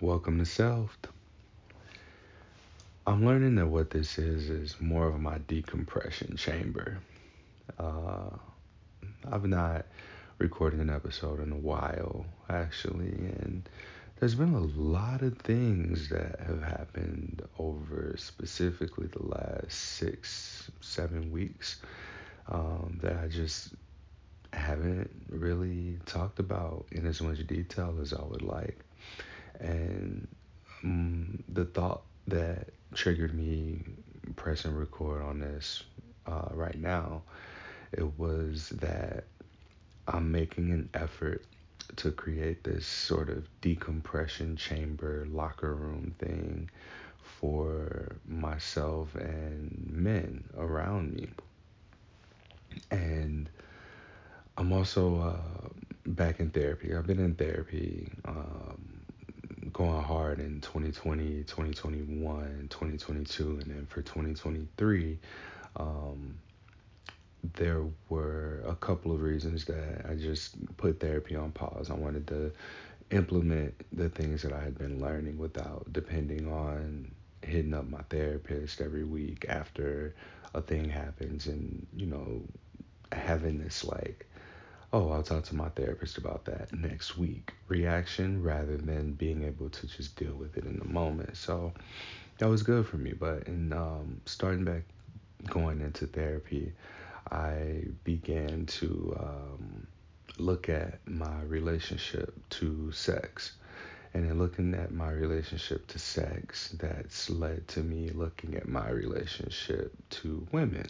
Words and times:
welcome 0.00 0.38
to 0.38 0.44
Selfed. 0.44 1.08
I'm 3.06 3.24
learning 3.24 3.54
that 3.54 3.66
what 3.66 3.90
this 3.90 4.18
is 4.18 4.50
is 4.50 4.78
more 4.78 5.08
of 5.08 5.18
my 5.20 5.38
decompression 5.38 6.36
chamber. 6.36 6.98
Uh, 7.78 8.28
I've 9.30 9.46
not 9.46 9.86
recorded 10.38 10.80
an 10.80 10.90
episode 10.90 11.40
in 11.40 11.50
a 11.50 11.56
while, 11.56 12.26
actually, 12.50 13.08
and 13.08 13.66
there's 14.20 14.34
been 14.34 14.54
a 14.54 14.60
lot 14.60 15.22
of 15.22 15.38
things 15.38 16.10
that 16.10 16.40
have 16.40 16.62
happened 16.62 17.42
over 17.58 18.14
specifically 18.18 19.06
the 19.06 19.26
last 19.26 19.72
six, 19.72 20.70
seven 20.80 21.30
weeks 21.30 21.80
um, 22.48 22.98
that 23.02 23.16
I 23.16 23.28
just 23.28 23.68
haven't 24.52 25.10
really 25.30 25.98
talked 26.04 26.38
about 26.38 26.84
in 26.92 27.06
as 27.06 27.22
much 27.22 27.46
detail 27.46 27.96
as 28.02 28.12
I 28.12 28.22
would 28.22 28.42
like. 28.42 28.85
And 29.60 30.28
um, 30.84 31.42
the 31.48 31.64
thought 31.64 32.02
that 32.28 32.68
triggered 32.94 33.34
me 33.34 33.82
pressing 34.36 34.74
record 34.74 35.22
on 35.22 35.38
this 35.40 35.82
uh, 36.26 36.48
right 36.52 36.78
now, 36.78 37.22
it 37.92 38.18
was 38.18 38.70
that 38.70 39.24
I'm 40.08 40.30
making 40.30 40.70
an 40.72 40.88
effort 40.94 41.44
to 41.96 42.10
create 42.10 42.64
this 42.64 42.86
sort 42.86 43.28
of 43.28 43.46
decompression 43.60 44.56
chamber 44.56 45.26
locker 45.30 45.74
room 45.74 46.14
thing 46.18 46.70
for 47.22 48.16
myself 48.26 49.14
and 49.14 49.88
men 49.90 50.44
around 50.56 51.14
me. 51.14 51.28
And 52.90 53.48
I'm 54.56 54.72
also 54.72 55.20
uh, 55.20 55.68
back 56.06 56.40
in 56.40 56.50
therapy. 56.50 56.94
I've 56.94 57.06
been 57.06 57.18
in 57.18 57.34
therapy 57.34 58.10
um, 58.24 58.95
going 59.72 60.02
hard 60.02 60.40
in 60.40 60.60
2020, 60.60 61.44
2021, 61.44 62.66
2022, 62.70 63.50
and 63.50 63.62
then 63.62 63.86
for 63.86 64.02
2023. 64.02 65.18
Um, 65.76 66.38
there 67.54 67.84
were 68.08 68.62
a 68.66 68.74
couple 68.74 69.12
of 69.12 69.20
reasons 69.20 69.64
that 69.66 70.06
I 70.08 70.14
just 70.14 70.54
put 70.76 71.00
therapy 71.00 71.36
on 71.36 71.52
pause. 71.52 71.90
I 71.90 71.94
wanted 71.94 72.26
to 72.28 72.52
implement 73.10 73.74
the 73.92 74.08
things 74.08 74.42
that 74.42 74.52
I 74.52 74.60
had 74.60 74.76
been 74.76 75.00
learning 75.00 75.38
without 75.38 75.92
depending 75.92 76.50
on 76.52 77.10
hitting 77.42 77.74
up 77.74 77.88
my 77.88 78.02
therapist 78.10 78.80
every 78.80 79.04
week 79.04 79.46
after 79.48 80.14
a 80.54 80.60
thing 80.60 80.88
happens 80.88 81.46
and, 81.46 81.86
you 81.94 82.06
know, 82.06 82.42
having 83.12 83.58
this 83.58 83.84
like, 83.84 84.26
oh, 84.92 85.10
I'll 85.10 85.22
talk 85.22 85.44
to 85.44 85.56
my 85.56 85.68
therapist 85.70 86.18
about 86.18 86.44
that 86.46 86.72
next 86.72 87.18
week 87.18 87.52
reaction 87.68 88.42
rather 88.42 88.76
than 88.76 89.12
being 89.12 89.44
able 89.44 89.68
to 89.70 89.86
just 89.86 90.16
deal 90.16 90.34
with 90.34 90.56
it 90.56 90.64
in 90.64 90.78
the 90.78 90.84
moment. 90.84 91.36
So 91.36 91.72
that 92.38 92.48
was 92.48 92.62
good 92.62 92.86
for 92.86 92.96
me. 92.96 93.12
But 93.12 93.46
in 93.46 93.72
um, 93.72 94.20
starting 94.26 94.64
back 94.64 94.82
going 95.48 95.80
into 95.80 96.06
therapy, 96.06 96.72
I 97.30 97.84
began 98.04 98.66
to 98.66 99.16
um, 99.18 99.86
look 100.38 100.68
at 100.68 100.98
my 101.06 101.42
relationship 101.42 102.34
to 102.50 102.92
sex. 102.92 103.52
And 104.14 104.24
in 104.30 104.38
looking 104.38 104.72
at 104.74 104.92
my 104.92 105.10
relationship 105.10 105.88
to 105.88 105.98
sex, 105.98 106.74
that's 106.78 107.28
led 107.28 107.68
to 107.68 107.80
me 107.80 108.10
looking 108.10 108.54
at 108.54 108.66
my 108.66 108.88
relationship 108.88 109.92
to 110.10 110.46
women 110.52 110.88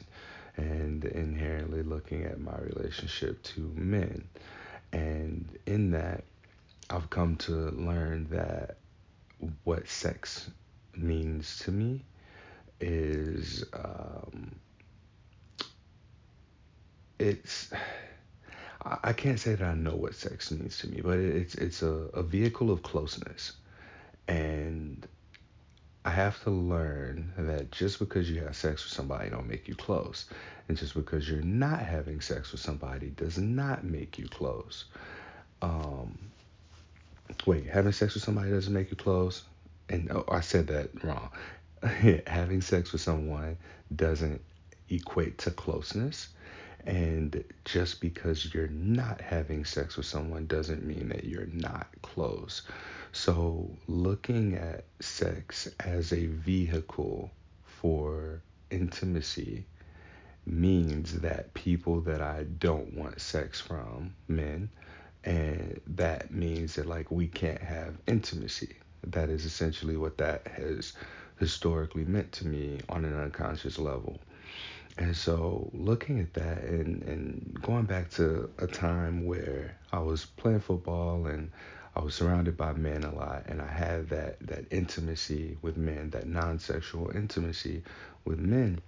and 0.56 1.04
inherently 1.04 1.82
looking 1.82 2.24
at 2.24 2.40
my 2.40 2.56
relationship 2.58 3.42
to 3.42 3.60
men. 3.74 4.26
And 4.92 5.58
in 5.66 5.90
that, 5.92 6.24
I've 6.88 7.10
come 7.10 7.36
to 7.36 7.52
learn 7.52 8.28
that 8.30 8.76
what 9.64 9.88
sex 9.88 10.50
means 10.96 11.58
to 11.60 11.72
me 11.72 12.04
is 12.80 13.64
um, 13.74 14.54
it's 17.18 17.70
I 19.02 19.12
can't 19.12 19.40
say 19.40 19.54
that 19.56 19.64
I 19.66 19.74
know 19.74 19.96
what 19.96 20.14
sex 20.14 20.50
means 20.50 20.78
to 20.78 20.88
me, 20.88 21.00
but 21.02 21.18
it's 21.18 21.54
it's 21.56 21.82
a, 21.82 21.92
a 22.14 22.22
vehicle 22.22 22.70
of 22.70 22.82
closeness. 22.82 23.52
And 24.28 25.06
I 26.06 26.10
have 26.10 26.40
to 26.44 26.50
learn 26.50 27.32
that 27.36 27.72
just 27.72 27.98
because 27.98 28.30
you 28.30 28.40
have 28.42 28.54
sex 28.54 28.84
with 28.84 28.92
somebody 28.92 29.28
don't 29.28 29.48
make 29.48 29.66
you 29.66 29.74
close. 29.74 30.26
And 30.68 30.78
just 30.78 30.94
because 30.94 31.28
you're 31.28 31.42
not 31.42 31.80
having 31.80 32.20
sex 32.20 32.52
with 32.52 32.60
somebody 32.60 33.08
does 33.08 33.38
not 33.38 33.82
make 33.82 34.16
you 34.16 34.28
close. 34.28 34.84
Um, 35.62 36.16
wait, 37.44 37.66
having 37.66 37.90
sex 37.90 38.14
with 38.14 38.22
somebody 38.22 38.50
doesn't 38.50 38.72
make 38.72 38.90
you 38.90 38.96
close? 38.96 39.42
And 39.88 40.08
oh, 40.12 40.24
I 40.28 40.42
said 40.42 40.68
that 40.68 40.90
wrong. 41.02 41.28
having 42.28 42.60
sex 42.60 42.92
with 42.92 43.00
someone 43.00 43.56
doesn't 43.94 44.40
equate 44.88 45.38
to 45.38 45.50
closeness. 45.50 46.28
And 46.86 47.44
just 47.64 48.00
because 48.00 48.54
you're 48.54 48.68
not 48.68 49.20
having 49.20 49.64
sex 49.64 49.96
with 49.96 50.06
someone 50.06 50.46
doesn't 50.46 50.84
mean 50.86 51.08
that 51.08 51.24
you're 51.24 51.48
not 51.52 51.88
close. 52.02 52.62
So, 53.12 53.70
looking 53.88 54.54
at 54.54 54.84
sex 55.00 55.68
as 55.80 56.12
a 56.12 56.26
vehicle 56.26 57.30
for 57.64 58.42
intimacy 58.70 59.66
means 60.46 61.20
that 61.20 61.52
people 61.54 62.00
that 62.02 62.20
I 62.20 62.44
don't 62.58 62.94
want 62.94 63.20
sex 63.20 63.60
from, 63.60 64.14
men, 64.28 64.68
and 65.24 65.80
that 65.88 66.32
means 66.32 66.74
that 66.76 66.86
like 66.86 67.10
we 67.10 67.26
can't 67.26 67.62
have 67.62 67.96
intimacy. 68.06 68.76
That 69.04 69.28
is 69.28 69.44
essentially 69.44 69.96
what 69.96 70.18
that 70.18 70.46
has 70.48 70.92
historically 71.38 72.04
meant 72.04 72.32
to 72.32 72.46
me 72.46 72.80
on 72.88 73.04
an 73.04 73.18
unconscious 73.18 73.78
level. 73.78 74.20
And 74.98 75.16
so 75.16 75.70
looking 75.74 76.20
at 76.20 76.34
that 76.34 76.62
and, 76.64 77.02
and 77.02 77.58
going 77.62 77.84
back 77.84 78.10
to 78.12 78.50
a 78.58 78.66
time 78.66 79.26
where 79.26 79.76
I 79.92 79.98
was 79.98 80.24
playing 80.24 80.60
football 80.60 81.26
and 81.26 81.50
I 81.94 82.00
was 82.00 82.14
surrounded 82.14 82.56
by 82.56 82.72
men 82.72 83.04
a 83.04 83.14
lot 83.14 83.44
and 83.46 83.60
I 83.60 83.68
had 83.68 84.08
that, 84.10 84.38
that 84.46 84.66
intimacy 84.70 85.58
with 85.62 85.76
men, 85.76 86.10
that 86.10 86.26
non 86.26 86.58
sexual 86.58 87.10
intimacy 87.14 87.82
with 88.24 88.38
men, 88.38 88.80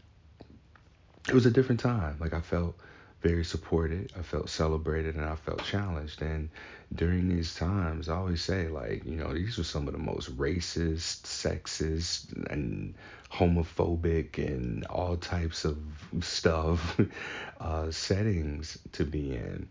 it 1.28 1.34
was 1.34 1.46
a 1.46 1.50
different 1.50 1.80
time. 1.80 2.16
Like 2.20 2.32
I 2.32 2.40
felt 2.40 2.76
very 3.20 3.44
supported, 3.44 4.12
I 4.18 4.22
felt 4.22 4.48
celebrated, 4.48 5.16
and 5.16 5.24
I 5.24 5.34
felt 5.34 5.64
challenged. 5.64 6.22
And 6.22 6.50
during 6.94 7.28
these 7.28 7.54
times, 7.54 8.08
I 8.08 8.16
always 8.16 8.42
say, 8.42 8.68
like, 8.68 9.04
you 9.04 9.16
know, 9.16 9.32
these 9.34 9.58
were 9.58 9.64
some 9.64 9.88
of 9.88 9.92
the 9.92 9.98
most 9.98 10.36
racist, 10.36 11.22
sexist, 11.22 12.32
and 12.50 12.94
homophobic, 13.32 14.38
and 14.38 14.84
all 14.86 15.16
types 15.16 15.64
of 15.64 15.78
stuff 16.20 17.00
uh, 17.60 17.90
settings 17.90 18.78
to 18.92 19.04
be 19.04 19.34
in. 19.34 19.68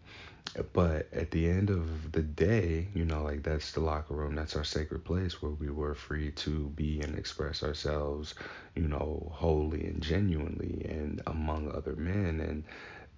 But 0.73 1.11
at 1.13 1.31
the 1.31 1.49
end 1.49 1.69
of 1.69 2.11
the 2.11 2.21
day, 2.21 2.87
you 2.93 3.05
know, 3.05 3.23
like 3.23 3.43
that's 3.43 3.71
the 3.73 3.81
locker 3.81 4.13
room, 4.13 4.35
that's 4.35 4.55
our 4.55 4.63
sacred 4.63 5.03
place 5.03 5.41
where 5.41 5.51
we 5.51 5.69
were 5.69 5.93
free 5.93 6.31
to 6.31 6.69
be 6.69 7.01
and 7.01 7.17
express 7.17 7.63
ourselves, 7.63 8.33
you 8.75 8.87
know, 8.87 9.29
wholly 9.33 9.85
and 9.85 10.01
genuinely 10.01 10.85
and 10.89 11.21
among 11.27 11.71
other 11.71 11.95
men. 11.95 12.39
And 12.39 12.63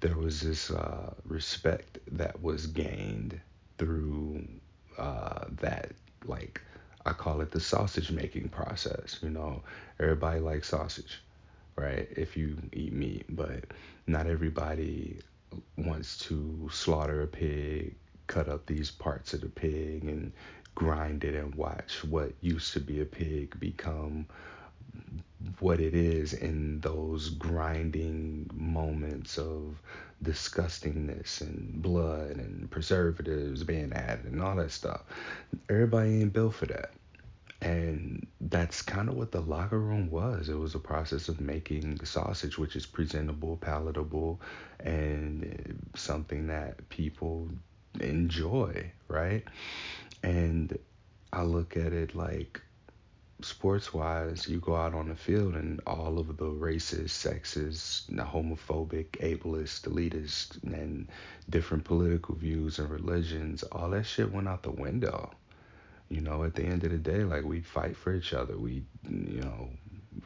there 0.01 0.15
was 0.17 0.41
this 0.41 0.71
uh, 0.71 1.13
respect 1.25 1.99
that 2.11 2.41
was 2.41 2.67
gained 2.67 3.39
through 3.77 4.45
uh, 4.97 5.45
that, 5.61 5.91
like, 6.25 6.61
I 7.05 7.13
call 7.13 7.41
it 7.41 7.51
the 7.51 7.59
sausage 7.59 8.11
making 8.11 8.49
process. 8.49 9.19
You 9.21 9.29
know, 9.29 9.61
everybody 9.99 10.39
likes 10.39 10.69
sausage, 10.69 11.21
right? 11.75 12.07
If 12.15 12.37
you 12.37 12.57
eat 12.73 12.93
meat, 12.93 13.25
but 13.29 13.65
not 14.07 14.27
everybody 14.27 15.19
wants 15.77 16.17
to 16.19 16.69
slaughter 16.71 17.21
a 17.23 17.27
pig, 17.27 17.95
cut 18.27 18.47
up 18.47 18.65
these 18.65 18.91
parts 18.91 19.33
of 19.33 19.41
the 19.41 19.49
pig, 19.49 20.03
and 20.03 20.31
grind 20.75 21.23
it 21.23 21.35
and 21.35 21.55
watch 21.55 22.03
what 22.05 22.31
used 22.41 22.73
to 22.73 22.79
be 22.79 23.01
a 23.01 23.05
pig 23.05 23.59
become 23.59 24.25
what 25.59 25.79
it 25.79 25.93
is 25.93 26.33
in 26.33 26.79
those 26.81 27.29
grinding 27.29 28.49
moments 28.53 29.37
of 29.37 29.81
disgustingness 30.23 31.41
and 31.41 31.81
blood 31.81 32.31
and 32.31 32.69
preservatives 32.69 33.63
being 33.63 33.93
added 33.93 34.25
and 34.25 34.41
all 34.41 34.55
that 34.55 34.71
stuff. 34.71 35.03
Everybody 35.69 36.21
ain't 36.21 36.33
built 36.33 36.55
for 36.55 36.65
that. 36.67 36.91
And 37.61 38.25
that's 38.39 38.81
kind 38.81 39.09
of 39.09 39.15
what 39.15 39.31
the 39.31 39.41
locker 39.41 39.79
room 39.79 40.09
was. 40.09 40.47
It 40.47 40.57
was 40.57 40.75
a 40.75 40.79
process 40.79 41.27
of 41.27 41.41
making 41.41 42.03
sausage, 42.05 42.57
which 42.57 42.75
is 42.75 42.85
presentable, 42.85 43.57
palatable, 43.57 44.39
and 44.79 45.89
something 45.95 46.47
that 46.47 46.87
people 46.89 47.49
enjoy, 47.99 48.91
right? 49.09 49.43
And 50.23 50.77
I 51.33 51.43
look 51.43 51.75
at 51.75 51.91
it 51.91 52.15
like 52.15 52.61
sports 53.41 53.93
wise, 53.93 54.47
you 54.47 54.59
go 54.59 54.75
out 54.75 54.93
on 54.93 55.09
the 55.09 55.15
field 55.15 55.55
and 55.55 55.81
all 55.87 56.19
of 56.19 56.27
the 56.37 56.45
racist, 56.45 57.09
sexist, 57.09 58.09
homophobic, 58.11 59.09
ableist, 59.21 59.87
elitist, 59.87 60.61
and 60.63 61.07
different 61.49 61.83
political 61.83 62.35
views 62.35 62.79
and 62.79 62.89
religions, 62.89 63.63
all 63.63 63.89
that 63.91 64.05
shit 64.05 64.31
went 64.31 64.47
out 64.47 64.63
the 64.63 64.71
window 64.71 65.31
you 66.09 66.21
know, 66.21 66.43
at 66.43 66.55
the 66.55 66.63
end 66.63 66.83
of 66.83 66.91
the 66.91 66.97
day, 66.97 67.23
like 67.23 67.43
we 67.43 67.61
fight 67.61 67.95
for 67.95 68.13
each 68.13 68.33
other. 68.33 68.57
We, 68.57 68.83
you 69.07 69.41
know, 69.41 69.69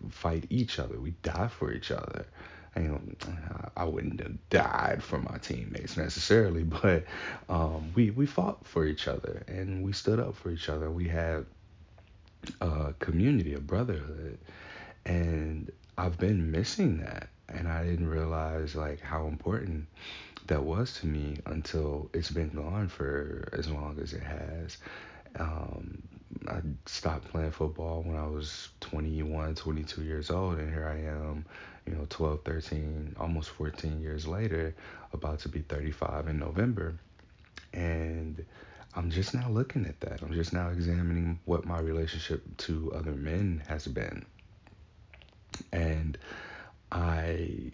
fight 0.09 0.45
each 0.49 0.79
other. 0.79 0.97
We 0.97 1.11
die 1.23 1.49
for 1.49 1.71
each 1.73 1.91
other. 1.91 2.25
You 2.75 2.83
know, 2.83 3.01
I 3.77 3.83
wouldn't 3.83 4.19
have 4.21 4.49
died 4.49 5.03
for 5.03 5.19
my 5.19 5.37
teammates 5.37 5.95
necessarily, 5.97 6.63
but 6.83 7.03
um, 7.49 7.91
we 7.93 8.09
we 8.11 8.25
fought 8.25 8.65
for 8.65 8.85
each 8.85 9.07
other 9.07 9.43
and 9.47 9.83
we 9.83 9.91
stood 9.91 10.19
up 10.19 10.35
for 10.35 10.49
each 10.49 10.69
other. 10.69 10.89
We 10.89 11.07
had 11.07 11.45
a 12.61 12.93
community, 12.99 13.53
a 13.53 13.59
brotherhood, 13.59 14.37
and 15.05 15.71
I've 15.97 16.17
been 16.17 16.51
missing 16.51 16.99
that, 16.99 17.29
and 17.49 17.67
I 17.67 17.85
didn't 17.85 18.09
realize 18.09 18.75
like 18.75 19.01
how 19.01 19.27
important 19.27 19.87
that 20.47 20.63
was 20.63 20.93
to 20.99 21.07
me 21.07 21.37
until 21.45 22.09
it's 22.13 22.31
been 22.31 22.49
gone 22.49 22.87
for 22.87 23.49
as 23.53 23.69
long 23.69 23.99
as 24.01 24.13
it 24.13 24.23
has. 24.23 24.77
Um, 25.39 26.01
I 26.47 26.59
stopped 26.85 27.29
playing 27.29 27.51
football 27.51 28.01
when 28.03 28.17
I 28.17 28.27
was 28.27 28.69
21, 28.81 29.55
22 29.55 30.03
years 30.03 30.29
old, 30.29 30.57
and 30.57 30.69
here 30.69 30.87
I 30.87 31.07
am, 31.09 31.45
you 31.85 31.93
know, 31.93 32.05
12, 32.09 32.41
13, 32.43 33.15
almost 33.19 33.49
14 33.51 34.01
years 34.01 34.27
later, 34.27 34.75
about 35.13 35.39
to 35.39 35.49
be 35.49 35.61
35 35.61 36.27
in 36.27 36.39
November. 36.39 36.95
And 37.73 38.43
I'm 38.95 39.09
just 39.09 39.33
now 39.33 39.49
looking 39.49 39.85
at 39.85 39.99
that. 40.01 40.21
I'm 40.21 40.33
just 40.33 40.53
now 40.53 40.69
examining 40.69 41.39
what 41.45 41.65
my 41.65 41.79
relationship 41.79 42.43
to 42.57 42.91
other 42.93 43.11
men 43.11 43.63
has 43.67 43.87
been. 43.87 44.25
And 45.71 46.17
I 46.91 47.71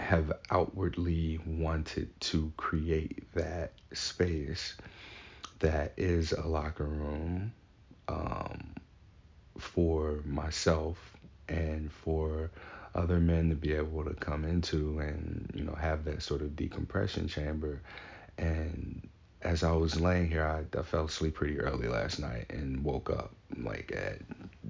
have 0.00 0.32
outwardly 0.50 1.38
wanted 1.46 2.18
to 2.20 2.52
create 2.56 3.32
that 3.34 3.72
space 3.92 4.76
that 5.60 5.92
is 5.96 6.32
a 6.32 6.46
locker 6.46 6.86
room 6.86 7.52
um, 8.08 8.74
for 9.58 10.20
myself 10.24 11.16
and 11.48 11.92
for 11.92 12.50
other 12.94 13.20
men 13.20 13.50
to 13.50 13.54
be 13.54 13.72
able 13.72 14.04
to 14.04 14.14
come 14.14 14.44
into 14.44 14.98
and 14.98 15.50
you 15.54 15.62
know 15.62 15.74
have 15.74 16.04
that 16.04 16.22
sort 16.22 16.40
of 16.40 16.56
decompression 16.56 17.28
chamber 17.28 17.80
and 18.38 19.08
as 19.42 19.62
I 19.62 19.72
was 19.72 20.00
laying 20.00 20.28
here, 20.28 20.44
I, 20.44 20.78
I 20.78 20.82
fell 20.82 21.04
asleep 21.06 21.34
pretty 21.34 21.58
early 21.58 21.88
last 21.88 22.18
night 22.18 22.46
and 22.50 22.84
woke 22.84 23.10
up 23.10 23.32
like 23.62 23.92
at 23.94 24.18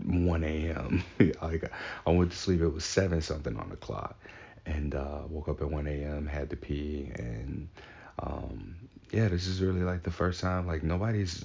1 0.05 0.45
a.m. 0.45 1.05
like 1.43 1.71
I 2.07 2.11
went 2.11 2.31
to 2.31 2.37
sleep, 2.37 2.61
it 2.61 2.69
was 2.69 2.85
seven 2.85 3.21
something 3.21 3.57
on 3.57 3.69
the 3.71 3.77
clock, 3.77 4.19
and 4.67 4.95
uh, 4.95 5.23
woke 5.29 5.49
up 5.49 5.61
at 5.61 5.71
1 5.71 5.87
a.m. 5.87 6.27
Had 6.27 6.51
to 6.51 6.57
pee, 6.57 7.11
and 7.17 7.69
um, 8.21 8.77
yeah, 9.13 9.29
this 9.29 9.47
is 9.47 9.61
really 9.61 9.83
like 9.83 10.03
the 10.03 10.11
first 10.11 10.41
time 10.41 10.67
like 10.67 10.83
nobody's 10.83 11.45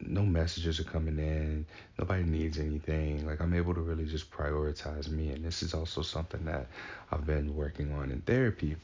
no 0.00 0.22
messages 0.22 0.80
are 0.80 0.84
coming 0.84 1.18
in. 1.18 1.66
Nobody 1.98 2.22
needs 2.24 2.58
anything. 2.58 3.26
Like 3.26 3.40
i'm 3.40 3.54
able 3.54 3.74
to 3.74 3.80
really 3.80 4.04
just 4.04 4.30
prioritize 4.30 5.08
me 5.08 5.30
and 5.30 5.44
this 5.44 5.62
is 5.62 5.74
also 5.74 6.02
something 6.02 6.44
that 6.44 6.66
i've 7.12 7.26
been 7.26 7.54
working 7.54 7.92
on 7.92 8.10
in 8.10 8.20
therapy. 8.22 8.76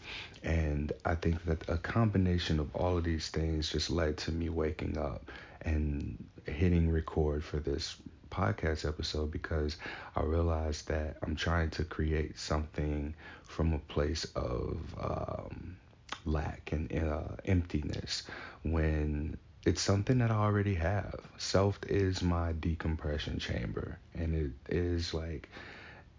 And 0.43 0.93
i 1.05 1.15
think 1.15 1.44
that 1.44 1.69
a 1.69 1.77
combination 1.79 2.61
of 2.61 2.75
all 2.75 2.99
of 2.99 3.05
these 3.05 3.29
things 3.29 3.71
just 3.71 3.91
led 3.91 4.17
to 4.19 4.33
me 4.33 4.49
waking 4.49 4.99
up 4.99 5.31
and 5.62 6.23
hitting 6.47 6.91
record 6.91 7.44
for 7.44 7.59
this 7.59 7.97
podcast 8.31 8.89
episode 8.89 9.31
because 9.31 9.77
I 10.17 10.23
realized 10.23 10.89
that 10.89 11.19
I'm 11.23 11.37
trying 11.37 11.69
to 11.71 11.85
create 11.85 12.39
something 12.39 13.15
from 13.44 13.75
a 13.75 13.79
place 13.79 14.25
of 14.35 14.79
um, 14.99 15.77
lack 16.25 16.73
and 16.73 16.91
uh, 16.93 17.37
emptiness 17.44 18.23
when 18.62 19.37
it's 19.64 19.81
something 19.82 20.19
that 20.19 20.31
I 20.31 20.37
already 20.37 20.75
have. 20.75 21.20
Selfed 21.38 21.87
is 21.88 22.23
my 22.23 22.53
decompression 22.53 23.38
chamber, 23.38 23.99
and 24.14 24.35
it 24.35 24.75
is 24.75 25.14
like 25.14 25.49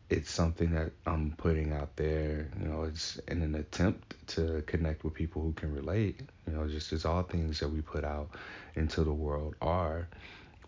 it's 0.10 0.32
something 0.32 0.72
that 0.72 0.92
I'm 1.06 1.32
putting 1.38 1.74
out 1.74 1.96
there. 1.96 2.50
You 2.60 2.68
know, 2.68 2.84
it's 2.84 3.18
in 3.28 3.42
an 3.42 3.56
attempt 3.56 4.16
to 4.30 4.64
connect 4.68 5.04
with 5.04 5.14
people 5.14 5.42
who 5.42 5.54
can 5.54 5.74
relate. 5.74 6.22
You 6.48 6.54
know, 6.54 6.68
just 6.68 6.94
as 6.94 7.06
all 7.06 7.24
things 7.24 7.60
that 7.60 7.70
we 7.70 7.82
put 7.82 8.04
out 8.06 8.30
into 8.76 9.04
the 9.04 9.14
world 9.14 9.56
are, 9.62 10.08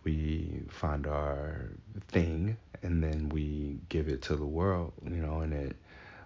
we 0.03 0.61
find 0.69 1.07
our 1.07 1.69
thing 2.09 2.57
and 2.83 3.03
then 3.03 3.29
we 3.29 3.79
give 3.89 4.07
it 4.07 4.21
to 4.23 4.35
the 4.35 4.45
world. 4.45 4.93
You 5.03 5.17
know, 5.21 5.39
and 5.41 5.53
it 5.53 5.75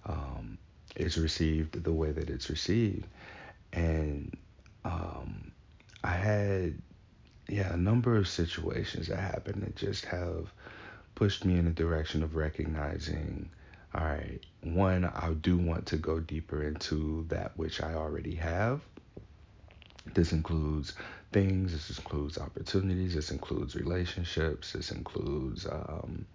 um, 0.06 0.57
is 0.95 1.18
received 1.18 1.84
the 1.84 1.94
way 1.94 2.12
that 2.12 2.30
it's 2.30 2.50
received, 2.50 3.06
and 3.74 4.36
um, 4.86 5.49
I 6.04 6.12
had 6.12 6.81
yeah 7.48 7.74
a 7.74 7.78
number 7.78 8.16
of 8.16 8.28
situations 8.28 9.07
that 9.07 9.18
happened 9.18 9.63
that 9.63 9.75
just 9.75 10.06
have 10.06 10.51
pushed 11.16 11.44
me 11.46 11.57
in 11.57 11.66
the 11.66 11.72
direction 11.72 12.24
of 12.24 12.36
recognizing 12.36 13.50
all 13.94 14.06
right 14.06 14.40
one 14.62 15.06
I 15.06 15.34
do 15.42 15.57
want 15.57 15.88
to 15.88 15.98
go 15.98 16.19
deeper 16.19 16.63
into 16.63 17.25
that 17.30 17.57
which 17.57 17.81
I 17.81 17.94
already 17.94 18.36
have. 18.36 18.81
This 20.13 20.31
includes 20.31 20.94
things 21.31 21.74
this 21.74 21.98
includes 21.98 22.38
opportunities 22.38 23.16
this 23.16 23.31
includes 23.31 23.75
relationships 23.75 24.74
this 24.74 24.92
includes 24.92 25.68
um, 25.68 26.25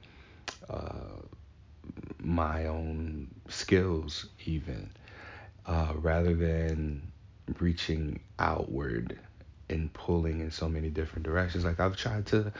uh, 0.68 1.20
my 2.20 2.66
own 2.66 3.28
skills 3.48 4.26
even 4.44 4.90
uh, 5.66 5.92
rather 5.96 6.34
than 6.34 7.02
reaching 7.58 8.20
outward 8.38 9.18
and 9.68 9.92
pulling 9.92 10.40
in 10.40 10.50
so 10.50 10.68
many 10.68 10.90
different 10.90 11.24
directions. 11.24 11.64
Like 11.64 11.80
I've 11.80 11.96
tried 11.96 12.26
to 12.26 12.52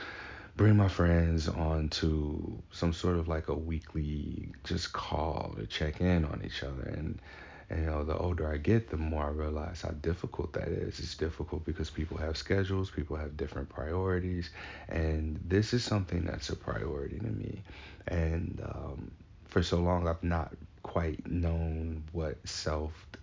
bring 0.55 0.75
my 0.77 0.87
friends 0.87 1.47
on 1.49 1.89
to 1.89 2.61
some 2.71 2.93
sort 2.93 3.17
of 3.17 3.27
like 3.27 3.49
a 3.49 3.53
weekly 3.53 4.49
just 4.63 4.93
call 4.93 5.53
to 5.57 5.65
check 5.67 6.01
in 6.01 6.25
on 6.25 6.41
each 6.45 6.63
other. 6.63 6.83
And 6.83 7.19
and 7.69 7.79
you 7.79 7.85
know 7.87 8.03
the 8.03 8.15
older 8.15 8.51
I 8.51 8.57
get 8.57 8.89
the 8.89 8.97
more 8.97 9.25
I 9.25 9.29
realize 9.29 9.81
how 9.81 9.89
difficult 9.89 10.53
that 10.53 10.67
is. 10.67 10.99
It's 10.99 11.15
difficult 11.15 11.65
because 11.65 11.89
people 11.89 12.17
have 12.17 12.37
schedules 12.37 12.91
people 12.91 13.15
have 13.17 13.37
different 13.37 13.69
priorities 13.69 14.51
and 14.87 15.39
this 15.45 15.73
is 15.73 15.83
something 15.83 16.25
that's 16.25 16.49
a 16.49 16.55
priority 16.55 17.19
to 17.19 17.27
me. 17.27 17.63
And 18.07 18.61
um, 18.63 19.11
for 19.45 19.63
so 19.63 19.77
long 19.77 20.07
I've 20.07 20.23
not 20.23 20.53
quite 20.83 21.25
known 21.27 22.03
what 22.11 22.41
Selfed 22.45 23.17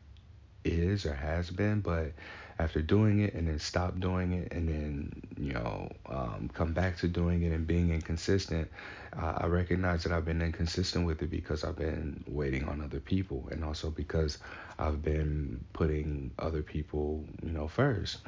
is 0.64 1.06
or 1.06 1.14
has 1.14 1.50
been, 1.50 1.80
but 1.80 2.12
after 2.58 2.82
doing 2.82 3.20
it 3.20 3.34
and 3.34 3.48
then 3.48 3.58
stop 3.58 3.98
doing 4.00 4.32
it 4.32 4.52
and 4.52 4.68
then 4.68 5.22
you 5.36 5.52
know 5.52 5.90
um, 6.06 6.50
come 6.54 6.72
back 6.72 6.96
to 6.98 7.08
doing 7.08 7.42
it 7.42 7.52
and 7.52 7.66
being 7.66 7.90
inconsistent, 7.90 8.70
uh, 9.18 9.34
I 9.38 9.46
recognize 9.46 10.02
that 10.04 10.12
I've 10.12 10.24
been 10.24 10.42
inconsistent 10.42 11.06
with 11.06 11.22
it 11.22 11.30
because 11.30 11.64
I've 11.64 11.76
been 11.76 12.24
waiting 12.26 12.64
on 12.68 12.80
other 12.80 13.00
people 13.00 13.48
and 13.50 13.64
also 13.64 13.90
because 13.90 14.38
I've 14.78 15.02
been 15.02 15.64
putting 15.72 16.30
other 16.38 16.62
people 16.62 17.24
you 17.42 17.52
know 17.52 17.68
first. 17.68 18.18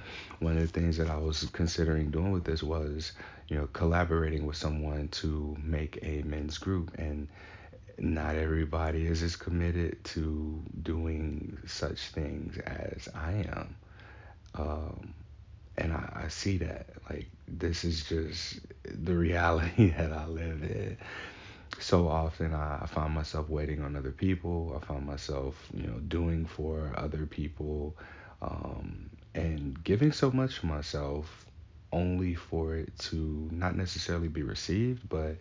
One 0.40 0.57
of 0.57 0.62
the 0.62 0.81
things 0.81 0.97
that 0.99 1.11
I 1.11 1.16
was 1.16 1.49
considering 1.52 2.11
doing 2.11 2.33
with 2.33 2.45
this 2.45 2.62
was 2.62 3.12
you 3.49 3.57
know 3.57 3.69
collaborating 3.73 4.47
with 4.47 4.57
someone 4.57 5.09
to 5.09 5.57
make 5.62 5.99
a 6.02 6.23
men's 6.23 6.59
group 6.59 6.93
and 6.99 7.28
not 7.99 8.35
everybody 8.37 9.07
is 9.07 9.23
as 9.23 9.37
committed 9.37 10.02
to 10.04 10.62
doing 10.83 11.59
such 11.66 12.09
things 12.09 12.59
as 12.59 13.09
I 13.14 13.33
am. 13.49 13.76
Um, 14.55 15.15
and 15.77 15.93
I, 15.93 16.25
I, 16.25 16.29
see 16.29 16.59
that. 16.59 16.87
Like, 17.11 17.29
this 17.49 17.85
is 17.85 18.05
just 18.05 18.61
the 18.85 19.15
reality 19.15 19.91
that 19.99 20.13
I 20.13 20.27
live 20.27 20.63
in. 20.63 20.97
So 21.81 22.09
often 22.09 22.55
I, 22.55 22.81
I 22.83 22.87
find 22.87 23.13
myself 23.13 23.49
waiting 23.49 23.83
on 23.83 23.97
other 23.97 24.13
people. 24.13 24.81
I 24.81 24.87
find 24.87 25.05
myself, 25.05 25.69
you 25.75 25.87
know, 25.87 25.99
doing 25.99 26.47
for 26.47 26.93
other 26.97 27.27
people 27.27 27.97
um, 28.43 29.11
and 29.35 29.83
giving 29.83 30.13
so 30.13 30.31
much 30.31 30.59
of 30.59 30.65
myself 30.65 31.47
only 31.93 32.35
for 32.35 32.77
it 32.77 32.97
to 32.99 33.49
not 33.53 33.77
necessarily 33.77 34.29
be 34.29 34.43
received, 34.43 35.09
but 35.09 35.37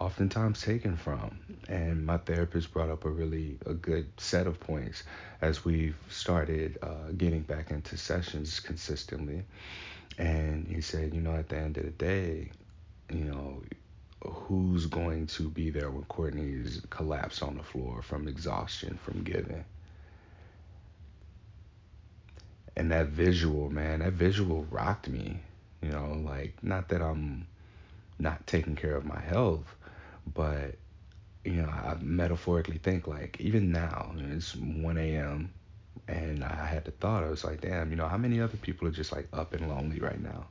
oftentimes 0.00 0.62
taken 0.62 0.96
from. 0.96 1.38
And 1.68 2.04
my 2.04 2.16
therapist 2.16 2.72
brought 2.72 2.90
up 2.90 3.04
a 3.04 3.10
really 3.10 3.58
a 3.66 3.74
good 3.74 4.08
set 4.18 4.46
of 4.46 4.58
points 4.58 5.04
as 5.42 5.64
we've 5.64 5.96
started 6.08 6.78
uh, 6.82 7.12
getting 7.16 7.42
back 7.42 7.70
into 7.70 7.96
sessions 7.96 8.58
consistently. 8.58 9.44
And 10.18 10.66
he 10.66 10.80
said, 10.80 11.14
you 11.14 11.20
know, 11.20 11.34
at 11.34 11.48
the 11.48 11.58
end 11.58 11.76
of 11.76 11.84
the 11.84 11.90
day, 11.90 12.50
you 13.12 13.24
know, 13.24 13.62
who's 14.24 14.86
going 14.86 15.26
to 15.26 15.48
be 15.48 15.70
there 15.70 15.90
when 15.90 16.04
Courtney's 16.04 16.82
collapsed 16.90 17.42
on 17.42 17.56
the 17.56 17.62
floor 17.62 18.02
from 18.02 18.26
exhaustion 18.26 18.98
from 19.04 19.22
giving? 19.22 19.64
And 22.76 22.90
that 22.90 23.08
visual, 23.08 23.70
man, 23.70 24.00
that 24.00 24.14
visual 24.14 24.66
rocked 24.70 25.08
me. 25.08 25.40
You 25.82 25.90
know, 25.90 26.22
like 26.24 26.62
not 26.62 26.88
that 26.88 27.00
I'm 27.00 27.46
not 28.18 28.46
taking 28.46 28.76
care 28.76 28.96
of 28.96 29.06
my 29.06 29.18
health, 29.18 29.74
but 30.34 30.76
you 31.44 31.62
know, 31.62 31.68
I 31.68 31.96
metaphorically 32.00 32.78
think 32.78 33.06
like 33.06 33.40
even 33.40 33.72
now 33.72 34.12
it's 34.30 34.54
1 34.56 34.98
a.m. 34.98 35.52
and 36.08 36.44
I 36.44 36.66
had 36.66 36.84
the 36.84 36.90
thought 36.92 37.24
I 37.24 37.28
was 37.30 37.44
like, 37.44 37.62
damn, 37.62 37.90
you 37.90 37.96
know, 37.96 38.08
how 38.08 38.18
many 38.18 38.40
other 38.40 38.58
people 38.58 38.86
are 38.88 38.92
just 38.92 39.12
like 39.12 39.28
up 39.32 39.54
and 39.54 39.68
lonely 39.68 40.00
right 40.00 40.20
now? 40.20 40.46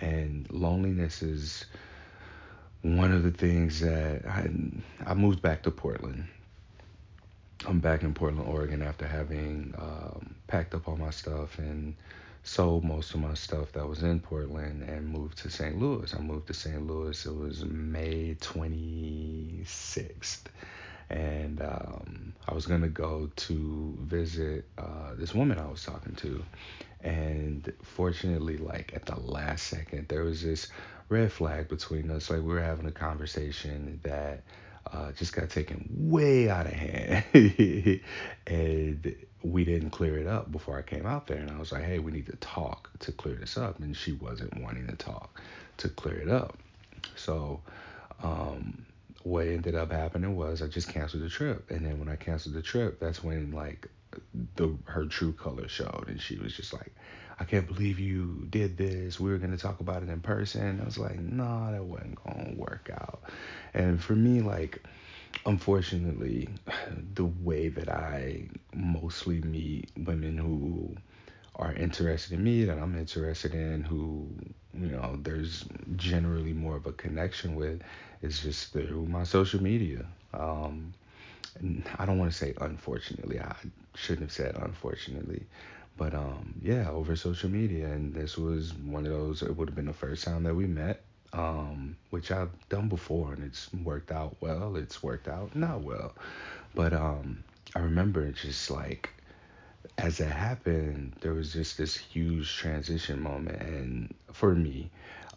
And 0.00 0.50
loneliness 0.50 1.22
is 1.22 1.64
one 2.82 3.12
of 3.12 3.22
the 3.22 3.30
things 3.30 3.80
that 3.80 4.26
I 4.26 4.48
I 5.06 5.14
moved 5.14 5.42
back 5.42 5.62
to 5.64 5.70
Portland. 5.70 6.26
I'm 7.66 7.80
back 7.80 8.02
in 8.02 8.14
Portland, 8.14 8.46
Oregon 8.48 8.82
after 8.82 9.06
having 9.06 9.74
um, 9.78 10.34
packed 10.46 10.74
up 10.74 10.86
all 10.88 10.96
my 10.96 11.10
stuff 11.10 11.58
and 11.58 11.94
sold 12.46 12.84
most 12.84 13.14
of 13.14 13.20
my 13.20 13.34
stuff 13.34 13.72
that 13.72 13.86
was 13.86 14.02
in 14.02 14.20
Portland 14.20 14.82
and 14.88 15.06
moved 15.08 15.38
to 15.38 15.50
St. 15.50 15.78
Louis. 15.78 16.14
I 16.14 16.20
moved 16.20 16.46
to 16.48 16.54
St. 16.54 16.86
Louis. 16.86 17.26
It 17.26 17.36
was 17.36 17.64
May 17.64 18.36
26th. 18.40 20.44
And 21.10 21.60
um, 21.62 22.32
I 22.48 22.54
was 22.54 22.66
going 22.66 22.82
to 22.82 22.88
go 22.88 23.30
to 23.36 23.96
visit 24.00 24.64
uh, 24.78 25.14
this 25.16 25.34
woman 25.34 25.58
I 25.58 25.66
was 25.70 25.84
talking 25.84 26.14
to. 26.16 26.44
And 27.02 27.72
fortunately, 27.82 28.56
like 28.58 28.92
at 28.94 29.06
the 29.06 29.18
last 29.20 29.66
second, 29.68 30.08
there 30.08 30.24
was 30.24 30.42
this 30.42 30.68
red 31.08 31.32
flag 31.32 31.68
between 31.68 32.10
us. 32.10 32.30
Like 32.30 32.40
we 32.40 32.46
were 32.46 32.60
having 32.60 32.86
a 32.86 32.92
conversation 32.92 34.00
that 34.04 34.42
uh, 34.92 35.12
just 35.12 35.32
got 35.32 35.50
taken 35.50 35.88
way 35.90 36.48
out 36.48 36.66
of 36.66 36.72
hand. 36.72 37.24
and 38.46 39.16
we 39.42 39.64
didn't 39.64 39.90
clear 39.90 40.18
it 40.18 40.26
up 40.26 40.50
before 40.50 40.78
I 40.78 40.82
came 40.82 41.06
out 41.06 41.26
there. 41.26 41.38
And 41.38 41.50
I 41.50 41.58
was 41.58 41.72
like, 41.72 41.84
hey, 41.84 41.98
we 41.98 42.12
need 42.12 42.26
to 42.26 42.36
talk 42.36 42.90
to 43.00 43.12
clear 43.12 43.34
this 43.34 43.56
up. 43.56 43.78
And 43.78 43.96
she 43.96 44.12
wasn't 44.12 44.60
wanting 44.60 44.86
to 44.88 44.96
talk 44.96 45.40
to 45.78 45.88
clear 45.88 46.16
it 46.16 46.28
up. 46.28 46.58
So, 47.14 47.60
um, 48.22 48.86
what 49.22 49.46
ended 49.48 49.74
up 49.74 49.90
happening 49.90 50.36
was 50.36 50.62
I 50.62 50.68
just 50.68 50.88
canceled 50.88 51.22
the 51.22 51.28
trip. 51.28 51.70
And 51.70 51.84
then 51.84 51.98
when 51.98 52.08
I 52.08 52.16
canceled 52.16 52.54
the 52.54 52.62
trip, 52.62 53.00
that's 53.00 53.22
when 53.24 53.52
like 53.52 53.88
the 54.54 54.76
her 54.84 55.06
true 55.06 55.32
color 55.32 55.68
showed. 55.68 56.04
And 56.08 56.20
she 56.20 56.38
was 56.38 56.54
just 56.54 56.72
like, 56.72 56.92
I 57.38 57.44
can't 57.44 57.66
believe 57.66 57.98
you 57.98 58.46
did 58.48 58.78
this. 58.78 59.20
We 59.20 59.30
were 59.30 59.38
going 59.38 59.50
to 59.50 59.62
talk 59.62 59.80
about 59.80 60.02
it 60.02 60.08
in 60.08 60.20
person. 60.20 60.80
I 60.80 60.84
was 60.84 60.96
like, 60.96 61.18
no, 61.18 61.44
nah, 61.44 61.70
that 61.72 61.84
wasn't 61.84 62.22
going 62.24 62.54
to 62.54 62.60
work 62.60 62.88
out. 62.92 63.22
And 63.74 64.02
for 64.02 64.14
me, 64.14 64.40
like, 64.40 64.82
unfortunately, 65.44 66.48
the 67.14 67.24
way 67.24 67.68
that 67.68 67.88
I 67.88 68.48
mostly 68.74 69.40
meet 69.40 69.90
women 69.96 70.38
who 70.38 70.96
are 71.56 71.72
interested 71.72 72.32
in 72.34 72.44
me, 72.44 72.64
that 72.64 72.78
I'm 72.78 72.96
interested 72.98 73.54
in, 73.54 73.82
who, 73.82 74.28
you 74.74 74.88
know, 74.88 75.18
there's 75.22 75.64
generally 75.96 76.52
more 76.52 76.76
of 76.76 76.86
a 76.86 76.92
connection 76.92 77.54
with, 77.56 77.82
is 78.22 78.40
just 78.40 78.72
through 78.72 79.06
my 79.06 79.24
social 79.24 79.62
media. 79.62 80.04
Um, 80.34 80.92
I 81.98 82.04
don't 82.04 82.18
want 82.18 82.30
to 82.30 82.36
say 82.36 82.54
unfortunately. 82.60 83.40
I 83.40 83.54
shouldn't 83.94 84.28
have 84.28 84.32
said 84.32 84.56
unfortunately. 84.56 85.46
But 85.96 86.14
um, 86.14 86.54
yeah, 86.60 86.90
over 86.90 87.16
social 87.16 87.48
media, 87.48 87.86
and 87.86 88.14
this 88.14 88.36
was 88.36 88.74
one 88.74 89.06
of 89.06 89.12
those. 89.12 89.42
It 89.42 89.56
would 89.56 89.68
have 89.68 89.76
been 89.76 89.86
the 89.86 89.94
first 89.94 90.24
time 90.24 90.42
that 90.42 90.54
we 90.54 90.66
met, 90.66 91.02
um, 91.32 91.96
which 92.10 92.30
I've 92.30 92.50
done 92.68 92.88
before, 92.88 93.32
and 93.32 93.44
it's 93.44 93.72
worked 93.72 94.10
out 94.12 94.36
well. 94.40 94.76
It's 94.76 95.02
worked 95.02 95.28
out 95.28 95.54
not 95.54 95.82
well, 95.82 96.14
but 96.74 96.92
um, 96.92 97.42
I 97.74 97.80
remember 97.80 98.30
just 98.32 98.70
like 98.70 99.10
as 99.98 100.20
it 100.20 100.30
happened, 100.30 101.14
there 101.20 101.32
was 101.32 101.52
just 101.52 101.78
this 101.78 101.96
huge 101.96 102.54
transition 102.56 103.20
moment, 103.20 103.60
and 103.62 104.14
for 104.32 104.54
me, 104.54 104.90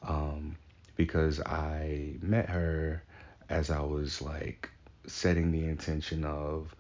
um, 0.04 0.56
because 0.96 1.40
I 1.42 2.16
met 2.22 2.50
her 2.50 3.04
as 3.50 3.70
I 3.70 3.82
was 3.82 4.22
like 4.22 4.70
setting 5.08 5.52
the 5.52 5.66
intention 5.66 6.26
of 6.26 6.76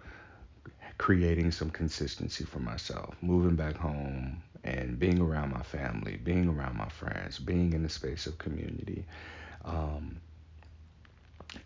creating 0.97 1.51
some 1.51 1.69
consistency 1.69 2.43
for 2.43 2.59
myself, 2.59 3.15
moving 3.21 3.55
back 3.55 3.75
home 3.75 4.41
and 4.63 4.99
being 4.99 5.19
around 5.21 5.51
my 5.51 5.63
family, 5.63 6.17
being 6.17 6.47
around 6.49 6.77
my 6.77 6.89
friends, 6.89 7.39
being 7.39 7.73
in 7.73 7.83
the 7.83 7.89
space 7.89 8.27
of 8.27 8.37
community. 8.37 9.05
Um, 9.65 10.17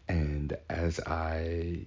and 0.07 0.57
as 0.69 0.99
I 1.05 1.85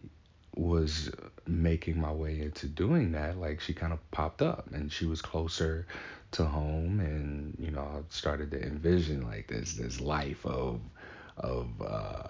was 0.55 1.11
making 1.47 2.01
my 2.01 2.13
way 2.13 2.41
into 2.41 2.67
doing 2.67 3.13
that, 3.13 3.39
like 3.39 3.61
she 3.61 3.75
kind 3.75 3.93
of 3.93 4.11
popped 4.11 4.43
up 4.43 4.69
and 4.73 4.91
she 4.91 5.07
was 5.07 5.21
closer 5.23 5.87
to 6.33 6.45
home 6.45 7.01
and 7.01 7.57
you 7.59 7.71
know 7.71 7.81
I 7.83 8.01
started 8.11 8.51
to 8.51 8.63
envision 8.63 9.23
like 9.23 9.49
this 9.49 9.75
this 9.75 10.01
life 10.01 10.45
of 10.45 10.81
of 11.39 11.69
uh, 11.83 12.29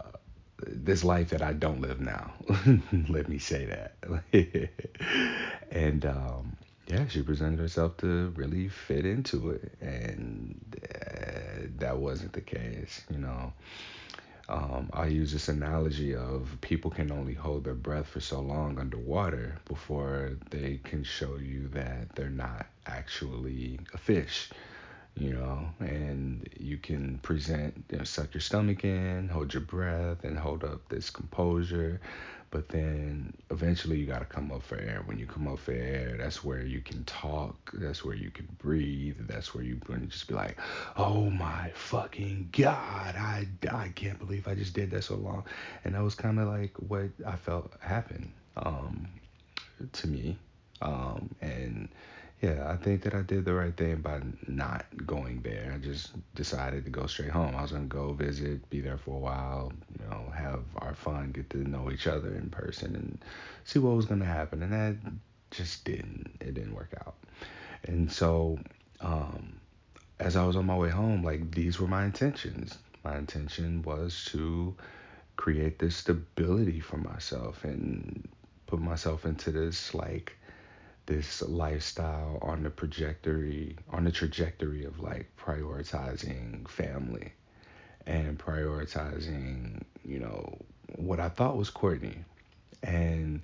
this 0.66 1.04
life 1.04 1.30
that 1.30 1.42
I 1.42 1.52
don't 1.52 1.80
live 1.80 2.00
now. 2.00 2.32
Let 3.08 3.28
me 3.28 3.38
say 3.38 3.66
that. 3.66 3.96
and 5.70 6.04
um, 6.06 6.56
yeah, 6.86 7.06
she 7.08 7.22
presented 7.22 7.58
herself 7.58 7.96
to 7.98 8.32
really 8.36 8.68
fit 8.68 9.04
into 9.04 9.50
it, 9.50 9.72
and 9.80 10.60
uh, 10.94 11.66
that 11.78 11.98
wasn't 11.98 12.32
the 12.32 12.40
case. 12.40 13.02
You 13.10 13.18
know, 13.18 13.52
um, 14.48 14.90
I 14.92 15.06
use 15.06 15.32
this 15.32 15.48
analogy 15.48 16.14
of 16.14 16.56
people 16.60 16.90
can 16.90 17.10
only 17.10 17.34
hold 17.34 17.64
their 17.64 17.74
breath 17.74 18.06
for 18.06 18.20
so 18.20 18.40
long 18.40 18.78
underwater 18.78 19.58
before 19.66 20.36
they 20.50 20.80
can 20.84 21.02
show 21.02 21.36
you 21.36 21.68
that 21.68 22.14
they're 22.14 22.30
not 22.30 22.66
actually 22.86 23.80
a 23.92 23.98
fish 23.98 24.50
you 25.18 25.32
know, 25.32 25.66
and 25.80 26.46
you 26.60 26.76
can 26.76 27.18
present, 27.18 27.84
you 27.90 27.98
know, 27.98 28.04
suck 28.04 28.34
your 28.34 28.40
stomach 28.42 28.84
in, 28.84 29.28
hold 29.28 29.54
your 29.54 29.62
breath, 29.62 30.24
and 30.24 30.38
hold 30.38 30.62
up 30.62 30.88
this 30.88 31.08
composure. 31.08 32.00
But 32.56 32.70
then 32.70 33.34
eventually 33.50 33.98
you 33.98 34.06
got 34.06 34.20
to 34.20 34.24
come 34.24 34.50
up 34.50 34.62
for 34.62 34.80
air. 34.80 35.02
When 35.04 35.18
you 35.18 35.26
come 35.26 35.46
up 35.46 35.58
for 35.58 35.72
air, 35.72 36.16
that's 36.18 36.42
where 36.42 36.62
you 36.62 36.80
can 36.80 37.04
talk. 37.04 37.70
That's 37.74 38.02
where 38.02 38.14
you 38.16 38.30
can 38.30 38.48
breathe. 38.56 39.18
That's 39.28 39.54
where 39.54 39.62
you 39.62 39.76
can 39.76 40.08
just 40.08 40.26
be 40.26 40.32
like, 40.32 40.56
oh 40.96 41.28
my 41.28 41.70
fucking 41.74 42.48
God, 42.52 43.14
I, 43.14 43.46
I 43.70 43.88
can't 43.88 44.18
believe 44.18 44.48
I 44.48 44.54
just 44.54 44.72
did 44.72 44.90
that 44.92 45.04
so 45.04 45.16
long. 45.16 45.44
And 45.84 45.94
that 45.94 46.02
was 46.02 46.14
kind 46.14 46.40
of 46.40 46.48
like 46.48 46.72
what 46.76 47.10
I 47.26 47.36
felt 47.36 47.74
happened 47.80 48.32
um, 48.56 49.06
to 49.92 50.08
me. 50.08 50.38
Um, 50.80 51.34
and 51.42 51.90
yeah, 52.42 52.70
I 52.70 52.76
think 52.76 53.02
that 53.02 53.14
I 53.14 53.22
did 53.22 53.44
the 53.44 53.54
right 53.54 53.74
thing 53.74 53.96
by 53.96 54.20
not 54.46 54.84
going 55.06 55.40
there. 55.40 55.72
I 55.74 55.78
just 55.78 56.12
decided 56.34 56.84
to 56.84 56.90
go 56.90 57.06
straight 57.06 57.30
home. 57.30 57.54
I 57.56 57.62
was 57.62 57.72
gonna 57.72 57.86
go 57.86 58.12
visit, 58.12 58.68
be 58.68 58.80
there 58.80 58.98
for 58.98 59.16
a 59.16 59.18
while, 59.18 59.72
you 59.98 60.06
know, 60.06 60.30
have 60.34 60.60
our 60.76 60.94
fun, 60.94 61.32
get 61.32 61.48
to 61.50 61.58
know 61.58 61.90
each 61.90 62.06
other 62.06 62.34
in 62.34 62.50
person, 62.50 62.94
and 62.94 63.18
see 63.64 63.78
what 63.78 63.96
was 63.96 64.04
gonna 64.04 64.26
happen. 64.26 64.62
And 64.62 64.72
that 64.72 64.96
just 65.50 65.84
didn't. 65.84 66.36
It 66.40 66.54
didn't 66.54 66.74
work 66.74 66.92
out. 67.06 67.14
And 67.84 68.12
so, 68.12 68.58
um, 69.00 69.58
as 70.20 70.36
I 70.36 70.44
was 70.44 70.56
on 70.56 70.66
my 70.66 70.76
way 70.76 70.90
home, 70.90 71.22
like 71.22 71.52
these 71.52 71.80
were 71.80 71.88
my 71.88 72.04
intentions. 72.04 72.78
My 73.02 73.16
intention 73.16 73.82
was 73.82 74.24
to 74.26 74.74
create 75.36 75.78
this 75.78 75.96
stability 75.96 76.80
for 76.80 76.96
myself 76.96 77.64
and 77.64 78.28
put 78.66 78.80
myself 78.80 79.24
into 79.24 79.50
this 79.52 79.94
like 79.94 80.36
this 81.06 81.42
lifestyle 81.42 82.38
on 82.42 82.62
the 82.62 82.70
trajectory 82.70 83.76
on 83.90 84.04
the 84.04 84.12
trajectory 84.12 84.84
of 84.84 85.00
like 85.00 85.28
prioritizing 85.38 86.68
family 86.68 87.32
and 88.06 88.38
prioritizing 88.38 89.82
you 90.04 90.18
know 90.18 90.58
what 90.96 91.20
I 91.20 91.28
thought 91.28 91.56
was 91.56 91.70
Courtney 91.70 92.18
and 92.82 93.40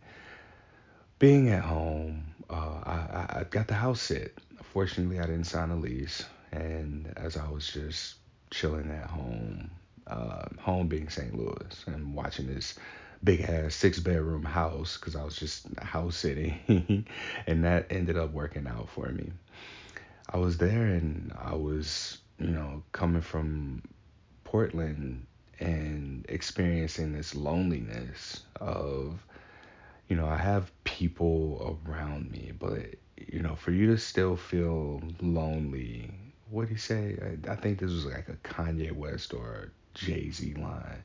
being 1.19 1.49
at 1.50 1.62
home 1.62 2.25
uh, 2.50 2.81
I, 2.85 3.40
I 3.40 3.45
got 3.49 3.69
the 3.69 3.75
house 3.75 4.00
sit 4.00 4.37
fortunately 4.73 5.21
I 5.21 5.26
didn't 5.26 5.45
sign 5.45 5.71
a 5.71 5.76
lease 5.76 6.25
and 6.50 7.12
as 7.16 7.37
I 7.37 7.49
was 7.49 7.69
just 7.69 8.16
chilling 8.50 8.90
at 8.90 9.09
home 9.09 9.71
uh, 10.07 10.47
home 10.61 10.88
being 10.88 11.09
St. 11.09 11.37
Louis 11.37 11.85
and 11.87 12.14
watching 12.14 12.52
this 12.52 12.75
big 13.25 13.43
ass 13.43 13.75
six 13.75 13.99
bedroom 14.00 14.45
house 14.45 14.97
because 14.97 15.17
I 15.17 15.25
was 15.25 15.37
just 15.37 15.67
house 15.79 16.17
sitting, 16.17 17.07
and 17.47 17.64
that 17.64 17.87
ended 17.91 18.17
up 18.17 18.33
working 18.33 18.67
out 18.67 18.88
for 18.91 19.09
me. 19.09 19.33
I 20.31 20.38
was 20.38 20.59
there 20.59 20.85
and 20.87 21.33
I 21.38 21.55
was, 21.55 22.19
you 22.38 22.49
know, 22.49 22.83
coming 22.93 23.23
from 23.23 23.83
Portland 24.45 25.26
and 25.61 26.25
experiencing 26.29 27.12
this 27.12 27.35
loneliness 27.35 28.43
of, 28.61 29.25
you 30.09 30.17
know, 30.17 30.26
I 30.26 30.37
have 30.37 30.73
people 30.85 31.79
around 31.87 32.31
me, 32.31 32.52
but, 32.59 32.95
you 33.17 33.41
know, 33.43 33.55
for 33.57 33.73
you 33.73 33.87
to 33.88 33.99
still 33.99 34.37
feel 34.37 35.02
lonely, 35.21 36.11
what 36.50 36.67
do 36.67 36.73
you 36.73 36.79
say? 36.79 37.17
I, 37.49 37.52
I 37.52 37.57
think 37.57 37.79
this 37.79 37.91
was 37.91 38.07
like 38.07 38.29
a 38.29 38.37
Kanye 38.49 38.93
West 38.93 39.35
or 39.35 39.71
Jay 39.95 40.31
Z 40.31 40.55
line 40.55 41.02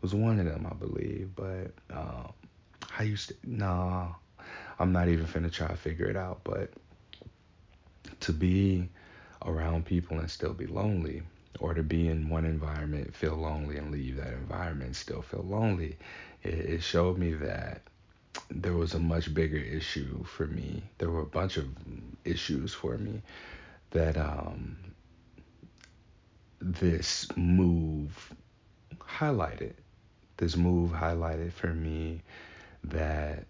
was 0.00 0.14
one 0.14 0.38
of 0.38 0.46
them, 0.46 0.66
I 0.70 0.74
believe. 0.74 1.30
But 1.34 1.72
um, 1.90 2.32
I 2.98 3.02
used 3.04 3.28
to, 3.28 3.34
nah, 3.44 4.08
I'm 4.78 4.92
not 4.92 5.08
even 5.08 5.26
finna 5.26 5.52
try 5.52 5.68
to 5.68 5.76
figure 5.76 6.06
it 6.06 6.16
out. 6.16 6.40
But 6.44 6.70
to 8.20 8.32
be 8.32 8.88
around 9.44 9.84
people 9.84 10.18
and 10.18 10.30
still 10.30 10.52
be 10.52 10.66
lonely, 10.66 11.22
or 11.60 11.74
to 11.74 11.82
be 11.82 12.08
in 12.08 12.28
one 12.28 12.44
environment, 12.44 13.14
feel 13.14 13.36
lonely, 13.36 13.78
and 13.78 13.90
leave 13.90 14.16
that 14.16 14.32
environment, 14.32 14.96
still 14.96 15.22
feel 15.22 15.44
lonely, 15.48 15.96
it, 16.42 16.54
it 16.54 16.82
showed 16.82 17.18
me 17.18 17.32
that 17.34 17.82
there 18.50 18.74
was 18.74 18.94
a 18.94 18.98
much 18.98 19.32
bigger 19.34 19.56
issue 19.58 20.24
for 20.24 20.46
me. 20.46 20.82
There 20.98 21.10
were 21.10 21.22
a 21.22 21.26
bunch 21.26 21.56
of 21.56 21.66
issues 22.24 22.72
for 22.72 22.96
me 22.98 23.22
that 23.90 24.16
um, 24.16 24.76
this 26.60 27.26
move 27.36 28.32
highlighted. 29.00 29.74
This 30.38 30.56
move 30.56 30.92
highlighted 30.92 31.52
for 31.52 31.74
me 31.74 32.22
that 32.84 33.46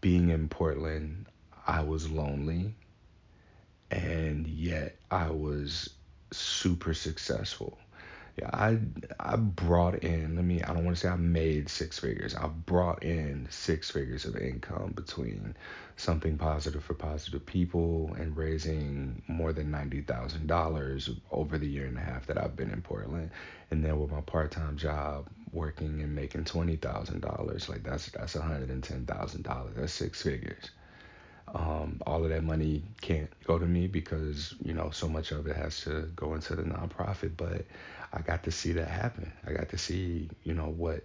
being 0.00 0.30
in 0.30 0.48
Portland, 0.48 1.26
I 1.66 1.82
was 1.82 2.10
lonely 2.10 2.76
and 3.90 4.46
yet 4.46 4.96
I 5.10 5.30
was 5.30 5.90
super 6.32 6.94
successful. 6.94 7.79
I 8.44 8.78
I 9.20 9.36
brought 9.36 10.04
in. 10.04 10.36
Let 10.36 10.44
me. 10.44 10.62
I 10.62 10.72
don't 10.74 10.84
want 10.84 10.96
to 10.96 11.00
say 11.00 11.08
I 11.08 11.16
made 11.16 11.68
six 11.68 11.98
figures. 11.98 12.34
I 12.34 12.46
brought 12.48 13.02
in 13.02 13.46
six 13.50 13.90
figures 13.90 14.24
of 14.24 14.36
income 14.36 14.92
between 14.94 15.56
something 15.96 16.38
positive 16.38 16.84
for 16.84 16.94
positive 16.94 17.44
people 17.46 18.14
and 18.18 18.36
raising 18.36 19.22
more 19.28 19.52
than 19.52 19.70
ninety 19.70 20.02
thousand 20.02 20.46
dollars 20.46 21.10
over 21.30 21.58
the 21.58 21.68
year 21.68 21.86
and 21.86 21.98
a 21.98 22.00
half 22.00 22.26
that 22.26 22.38
I've 22.38 22.56
been 22.56 22.70
in 22.70 22.82
Portland, 22.82 23.30
and 23.70 23.84
then 23.84 24.00
with 24.00 24.10
my 24.12 24.22
part 24.22 24.50
time 24.52 24.76
job 24.76 25.28
working 25.52 26.02
and 26.02 26.14
making 26.14 26.44
twenty 26.44 26.76
thousand 26.76 27.20
dollars, 27.22 27.68
like 27.68 27.82
that's 27.84 28.10
that's 28.10 28.34
one 28.36 28.46
hundred 28.48 28.70
and 28.70 28.82
ten 28.84 29.06
thousand 29.06 29.44
dollars. 29.44 29.74
That's 29.76 29.92
six 29.92 30.22
figures. 30.22 30.70
Um, 31.54 32.00
all 32.06 32.22
of 32.22 32.30
that 32.30 32.44
money 32.44 32.82
can't 33.00 33.30
go 33.44 33.58
to 33.58 33.66
me 33.66 33.86
because 33.88 34.54
you 34.62 34.72
know 34.72 34.90
so 34.90 35.08
much 35.08 35.32
of 35.32 35.46
it 35.46 35.56
has 35.56 35.80
to 35.82 36.02
go 36.14 36.34
into 36.34 36.54
the 36.54 36.62
nonprofit. 36.62 37.32
But 37.36 37.64
I 38.12 38.20
got 38.20 38.44
to 38.44 38.52
see 38.52 38.72
that 38.72 38.88
happen. 38.88 39.32
I 39.46 39.52
got 39.52 39.68
to 39.70 39.78
see 39.78 40.28
you 40.44 40.54
know 40.54 40.68
what 40.68 41.04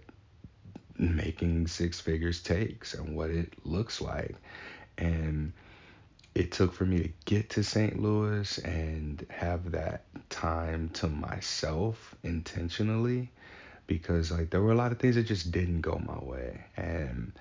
making 0.98 1.66
six 1.66 2.00
figures 2.00 2.42
takes 2.42 2.94
and 2.94 3.16
what 3.16 3.30
it 3.30 3.52
looks 3.64 4.00
like. 4.00 4.36
And 4.98 5.52
it 6.34 6.52
took 6.52 6.72
for 6.72 6.84
me 6.84 6.98
to 7.00 7.10
get 7.24 7.50
to 7.50 7.62
St. 7.62 8.00
Louis 8.00 8.58
and 8.58 9.26
have 9.30 9.72
that 9.72 10.04
time 10.30 10.90
to 10.90 11.08
myself 11.08 12.14
intentionally 12.22 13.30
because 13.86 14.30
like 14.30 14.50
there 14.50 14.60
were 14.60 14.72
a 14.72 14.76
lot 14.76 14.92
of 14.92 14.98
things 14.98 15.14
that 15.14 15.24
just 15.24 15.50
didn't 15.50 15.80
go 15.80 16.00
my 16.04 16.18
way 16.22 16.64
and 16.76 17.32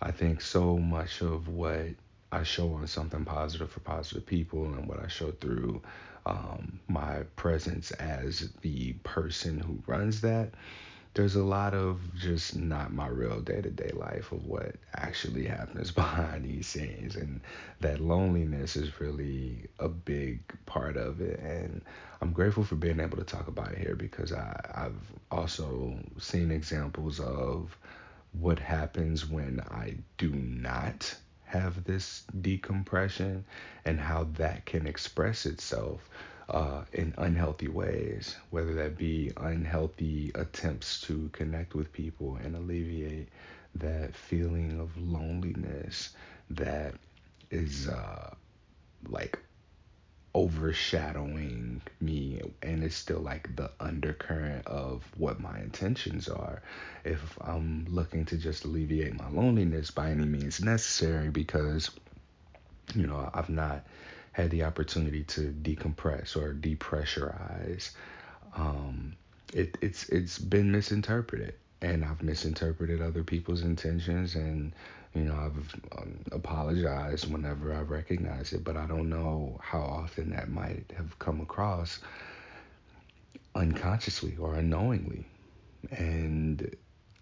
I 0.00 0.10
think 0.12 0.40
so 0.40 0.78
much 0.78 1.20
of 1.20 1.48
what 1.48 1.88
I 2.32 2.42
show 2.44 2.72
on 2.74 2.86
something 2.86 3.24
positive 3.24 3.70
for 3.70 3.80
positive 3.80 4.26
people 4.26 4.64
and 4.64 4.86
what 4.86 5.02
I 5.02 5.08
show 5.08 5.32
through 5.32 5.82
um, 6.26 6.80
my 6.88 7.24
presence 7.36 7.90
as 7.92 8.52
the 8.60 8.92
person 9.04 9.58
who 9.58 9.82
runs 9.86 10.20
that. 10.20 10.50
There's 11.14 11.34
a 11.34 11.42
lot 11.42 11.74
of 11.74 12.00
just 12.14 12.54
not 12.54 12.92
my 12.92 13.08
real 13.08 13.40
day 13.40 13.60
to 13.60 13.70
day 13.70 13.90
life 13.94 14.30
of 14.30 14.46
what 14.46 14.76
actually 14.94 15.44
happens 15.44 15.90
behind 16.02 16.44
these 16.44 16.68
scenes. 16.68 17.16
And 17.16 17.40
that 17.80 18.00
loneliness 18.00 18.76
is 18.76 19.00
really 19.00 19.66
a 19.80 19.88
big 19.88 20.40
part 20.66 20.96
of 20.96 21.20
it. 21.20 21.40
And 21.40 21.82
I'm 22.20 22.32
grateful 22.32 22.62
for 22.62 22.76
being 22.76 23.00
able 23.00 23.16
to 23.16 23.24
talk 23.24 23.48
about 23.48 23.72
it 23.72 23.78
here 23.78 23.96
because 23.96 24.32
I, 24.32 24.60
I've 24.72 25.12
also 25.32 25.98
seen 26.18 26.52
examples 26.52 27.18
of 27.18 27.76
what 28.32 28.60
happens 28.60 29.28
when 29.28 29.60
I 29.68 29.96
do 30.16 30.30
not 30.30 31.12
have 31.50 31.84
this 31.84 32.24
decompression 32.40 33.44
and 33.84 34.00
how 34.00 34.24
that 34.34 34.64
can 34.66 34.86
express 34.86 35.46
itself 35.46 36.08
uh, 36.48 36.84
in 36.92 37.14
unhealthy 37.18 37.68
ways, 37.68 38.36
whether 38.50 38.74
that 38.74 38.96
be 38.98 39.32
unhealthy 39.36 40.32
attempts 40.34 41.00
to 41.02 41.28
connect 41.32 41.74
with 41.74 41.92
people 41.92 42.36
and 42.42 42.56
alleviate 42.56 43.28
that 43.76 44.14
feeling 44.14 44.80
of 44.80 44.96
loneliness 44.96 46.10
that 46.50 46.94
is 47.50 47.88
uh, 47.88 48.34
like 49.08 49.38
overshadowing 50.34 51.82
me 52.00 52.40
and 52.62 52.84
it's 52.84 52.94
still 52.94 53.18
like 53.20 53.54
the 53.56 53.70
undercurrent 53.80 54.66
of 54.66 55.04
what 55.16 55.40
my 55.40 55.58
intentions 55.58 56.28
are. 56.28 56.62
If 57.04 57.38
i'm 57.40 57.86
looking 57.88 58.24
to 58.26 58.36
just 58.36 58.64
alleviate 58.64 59.14
my 59.18 59.28
loneliness 59.30 59.90
by 59.90 60.10
any 60.10 60.24
means 60.24 60.60
necessary 60.62 61.30
because 61.30 61.90
you 62.94 63.06
know 63.06 63.30
i've 63.34 63.48
not 63.48 63.84
had 64.32 64.50
the 64.50 64.64
opportunity 64.64 65.24
to 65.24 65.52
decompress 65.62 66.36
or 66.36 66.54
depressurize 66.54 67.90
um, 68.56 69.14
it, 69.52 69.76
it's 69.80 70.08
it's 70.08 70.38
been 70.38 70.70
misinterpreted 70.70 71.54
and 71.82 72.04
i've 72.04 72.22
misinterpreted 72.22 73.00
other 73.00 73.24
people's 73.24 73.62
intentions 73.62 74.34
and 74.34 74.72
you 75.14 75.22
know, 75.24 75.34
I've 75.34 75.74
um, 75.98 76.20
apologized 76.32 77.32
whenever 77.32 77.74
I 77.74 77.80
recognize 77.80 78.52
it, 78.52 78.62
but 78.64 78.76
I 78.76 78.86
don't 78.86 79.08
know 79.08 79.58
how 79.62 79.80
often 79.80 80.30
that 80.30 80.50
might 80.50 80.84
have 80.96 81.18
come 81.18 81.40
across 81.40 82.00
unconsciously 83.54 84.36
or 84.38 84.54
unknowingly. 84.54 85.24
And 85.90 86.74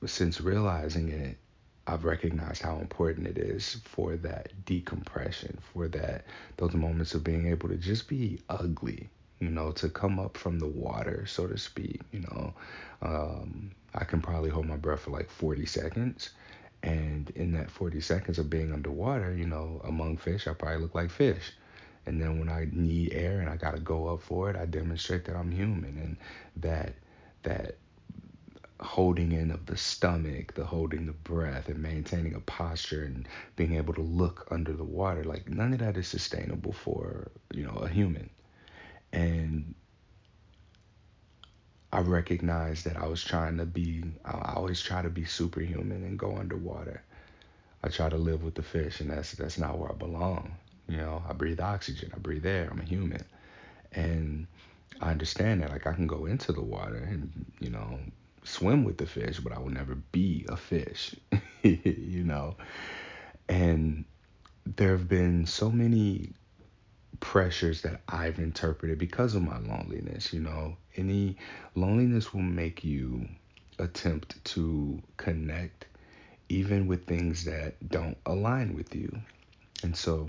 since 0.07 0.41
realizing 0.41 1.09
it, 1.09 1.39
I've 1.87 2.05
recognized 2.05 2.61
how 2.63 2.77
important 2.79 3.27
it 3.27 3.39
is 3.39 3.77
for 3.85 4.17
that 4.17 4.53
decompression, 4.67 5.59
for 5.73 5.89
that 5.89 6.27
those 6.59 6.75
moments 6.75 7.15
of 7.15 7.25
being 7.25 7.47
able 7.49 7.71
to 7.71 7.77
just 7.77 8.09
be 8.09 8.41
ugly, 8.51 9.09
you 9.41 9.49
know, 9.49 9.73
to 9.73 9.89
come 9.89 10.19
up 10.19 10.37
from 10.37 10.59
the 10.59 10.67
water, 10.67 11.25
so 11.27 11.47
to 11.47 11.57
speak. 11.57 12.03
You 12.13 12.21
know, 12.21 12.55
um, 13.01 13.71
I 13.95 14.05
can 14.05 14.21
probably 14.21 14.51
hold 14.51 14.67
my 14.67 14.77
breath 14.77 15.01
for 15.01 15.13
like 15.13 15.31
40 15.31 15.65
seconds, 15.65 16.31
and 16.83 17.31
in 17.31 17.53
that 17.53 17.71
40 17.71 18.01
seconds 18.01 18.39
of 18.39 18.51
being 18.51 18.73
underwater, 18.73 19.35
you 19.35 19.47
know, 19.47 19.81
among 19.85 20.17
fish, 20.17 20.47
I 20.47 20.55
probably 20.55 20.81
look 20.81 20.95
like 20.95 21.11
fish. 21.11 21.53
And 22.07 22.21
then 22.23 22.39
when 22.39 22.49
I 22.49 22.69
need 22.73 23.13
air 23.13 23.41
and 23.41 23.51
I 23.51 23.57
got 23.57 23.75
to 23.75 23.81
go 23.81 24.09
up 24.09 24.23
for 24.23 24.49
it, 24.49 24.57
I 24.57 24.65
demonstrate 24.67 25.25
that 25.27 25.37
I'm 25.37 25.51
human 25.51 25.99
and 25.99 26.17
that 26.57 26.95
that 27.43 27.77
holding 28.81 29.33
in 29.33 29.51
of 29.51 29.67
the 29.67 29.77
stomach, 29.77 30.55
the 30.55 30.65
holding 30.65 31.07
the 31.07 31.13
breath 31.13 31.69
and 31.69 31.83
maintaining 31.83 32.35
a 32.35 32.41
posture 32.41 33.05
and 33.05 33.27
being 33.57 33.75
able 33.75 33.93
to 33.95 34.01
look 34.01 34.47
under 34.51 34.73
the 34.73 34.85
water, 34.85 35.25
like 35.25 35.49
none 35.49 35.73
of 35.73 35.81
that 35.81 35.97
is 35.97 36.07
sustainable 36.07 36.73
for, 36.73 37.31
you 37.53 37.65
know, 37.65 37.77
a 37.77 37.89
human. 37.89 38.31
And 39.13 39.75
I 41.93 42.01
recognized 42.01 42.85
that 42.85 42.97
I 42.97 43.07
was 43.07 43.25
trying 43.25 43.57
to 43.59 43.67
be, 43.67 44.05
I 44.25 44.53
always 44.57 44.81
try 44.83 45.03
to 45.03 45.09
be 45.09 45.25
superhuman 45.25 46.05
and 46.05 46.19
go 46.19 46.37
underwater. 46.37 47.03
I 47.83 47.89
try 47.89 48.09
to 48.09 48.17
live 48.17 48.43
with 48.43 48.55
the 48.55 48.63
fish, 48.63 49.01
and 49.01 49.11
that's 49.11 49.33
that's 49.33 49.59
not 49.59 49.79
where 49.79 49.91
I 49.91 49.95
belong. 49.95 50.57
You 50.89 50.99
know, 50.99 51.23
I 51.29 51.33
breathe 51.33 51.61
oxygen, 51.61 52.13
I 52.15 52.19
breathe 52.19 52.45
air, 52.45 52.69
I'm 52.71 52.81
a 52.81 52.85
human, 52.85 53.25
and 53.93 54.47
I 55.01 55.11
understand 55.11 55.63
that. 55.63 55.71
Like 55.71 55.87
I 55.87 55.93
can 55.93 56.07
go 56.07 56.27
into 56.27 56.53
the 56.53 56.63
water 56.63 56.97
and 56.97 57.47
you 57.61 57.71
know 57.71 57.99
swim 58.45 58.85
with 58.85 58.99
the 58.99 59.07
fish, 59.07 59.39
but 59.41 59.53
I 59.53 59.59
will 59.59 59.71
never 59.71 59.95
be 59.95 60.45
a 60.49 60.57
fish. 60.57 61.15
you 61.63 62.25
know, 62.25 62.57
and 63.49 64.05
there 64.67 64.91
have 64.93 65.09
been 65.09 65.47
so 65.47 65.71
many 65.71 66.33
pressures 67.21 67.83
that 67.83 68.01
I've 68.09 68.39
interpreted 68.39 68.99
because 68.99 69.35
of 69.35 69.43
my 69.43 69.59
loneliness. 69.59 70.33
You 70.33 70.41
know, 70.41 70.77
any 70.97 71.37
loneliness 71.75 72.33
will 72.33 72.43
make 72.43 72.85
you 72.85 73.29
attempt 73.79 74.43
to 74.45 75.01
connect 75.17 75.87
even 76.49 76.87
with 76.87 77.07
things 77.07 77.45
that 77.45 77.75
don't 77.89 78.17
align 78.27 78.75
with 78.75 78.95
you. 78.95 79.21
And 79.83 79.97
so 79.97 80.29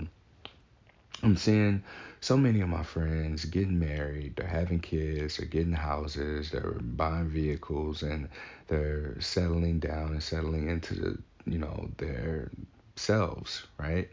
I'm 1.22 1.36
seeing 1.36 1.82
so 2.20 2.36
many 2.36 2.60
of 2.60 2.68
my 2.68 2.82
friends 2.82 3.44
getting 3.46 3.78
married, 3.78 4.36
they're 4.36 4.46
having 4.46 4.80
kids, 4.80 5.36
they're 5.36 5.46
getting 5.46 5.72
houses, 5.72 6.50
they're 6.50 6.78
buying 6.80 7.28
vehicles, 7.28 8.02
and 8.02 8.28
they're 8.68 9.20
settling 9.20 9.80
down 9.80 10.12
and 10.12 10.22
settling 10.22 10.68
into 10.68 10.94
the, 10.94 11.18
you 11.46 11.58
know, 11.58 11.90
their 11.96 12.50
selves, 12.96 13.66
right? 13.78 14.10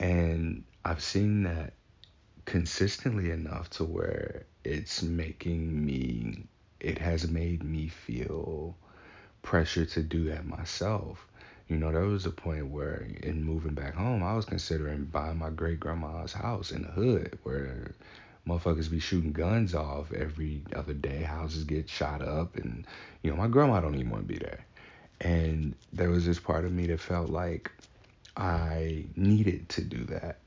And 0.00 0.64
I've 0.84 1.02
seen 1.02 1.42
that 1.44 1.74
consistently 2.48 3.30
enough 3.30 3.68
to 3.68 3.84
where 3.84 4.46
it's 4.64 5.02
making 5.02 5.84
me 5.84 6.46
it 6.80 6.96
has 6.96 7.28
made 7.28 7.62
me 7.62 7.88
feel 7.88 8.74
pressure 9.42 9.84
to 9.84 10.02
do 10.02 10.24
that 10.30 10.46
myself. 10.46 11.26
You 11.68 11.76
know, 11.76 11.92
there 11.92 12.06
was 12.06 12.24
a 12.24 12.30
point 12.30 12.68
where 12.68 13.06
in 13.22 13.44
moving 13.44 13.74
back 13.74 13.94
home, 13.94 14.22
I 14.22 14.34
was 14.34 14.46
considering 14.46 15.04
buying 15.04 15.36
my 15.36 15.50
great 15.50 15.78
grandma's 15.78 16.32
house 16.32 16.70
in 16.70 16.82
the 16.82 16.88
hood 16.88 17.38
where 17.42 17.94
motherfuckers 18.46 18.90
be 18.90 18.98
shooting 18.98 19.32
guns 19.32 19.74
off 19.74 20.10
every 20.14 20.62
other 20.74 20.94
day. 20.94 21.24
Houses 21.24 21.64
get 21.64 21.90
shot 21.90 22.22
up, 22.22 22.56
and 22.56 22.86
you 23.22 23.30
know, 23.30 23.36
my 23.36 23.48
grandma 23.48 23.80
don't 23.80 23.94
even 23.96 24.08
want 24.08 24.26
to 24.26 24.32
be 24.32 24.38
there. 24.38 24.64
And 25.20 25.74
there 25.92 26.08
was 26.08 26.24
this 26.24 26.38
part 26.38 26.64
of 26.64 26.72
me 26.72 26.86
that 26.86 27.00
felt 27.00 27.28
like 27.28 27.70
I 28.38 29.04
needed 29.16 29.68
to 29.70 29.82
do 29.82 30.04
that. 30.04 30.38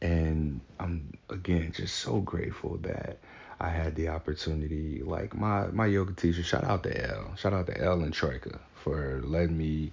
And 0.00 0.60
I'm 0.78 1.12
again 1.30 1.72
just 1.72 1.96
so 1.96 2.20
grateful 2.20 2.78
that 2.78 3.18
I 3.60 3.68
had 3.68 3.94
the 3.96 4.08
opportunity. 4.08 5.02
Like 5.02 5.36
my 5.36 5.66
my 5.68 5.86
yoga 5.86 6.12
teacher, 6.12 6.42
shout 6.42 6.64
out 6.64 6.82
to 6.84 7.10
L, 7.10 7.34
shout 7.36 7.52
out 7.52 7.66
to 7.66 7.80
L 7.80 8.02
and 8.02 8.12
Troika 8.12 8.60
for 8.74 9.20
letting 9.24 9.58
me 9.58 9.90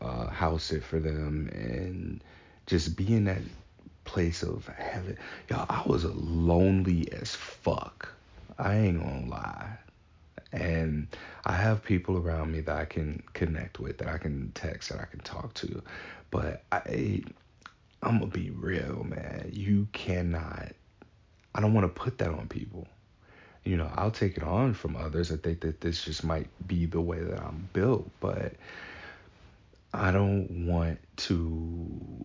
uh, 0.00 0.28
house 0.28 0.72
it 0.72 0.82
for 0.82 0.98
them 0.98 1.50
and 1.52 2.24
just 2.66 2.96
be 2.96 3.14
in 3.14 3.24
that 3.24 3.42
place 4.04 4.42
of 4.42 4.66
having. 4.68 5.18
Y'all, 5.48 5.66
I 5.68 5.82
was 5.86 6.04
lonely 6.04 7.12
as 7.12 7.34
fuck 7.34 8.08
I 8.58 8.76
ain't 8.76 9.02
gonna 9.02 9.26
lie. 9.28 9.78
And 10.52 11.08
I 11.44 11.52
have 11.52 11.82
people 11.82 12.18
around 12.18 12.52
me 12.52 12.60
that 12.60 12.76
I 12.76 12.84
can 12.84 13.22
connect 13.32 13.80
with, 13.80 13.98
that 13.98 14.08
I 14.08 14.18
can 14.18 14.52
text, 14.54 14.90
that 14.90 15.00
I 15.00 15.06
can 15.06 15.20
talk 15.20 15.54
to. 15.54 15.82
But 16.30 16.62
I 16.70 17.22
I'm 18.02 18.18
gonna 18.18 18.30
be 18.30 18.50
real, 18.50 19.04
man. 19.04 19.50
You 19.52 19.88
cannot 19.92 20.72
I 21.54 21.60
don't 21.60 21.74
want 21.74 21.84
to 21.94 22.00
put 22.00 22.18
that 22.18 22.30
on 22.30 22.48
people. 22.48 22.86
You 23.64 23.76
know, 23.76 23.90
I'll 23.94 24.10
take 24.10 24.36
it 24.36 24.42
on 24.42 24.74
from 24.74 24.96
others. 24.96 25.30
I 25.30 25.36
think 25.36 25.60
that 25.60 25.80
this 25.80 26.04
just 26.04 26.24
might 26.24 26.48
be 26.66 26.86
the 26.86 27.00
way 27.00 27.20
that 27.20 27.40
I'm 27.40 27.68
built, 27.72 28.10
but 28.20 28.54
I 29.92 30.10
don't 30.10 30.66
want 30.66 30.98
to 31.18 32.24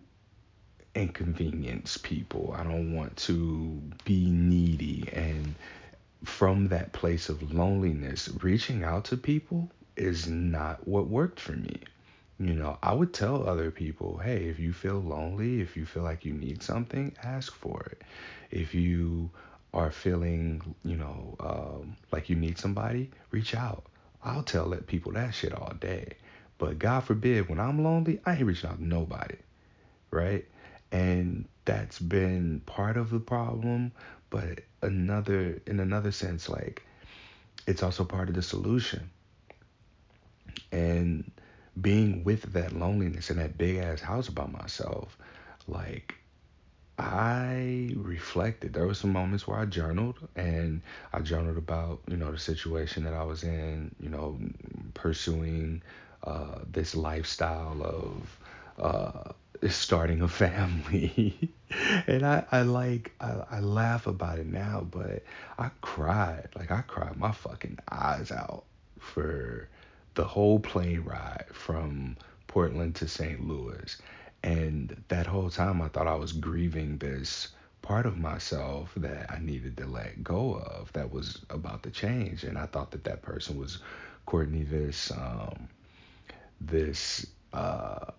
inconvenience 0.94 1.98
people. 1.98 2.54
I 2.58 2.64
don't 2.64 2.94
want 2.94 3.16
to 3.18 3.80
be 4.04 4.26
needy. 4.30 5.08
And 5.12 5.54
from 6.24 6.68
that 6.68 6.92
place 6.92 7.28
of 7.28 7.52
loneliness, 7.54 8.28
reaching 8.42 8.82
out 8.82 9.04
to 9.06 9.16
people 9.16 9.70
is 9.96 10.26
not 10.26 10.88
what 10.88 11.06
worked 11.06 11.38
for 11.38 11.52
me. 11.52 11.76
You 12.40 12.54
know, 12.54 12.78
I 12.82 12.92
would 12.94 13.12
tell 13.12 13.48
other 13.48 13.70
people, 13.72 14.18
hey, 14.18 14.44
if 14.48 14.60
you 14.60 14.72
feel 14.72 15.00
lonely, 15.00 15.60
if 15.60 15.76
you 15.76 15.84
feel 15.84 16.04
like 16.04 16.24
you 16.24 16.32
need 16.32 16.62
something, 16.62 17.16
ask 17.22 17.52
for 17.52 17.82
it. 17.90 18.02
If 18.52 18.74
you 18.74 19.30
are 19.74 19.90
feeling, 19.90 20.74
you 20.84 20.96
know, 20.96 21.36
um, 21.40 21.96
like 22.12 22.30
you 22.30 22.36
need 22.36 22.56
somebody, 22.58 23.10
reach 23.32 23.54
out. 23.56 23.84
I'll 24.24 24.44
tell 24.44 24.70
that 24.70 24.86
people 24.86 25.12
that 25.12 25.34
shit 25.34 25.52
all 25.52 25.72
day. 25.80 26.12
But 26.58 26.78
God 26.78 27.00
forbid, 27.04 27.48
when 27.48 27.58
I'm 27.58 27.82
lonely, 27.82 28.20
I 28.24 28.34
ain't 28.34 28.44
reaching 28.44 28.70
out 28.70 28.78
to 28.78 28.84
nobody, 28.86 29.36
right? 30.10 30.44
And 30.92 31.46
that's 31.64 31.98
been 31.98 32.60
part 32.66 32.96
of 32.96 33.10
the 33.10 33.20
problem, 33.20 33.92
but 34.30 34.60
another, 34.80 35.60
in 35.66 35.80
another 35.80 36.12
sense, 36.12 36.48
like 36.48 36.82
it's 37.66 37.82
also 37.82 38.04
part 38.04 38.28
of 38.28 38.34
the 38.34 38.42
solution. 38.42 39.10
And 40.72 41.30
being 41.80 42.24
with 42.24 42.52
that 42.52 42.72
loneliness 42.72 43.30
in 43.30 43.36
that 43.38 43.58
big 43.58 43.76
ass 43.76 44.00
house 44.00 44.28
by 44.28 44.46
myself, 44.46 45.16
like 45.66 46.14
I 46.98 47.90
reflected. 47.96 48.72
There 48.72 48.86
were 48.86 48.94
some 48.94 49.12
moments 49.12 49.46
where 49.46 49.58
I 49.58 49.66
journaled 49.66 50.26
and 50.34 50.82
I 51.12 51.20
journaled 51.20 51.56
about, 51.56 52.00
you 52.08 52.16
know, 52.16 52.32
the 52.32 52.38
situation 52.38 53.04
that 53.04 53.14
I 53.14 53.22
was 53.22 53.44
in, 53.44 53.94
you 54.00 54.08
know, 54.08 54.38
pursuing 54.94 55.82
uh, 56.24 56.60
this 56.70 56.96
lifestyle 56.96 57.82
of 57.82 58.38
uh, 58.78 59.32
starting 59.68 60.22
a 60.22 60.28
family. 60.44 61.52
and 62.08 62.26
I, 62.26 62.44
I 62.50 62.62
like, 62.62 63.12
I, 63.20 63.44
I 63.50 63.60
laugh 63.60 64.06
about 64.08 64.38
it 64.40 64.46
now, 64.46 64.86
but 64.90 65.22
I 65.58 65.70
cried. 65.82 66.48
Like, 66.56 66.70
I 66.72 66.82
cried 66.82 67.16
my 67.16 67.30
fucking 67.32 67.78
eyes 67.90 68.32
out 68.32 68.64
for 68.98 69.68
the 70.18 70.24
whole 70.24 70.58
plane 70.58 71.02
ride 71.02 71.46
from 71.52 72.16
Portland 72.48 72.96
to 72.96 73.06
St. 73.06 73.46
Louis. 73.46 73.96
And 74.42 75.04
that 75.06 75.28
whole 75.28 75.48
time, 75.48 75.80
I 75.80 75.86
thought 75.86 76.08
I 76.08 76.16
was 76.16 76.32
grieving 76.32 76.98
this 76.98 77.50
part 77.82 78.04
of 78.04 78.18
myself 78.18 78.90
that 78.96 79.30
I 79.30 79.38
needed 79.38 79.76
to 79.76 79.86
let 79.86 80.24
go 80.24 80.54
of 80.54 80.92
that 80.94 81.12
was 81.12 81.40
about 81.50 81.84
to 81.84 81.92
change. 81.92 82.42
And 82.42 82.58
I 82.58 82.66
thought 82.66 82.90
that 82.90 83.04
that 83.04 83.22
person 83.22 83.56
was 83.56 83.78
Courtney, 84.26 84.64
this, 84.64 85.12
um, 85.12 85.68
this, 86.60 87.24
uh, 87.52 88.10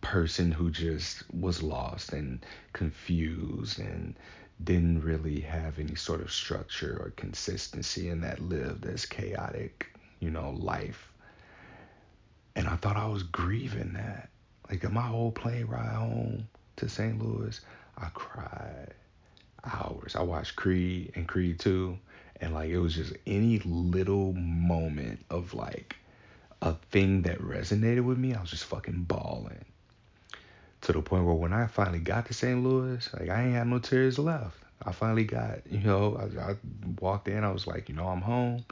person 0.00 0.50
who 0.50 0.68
just 0.72 1.32
was 1.32 1.62
lost 1.62 2.12
and 2.12 2.44
confused 2.72 3.78
and 3.78 4.16
didn't 4.64 5.02
really 5.02 5.38
have 5.38 5.78
any 5.78 5.94
sort 5.94 6.20
of 6.20 6.32
structure 6.32 6.98
or 7.00 7.10
consistency 7.10 8.08
and 8.08 8.24
that 8.24 8.40
lived 8.40 8.84
as 8.84 9.06
chaotic, 9.06 9.86
you 10.20 10.30
know, 10.30 10.50
life. 10.58 11.12
And 12.54 12.68
I 12.68 12.76
thought 12.76 12.96
I 12.96 13.06
was 13.06 13.22
grieving 13.22 13.94
that. 13.94 14.28
Like 14.68 14.88
my 14.92 15.02
whole 15.02 15.32
plane 15.32 15.66
ride 15.66 15.94
home 15.94 16.46
to 16.76 16.88
St. 16.88 17.20
Louis, 17.20 17.60
I 17.98 18.08
cried 18.14 18.94
hours. 19.64 20.14
I 20.14 20.22
watched 20.22 20.56
Creed 20.56 21.12
and 21.16 21.26
Creed 21.26 21.58
2, 21.58 21.98
and 22.40 22.54
like 22.54 22.70
it 22.70 22.78
was 22.78 22.94
just 22.94 23.14
any 23.26 23.58
little 23.60 24.32
moment 24.34 25.24
of 25.28 25.54
like 25.54 25.96
a 26.62 26.74
thing 26.90 27.22
that 27.22 27.40
resonated 27.40 28.04
with 28.04 28.18
me, 28.18 28.34
I 28.34 28.40
was 28.40 28.50
just 28.50 28.64
fucking 28.64 29.04
bawling. 29.04 29.64
To 30.82 30.92
the 30.92 31.02
point 31.02 31.24
where 31.24 31.34
when 31.34 31.52
I 31.52 31.66
finally 31.66 31.98
got 31.98 32.26
to 32.26 32.34
St. 32.34 32.62
Louis, 32.62 33.08
like 33.18 33.28
I 33.28 33.44
ain't 33.44 33.54
had 33.54 33.66
no 33.66 33.78
tears 33.78 34.18
left. 34.18 34.56
I 34.82 34.92
finally 34.92 35.24
got, 35.24 35.58
you 35.70 35.80
know, 35.80 36.16
I, 36.16 36.52
I 36.52 36.56
walked 37.00 37.28
in, 37.28 37.44
I 37.44 37.52
was 37.52 37.66
like, 37.66 37.88
you 37.90 37.94
know, 37.94 38.08
I'm 38.08 38.22
home 38.22 38.64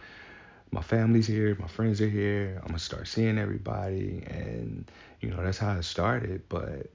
my 0.71 0.83
family's 0.83 1.27
here, 1.27 1.57
my 1.59 1.67
friends 1.67 2.01
are 2.01 2.09
here. 2.09 2.59
I'm 2.61 2.69
gonna 2.69 2.79
start 2.79 3.09
seeing 3.09 3.39
everybody, 3.39 4.23
and 4.27 4.91
you 5.21 5.31
know 5.31 5.43
that's 5.43 5.59
how 5.59 5.75
it 5.77 5.85
started. 5.85 6.43
But 6.49 6.91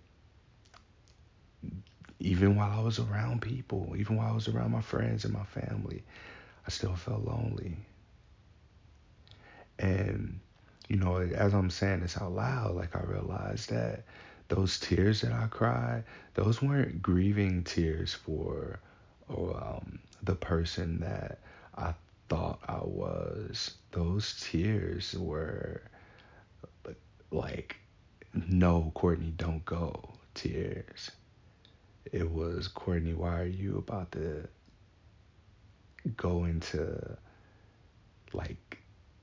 even 2.19 2.55
while 2.55 2.71
I 2.71 2.81
was 2.81 2.99
around 2.99 3.41
people, 3.41 3.95
even 3.97 4.17
while 4.17 4.31
I 4.31 4.35
was 4.35 4.47
around 4.47 4.71
my 4.71 4.81
friends 4.81 5.25
and 5.25 5.33
my 5.33 5.45
family, 5.45 6.03
I 6.65 6.69
still 6.69 6.95
felt 6.95 7.25
lonely. 7.25 7.75
And 9.79 10.39
you 10.87 10.97
know, 10.97 11.17
as 11.17 11.53
I'm 11.53 11.69
saying 11.69 12.01
this 12.01 12.17
out 12.17 12.33
loud, 12.33 12.75
like 12.75 12.95
I 12.95 13.01
realized 13.01 13.69
that 13.69 14.03
those 14.49 14.79
tears 14.79 15.21
that 15.21 15.31
I 15.31 15.47
cried, 15.47 16.03
those 16.35 16.61
weren't 16.61 17.01
grieving 17.01 17.63
tears 17.63 18.13
for 18.13 18.79
or 19.29 19.55
um, 19.57 19.99
the 20.21 20.35
person 20.35 20.99
that 20.99 21.39
I 21.77 21.93
thought 22.29 22.59
I 22.67 22.79
was. 22.83 23.75
Those 23.91 24.39
tears 24.41 25.15
were 25.17 25.83
like, 27.31 27.77
no, 28.33 28.91
Courtney, 28.95 29.33
don't 29.35 29.63
go 29.65 30.13
tears. 30.33 31.11
It 32.11 32.29
was, 32.29 32.67
Courtney, 32.67 33.13
why 33.13 33.39
are 33.39 33.45
you 33.45 33.77
about 33.77 34.11
to 34.13 34.47
go 36.17 36.45
into 36.45 37.17
like 38.33 38.77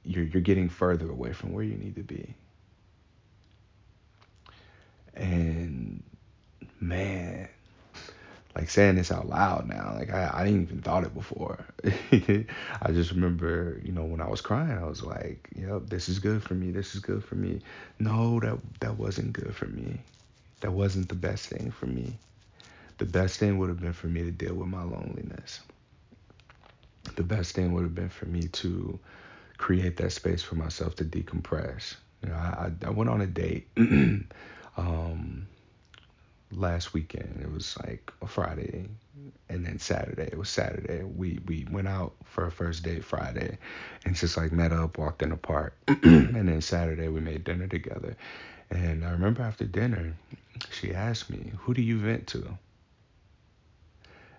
you're 0.05 0.25
you're 0.25 0.43
getting 0.43 0.69
further 0.69 1.11
away 1.11 1.33
from 1.33 1.53
where 1.53 1.65
you 1.65 1.77
need 1.77 1.97
to 1.97 2.03
be. 2.03 2.35
And 5.15 6.03
man, 6.81 7.49
like 8.57 8.69
saying 8.71 8.97
this 8.97 9.13
out 9.13 9.29
loud 9.29 9.69
now. 9.69 9.95
Like 9.97 10.11
I, 10.11 10.31
I 10.33 10.45
didn't 10.45 10.63
even 10.63 10.83
thought 10.83 11.05
it 11.05 11.15
before. 11.15 11.65
I 12.13 12.93
just 12.93 13.13
remember, 13.13 13.81
you 13.85 13.93
know, 13.93 14.05
when 14.05 14.21
I 14.21 14.29
was 14.29 14.41
crying, 14.41 14.77
I 14.77 14.87
was 14.87 15.03
like, 15.03 15.49
"Yep, 15.55 15.83
this 15.87 16.09
is 16.09 16.19
good 16.19 16.43
for 16.43 16.55
me. 16.55 16.71
This 16.71 16.95
is 16.95 17.01
good 17.01 17.25
for 17.25 17.37
me." 17.37 17.61
No, 17.99 18.41
that 18.41 18.59
that 18.81 18.99
wasn't 18.99 19.33
good 19.33 19.55
for 19.55 19.67
me. 19.67 20.01
That 20.61 20.73
wasn't 20.73 21.09
the 21.09 21.15
best 21.15 21.49
thing 21.49 21.71
for 21.71 21.87
me. 21.87 22.19
The 22.99 23.07
best 23.07 23.39
thing 23.39 23.59
would 23.59 23.69
have 23.69 23.81
been 23.81 23.93
for 23.95 24.09
me 24.09 24.23
to 24.25 24.31
deal 24.31 24.55
with 24.55 24.69
my 24.69 24.83
loneliness. 24.83 25.61
The 27.17 27.23
best 27.23 27.55
thing 27.55 27.73
would 27.73 27.83
have 27.83 27.95
been 27.95 28.09
for 28.11 28.27
me 28.27 28.49
to 28.49 28.99
create 29.59 29.97
that 29.99 30.13
space 30.13 30.43
for 30.43 30.55
myself 30.57 30.97
to 30.97 31.05
decompress. 31.05 31.97
You 32.23 32.31
know, 32.31 32.35
I, 32.35 32.73
I 32.85 32.91
went 32.91 33.11
on 33.11 33.21
a 33.21 33.27
date. 33.27 33.69
um, 34.77 35.47
last 36.53 36.93
weekend. 36.93 37.41
It 37.43 37.51
was 37.53 37.77
like 37.79 38.13
a 38.23 38.27
Friday, 38.27 38.89
and 39.49 39.65
then 39.65 39.79
Saturday. 39.79 40.25
It 40.25 40.39
was 40.39 40.49
Saturday. 40.49 41.05
We 41.05 41.41
we 41.47 41.67
went 41.71 41.89
out 41.89 42.15
for 42.25 42.47
a 42.47 42.51
first 42.51 42.83
date 42.83 43.05
Friday, 43.05 43.59
and 44.05 44.15
just 44.15 44.37
like 44.37 44.53
met 44.53 44.73
up, 44.73 44.99
walked 44.99 45.23
in 45.23 45.31
the 45.31 45.37
park, 45.37 45.77
and 45.89 46.49
then 46.49 46.61
Saturday 46.61 47.09
we 47.09 47.21
made 47.21 47.45
dinner 47.45 47.67
together. 47.67 48.17
And 48.71 49.05
I 49.05 49.11
remember 49.11 49.43
after 49.43 49.65
dinner, 49.65 50.15
she 50.71 50.95
asked 50.95 51.31
me, 51.31 51.53
"Who 51.61 51.75
do 51.75 51.83
you 51.83 51.99
vent 51.99 52.27
to?" 52.29 52.59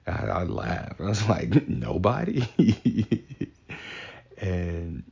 I, 0.07 0.25
I 0.25 0.43
laughed. 0.43 0.99
I 0.99 1.03
was 1.03 1.27
like, 1.27 1.67
"Nobody." 1.67 2.47
and 4.37 5.03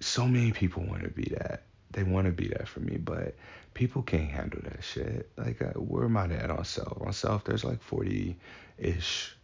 so 0.00 0.26
many 0.26 0.52
people 0.52 0.82
want 0.84 1.02
to 1.02 1.10
be 1.10 1.34
that. 1.38 1.62
They 1.92 2.02
want 2.02 2.26
to 2.26 2.32
be 2.32 2.48
that 2.48 2.68
for 2.68 2.80
me, 2.80 2.96
but 2.96 3.34
people 3.74 4.02
can't 4.02 4.30
handle 4.30 4.60
that 4.64 4.82
shit. 4.82 5.30
Like, 5.36 5.62
uh, 5.62 5.72
where 5.78 6.04
am 6.04 6.16
I 6.16 6.24
at 6.24 6.50
on 6.50 6.64
Selfed? 6.64 7.06
On 7.06 7.12
Selfed, 7.12 7.44
there's 7.44 7.64
like 7.64 7.82
40 7.82 8.36
ish 8.78 9.34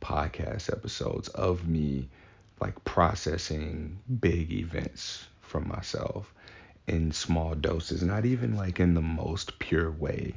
podcast 0.00 0.72
episodes 0.72 1.28
of 1.28 1.66
me 1.66 2.08
like 2.60 2.84
processing 2.84 3.98
big 4.20 4.52
events 4.52 5.26
from 5.40 5.68
myself 5.68 6.32
in 6.86 7.12
small 7.12 7.54
doses, 7.54 8.02
not 8.02 8.24
even 8.24 8.56
like 8.56 8.80
in 8.80 8.94
the 8.94 9.02
most 9.02 9.58
pure 9.58 9.90
way. 9.90 10.34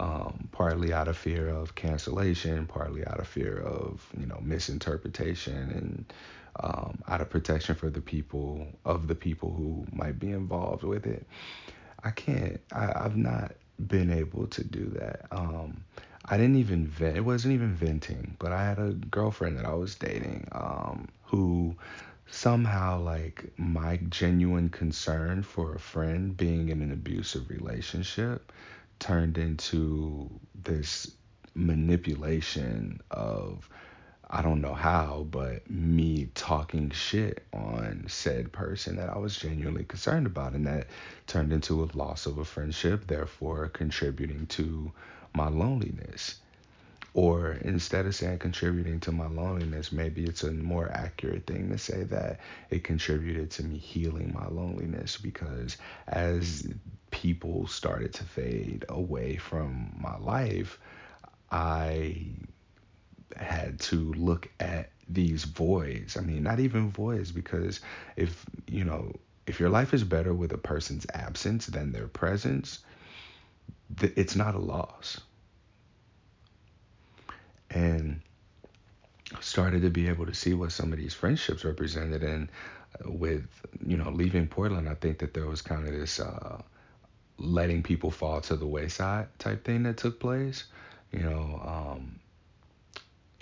Um, 0.00 0.48
partly 0.52 0.90
out 0.92 1.08
of 1.08 1.18
fear 1.18 1.50
of 1.50 1.74
cancellation, 1.74 2.66
partly 2.66 3.06
out 3.06 3.20
of 3.20 3.28
fear 3.28 3.58
of 3.58 4.06
you 4.18 4.24
know 4.24 4.40
misinterpretation, 4.42 5.54
and 5.54 6.12
um, 6.60 7.02
out 7.08 7.20
of 7.20 7.28
protection 7.28 7.74
for 7.74 7.90
the 7.90 8.00
people 8.00 8.66
of 8.86 9.06
the 9.06 9.14
people 9.14 9.52
who 9.52 9.86
might 9.92 10.18
be 10.18 10.30
involved 10.30 10.82
with 10.82 11.06
it. 11.06 11.26
I 12.04 12.10
can't. 12.10 12.60
I, 12.72 12.92
I've 13.04 13.16
not 13.16 13.52
been 13.86 14.10
able 14.10 14.46
to 14.48 14.64
do 14.64 14.86
that. 14.98 15.26
Um, 15.30 15.84
I 16.24 16.36
didn't 16.36 16.56
even 16.56 16.86
vent. 16.86 17.16
It 17.16 17.24
wasn't 17.24 17.54
even 17.54 17.74
venting, 17.74 18.36
but 18.38 18.52
I 18.52 18.64
had 18.64 18.78
a 18.78 18.92
girlfriend 18.92 19.58
that 19.58 19.64
I 19.66 19.74
was 19.74 19.94
dating, 19.96 20.48
um, 20.52 21.08
who 21.24 21.76
somehow 22.30 23.00
like 23.00 23.52
my 23.58 23.98
genuine 24.08 24.68
concern 24.68 25.42
for 25.42 25.74
a 25.74 25.78
friend 25.80 26.36
being 26.36 26.68
in 26.70 26.80
an 26.82 26.92
abusive 26.92 27.50
relationship 27.50 28.52
turned 28.98 29.36
into 29.38 30.30
this 30.62 31.10
manipulation 31.54 33.00
of 33.10 33.68
I 34.32 34.42
don't 34.42 34.62
know 34.62 34.74
how, 34.74 35.26
but 35.30 35.70
me 35.70 36.30
talking 36.34 36.90
shit 36.90 37.44
on 37.52 38.06
said 38.08 38.52
person 38.52 38.96
that 38.96 39.10
I 39.10 39.18
was 39.18 39.36
genuinely 39.38 39.84
concerned 39.84 40.26
about, 40.26 40.54
and 40.54 40.66
that 40.66 40.88
turned 41.28 41.52
into 41.52 41.84
a 41.84 41.90
loss 41.94 42.26
of 42.26 42.38
a 42.38 42.46
friendship, 42.46 43.08
therefore 43.08 43.68
contributing 43.70 44.46
to 44.48 44.92
my 45.34 45.48
loneliness. 45.48 46.36
Or 47.14 47.52
instead 47.62 48.06
of 48.06 48.14
saying 48.16 48.40
contributing 48.40 49.00
to 49.00 49.12
my 49.12 49.28
loneliness, 49.28 49.92
maybe 49.92 50.24
it's 50.24 50.44
a 50.44 50.52
more 50.52 50.90
accurate 50.92 51.46
thing 51.46 51.70
to 51.70 51.78
say 51.78 52.04
that 52.04 52.40
it 52.70 52.84
contributed 52.84 53.50
to 53.52 53.64
me 53.64 53.78
healing 53.78 54.32
my 54.34 54.48
loneliness 54.48 55.18
because 55.18 55.76
as 56.08 56.66
people 57.10 57.66
started 57.68 58.14
to 58.14 58.24
fade 58.24 58.86
away 58.88 59.36
from 59.36 59.94
my 60.00 60.16
life, 60.18 60.78
I 61.50 62.26
had 63.36 63.80
to 63.80 64.12
look 64.14 64.48
at 64.60 64.90
these 65.08 65.44
voids. 65.44 66.16
I 66.16 66.20
mean, 66.20 66.42
not 66.42 66.60
even 66.60 66.90
voids, 66.90 67.32
because 67.32 67.80
if, 68.16 68.44
you 68.66 68.84
know, 68.84 69.12
if 69.46 69.60
your 69.60 69.68
life 69.68 69.92
is 69.92 70.04
better 70.04 70.32
with 70.32 70.52
a 70.52 70.58
person's 70.58 71.06
absence 71.12 71.66
than 71.66 71.92
their 71.92 72.06
presence, 72.06 72.78
it's 74.00 74.36
not 74.36 74.54
a 74.54 74.58
loss. 74.58 75.20
And 77.70 78.20
started 79.40 79.82
to 79.82 79.90
be 79.90 80.08
able 80.08 80.26
to 80.26 80.34
see 80.34 80.54
what 80.54 80.72
some 80.72 80.92
of 80.92 80.98
these 80.98 81.14
friendships 81.14 81.64
represented. 81.64 82.22
And 82.22 82.48
uh, 83.04 83.10
with, 83.10 83.48
you 83.86 83.96
know, 83.96 84.10
leaving 84.10 84.46
Portland, 84.46 84.88
I 84.88 84.94
think 84.94 85.18
that 85.18 85.34
there 85.34 85.46
was 85.46 85.62
kind 85.62 85.86
of 85.86 85.92
this 85.92 86.20
uh, 86.20 86.60
letting 87.38 87.82
people 87.82 88.10
fall 88.10 88.40
to 88.42 88.56
the 88.56 88.66
wayside 88.66 89.26
type 89.38 89.64
thing 89.64 89.82
that 89.84 89.96
took 89.96 90.20
place. 90.20 90.64
You 91.12 91.20
know, 91.20 91.60
um, 91.64 92.20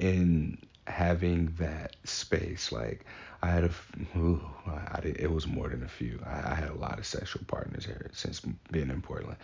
in 0.01 0.59
having 0.87 1.55
that 1.59 1.95
space. 2.05 2.73
Like 2.73 3.05
I 3.43 3.49
had 3.49 3.65
a, 3.65 3.71
ooh, 4.17 4.43
I 4.67 5.01
did, 5.01 5.21
it 5.21 5.31
was 5.31 5.47
more 5.47 5.69
than 5.69 5.85
a 5.85 5.89
few. 5.89 6.21
I, 6.27 6.53
I, 6.53 6.55
had 6.55 6.71
a 6.71 6.75
lot 6.75 6.99
of 6.99 7.07
sexual 7.07 7.43
partners 7.47 7.85
here 7.85 8.11
since 8.13 8.41
being 8.73 8.91
in 8.91 9.03
Portland. 9.03 9.37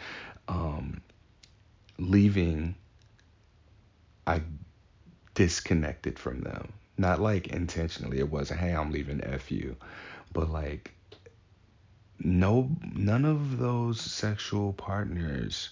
Um, 0.49 1.03
leaving, 1.99 2.75
I 4.27 4.43
disconnected 5.35 6.19
from 6.19 6.41
them. 6.41 6.73
Not 6.99 7.21
like 7.21 7.49
intentionally. 7.49 8.19
It 8.19 8.31
wasn't, 8.31 8.61
hey, 8.61 8.75
I'm 8.75 8.91
leaving 8.91 9.23
F 9.23 9.53
you, 9.53 9.77
but 10.33 10.51
like 10.51 10.93
no, 12.19 12.71
none 12.95 13.27
of 13.27 13.59
those 13.59 14.01
sexual 14.01 14.73
partners 14.73 15.69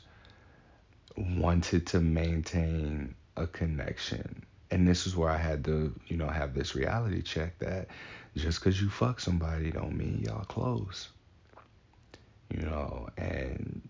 wanted 1.16 1.86
to 1.86 2.00
maintain 2.00 3.14
a 3.36 3.46
connection 3.46 4.44
and 4.74 4.88
this 4.88 5.06
is 5.06 5.16
where 5.16 5.30
I 5.30 5.36
had 5.36 5.64
to, 5.66 5.94
you 6.08 6.16
know, 6.16 6.26
have 6.26 6.52
this 6.52 6.74
reality 6.74 7.22
check 7.22 7.56
that 7.60 7.86
just 8.36 8.58
because 8.58 8.82
you 8.82 8.90
fuck 8.90 9.20
somebody 9.20 9.70
don't 9.70 9.96
mean 9.96 10.24
y'all 10.26 10.44
close. 10.44 11.10
You 12.50 12.62
know, 12.62 13.08
and 13.16 13.88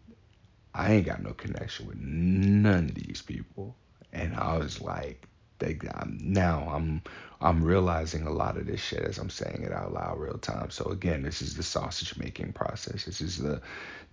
I 0.75 0.93
ain't 0.93 1.07
got 1.07 1.23
no 1.23 1.33
connection 1.33 1.87
with 1.87 1.97
none 1.97 2.85
of 2.91 2.95
these 2.95 3.23
people. 3.23 3.75
And 4.13 4.37
I 4.37 4.59
was 4.59 4.83
like, 4.83 5.27
they, 5.59 5.79
I'm, 5.95 6.19
now 6.21 6.69
I'm 6.73 7.03
I'm 7.41 7.63
realizing 7.63 8.27
a 8.27 8.33
lot 8.33 8.57
of 8.57 8.67
this 8.67 8.81
shit 8.81 9.03
as 9.03 9.19
I'm 9.19 9.29
saying 9.29 9.63
it 9.63 9.73
out 9.73 9.93
loud 9.93 10.19
real 10.19 10.39
time. 10.39 10.71
So 10.71 10.87
again, 10.87 11.23
this 11.23 11.43
is 11.43 11.57
the 11.57 11.63
sausage 11.63 12.17
making 12.17 12.53
process. 12.55 13.05
This 13.05 13.21
is 13.21 13.37
the 13.37 13.61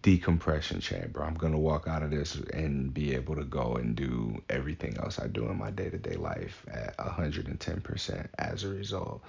decompression 0.01 0.81
chamber. 0.81 1.23
I'm 1.23 1.35
gonna 1.35 1.59
walk 1.59 1.87
out 1.87 2.03
of 2.03 2.11
this 2.11 2.35
and 2.35 2.93
be 2.93 3.15
able 3.15 3.35
to 3.35 3.45
go 3.45 3.75
and 3.75 3.95
do 3.95 4.41
everything 4.49 4.97
else 4.97 5.19
I 5.19 5.27
do 5.27 5.45
in 5.49 5.57
my 5.57 5.71
day 5.71 5.89
to 5.89 5.97
day 5.97 6.15
life 6.15 6.65
at 6.69 6.97
110% 6.97 8.27
as 8.37 8.63
a 8.63 8.69
result 8.69 9.21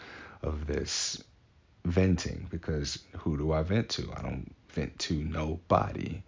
of 0.43 0.67
this 0.67 1.23
venting. 1.85 2.49
Because 2.51 2.99
who 3.19 3.37
do 3.37 3.53
I 3.53 3.63
vent 3.63 3.89
to? 3.91 4.13
I 4.17 4.23
don't 4.23 4.53
vent 4.71 4.99
to 5.01 5.15
nobody. 5.15 6.23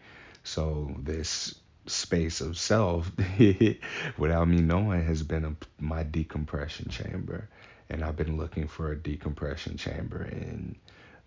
So 0.44 0.94
this 1.02 1.54
space 1.86 2.40
of 2.40 2.52
Selfed 2.52 3.78
without 4.18 4.48
me 4.48 4.58
knowing 4.58 5.04
has 5.04 5.22
been 5.22 5.44
a, 5.44 5.56
my 5.80 6.02
decompression 6.02 6.88
chamber. 6.88 7.48
And 7.90 8.02
i've 8.02 8.16
been 8.16 8.38
looking 8.38 8.66
for 8.66 8.92
a 8.92 8.96
decompression 8.96 9.76
chamber 9.76 10.24
in 10.24 10.76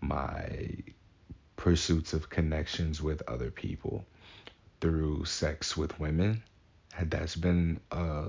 my 0.00 0.76
pursuits 1.56 2.12
of 2.12 2.30
connections 2.30 3.02
with 3.02 3.22
other 3.28 3.50
people 3.50 4.04
through 4.80 5.24
sex 5.24 5.76
with 5.76 5.98
women. 5.98 6.42
That's 7.00 7.36
been 7.36 7.80
a, 7.90 8.28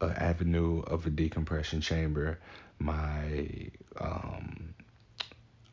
a 0.00 0.22
avenue 0.22 0.80
of 0.82 1.06
a 1.06 1.10
decompression 1.10 1.80
chamber. 1.80 2.38
My 2.78 3.70
um, 3.98 4.74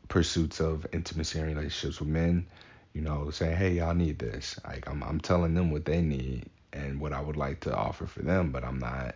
pursuits 0.08 0.60
of 0.60 0.86
intimacy 0.92 1.38
and 1.38 1.48
relationships 1.48 2.00
with 2.00 2.08
men 2.08 2.46
you 2.94 3.00
know, 3.00 3.30
saying, 3.30 3.56
hey, 3.56 3.72
y'all 3.72 3.94
need 3.94 4.18
this. 4.18 4.58
Like 4.64 4.88
I'm, 4.88 5.02
I'm 5.02 5.20
telling 5.20 5.54
them 5.54 5.70
what 5.70 5.84
they 5.84 6.00
need 6.00 6.46
and 6.72 7.00
what 7.00 7.12
I 7.12 7.20
would 7.20 7.36
like 7.36 7.60
to 7.60 7.74
offer 7.74 8.06
for 8.06 8.22
them, 8.22 8.50
but 8.50 8.64
I'm 8.64 8.78
not 8.78 9.14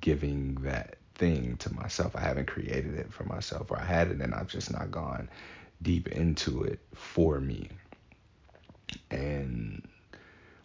giving 0.00 0.54
that 0.62 0.96
thing 1.14 1.56
to 1.58 1.74
myself. 1.74 2.16
I 2.16 2.20
haven't 2.20 2.46
created 2.46 2.94
it 2.94 3.12
for 3.12 3.24
myself, 3.24 3.70
or 3.70 3.78
I 3.78 3.84
had 3.84 4.08
it 4.08 4.20
and 4.20 4.34
I've 4.34 4.48
just 4.48 4.72
not 4.72 4.90
gone 4.90 5.28
deep 5.82 6.08
into 6.08 6.62
it 6.62 6.78
for 6.94 7.40
me. 7.40 7.68
And 9.10 9.86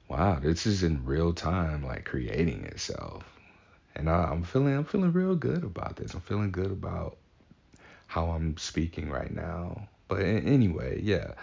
wow, 0.08 0.40
this 0.40 0.66
is 0.66 0.84
in 0.84 1.06
real 1.06 1.34
time, 1.34 1.86
like 1.86 2.06
creating 2.06 2.66
itself. 2.66 3.24
And 3.96 4.10
I, 4.10 4.26
I'm 4.26 4.44
feeling, 4.44 4.76
I'm 4.76 4.86
feeling 4.86 5.14
real 5.14 5.36
good 5.36 5.64
about 5.64 5.96
this. 5.96 6.14
I'm 6.14 6.22
feeling 6.22 6.52
good 6.52 6.72
about 6.72 7.18
how 8.08 8.28
I'm 8.32 8.58
speaking 8.58 9.10
right 9.10 9.34
now. 9.34 9.88
But 10.08 10.22
anyway, 10.22 11.02
yeah. 11.02 11.34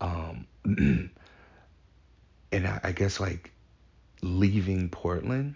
Um, 0.00 0.46
and 2.52 2.66
I, 2.66 2.80
I 2.84 2.92
guess 2.92 3.20
like 3.20 3.52
leaving 4.22 4.88
Portland 4.88 5.54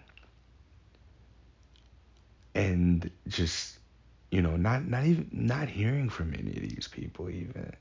and 2.55 3.11
just 3.29 3.79
you 4.31 4.43
know 4.43 4.57
not 4.57 4.87
not 4.87 5.05
even 5.05 5.29
not 5.33 5.69
hearing 5.69 6.09
from 6.09 6.35
any 6.35 6.51
of 6.51 6.63
these 6.63 6.89
people 6.91 7.31
even 7.31 7.73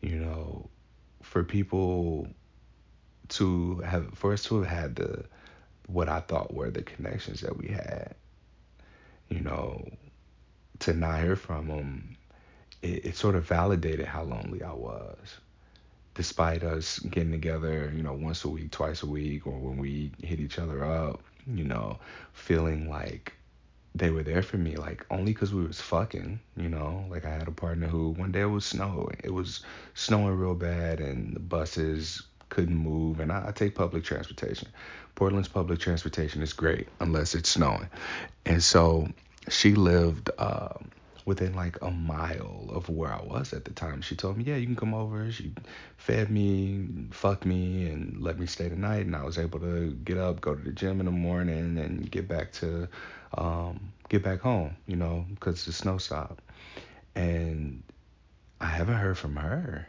you 0.00 0.16
know 0.16 0.68
for 1.22 1.44
people 1.44 2.26
to 3.28 3.78
have 3.80 4.12
for 4.14 4.32
us 4.32 4.44
to 4.44 4.62
have 4.62 4.66
had 4.66 4.96
the 4.96 5.24
what 5.88 6.08
I 6.08 6.20
thought 6.20 6.54
were 6.54 6.70
the 6.70 6.82
connections 6.82 7.40
that 7.42 7.56
we 7.56 7.68
had 7.68 8.14
you 9.28 9.40
know 9.40 9.86
to 10.80 10.94
not 10.94 11.20
hear 11.20 11.36
from 11.36 11.68
them 11.68 12.16
it, 12.82 13.06
it 13.06 13.16
sort 13.16 13.34
of 13.34 13.44
validated 13.46 14.06
how 14.06 14.22
lonely 14.22 14.62
I 14.62 14.72
was 14.72 15.38
despite 16.14 16.62
us 16.62 16.98
getting 16.98 17.32
together, 17.32 17.92
you 17.94 18.02
know, 18.02 18.12
once 18.12 18.44
a 18.44 18.48
week, 18.48 18.70
twice 18.70 19.02
a 19.02 19.06
week, 19.06 19.46
or 19.46 19.58
when 19.58 19.78
we 19.78 20.12
hit 20.22 20.40
each 20.40 20.58
other 20.58 20.84
up, 20.84 21.22
you 21.46 21.64
know, 21.64 21.98
feeling 22.32 22.88
like 22.88 23.32
they 23.94 24.10
were 24.10 24.22
there 24.22 24.42
for 24.42 24.56
me, 24.56 24.76
like 24.76 25.04
only 25.10 25.32
because 25.32 25.52
we 25.52 25.64
was 25.66 25.80
fucking, 25.80 26.40
you 26.56 26.68
know. 26.68 27.04
Like 27.10 27.24
I 27.24 27.30
had 27.30 27.48
a 27.48 27.52
partner 27.52 27.86
who 27.86 28.10
one 28.10 28.32
day 28.32 28.40
it 28.40 28.46
was 28.46 28.64
snow, 28.64 29.08
it 29.22 29.30
was 29.30 29.64
snowing 29.94 30.36
real 30.36 30.54
bad, 30.54 31.00
and 31.00 31.34
the 31.34 31.40
buses 31.40 32.22
couldn't 32.48 32.76
move, 32.76 33.20
and 33.20 33.32
I, 33.32 33.48
I 33.48 33.52
take 33.52 33.74
public 33.74 34.04
transportation. 34.04 34.68
Portland's 35.14 35.48
public 35.48 35.78
transportation 35.78 36.42
is 36.42 36.52
great 36.52 36.88
unless 37.00 37.34
it's 37.34 37.50
snowing, 37.50 37.88
and 38.46 38.62
so 38.62 39.08
she 39.48 39.74
lived. 39.74 40.30
Um, 40.38 40.90
within 41.24 41.54
like 41.54 41.80
a 41.82 41.90
mile 41.90 42.68
of 42.70 42.88
where 42.88 43.12
I 43.12 43.22
was 43.22 43.52
at 43.52 43.64
the 43.64 43.72
time. 43.72 44.02
She 44.02 44.16
told 44.16 44.36
me, 44.36 44.44
"Yeah, 44.44 44.56
you 44.56 44.66
can 44.66 44.76
come 44.76 44.94
over." 44.94 45.30
She 45.30 45.52
fed 45.96 46.30
me, 46.30 46.88
fucked 47.10 47.44
me, 47.46 47.88
and 47.88 48.20
let 48.20 48.38
me 48.38 48.46
stay 48.46 48.68
the 48.68 48.76
night. 48.76 49.06
And 49.06 49.16
I 49.16 49.24
was 49.24 49.38
able 49.38 49.60
to 49.60 49.92
get 50.04 50.18
up, 50.18 50.40
go 50.40 50.54
to 50.54 50.62
the 50.62 50.72
gym 50.72 51.00
in 51.00 51.06
the 51.06 51.12
morning, 51.12 51.78
and 51.78 52.10
get 52.10 52.28
back 52.28 52.52
to 52.54 52.88
um, 53.36 53.92
get 54.08 54.22
back 54.22 54.40
home. 54.40 54.76
You 54.86 54.96
know, 54.96 55.26
because 55.30 55.64
the 55.64 55.72
snow 55.72 55.98
stopped. 55.98 56.42
And 57.14 57.82
I 58.60 58.66
haven't 58.66 58.96
heard 58.96 59.18
from 59.18 59.36
her. 59.36 59.86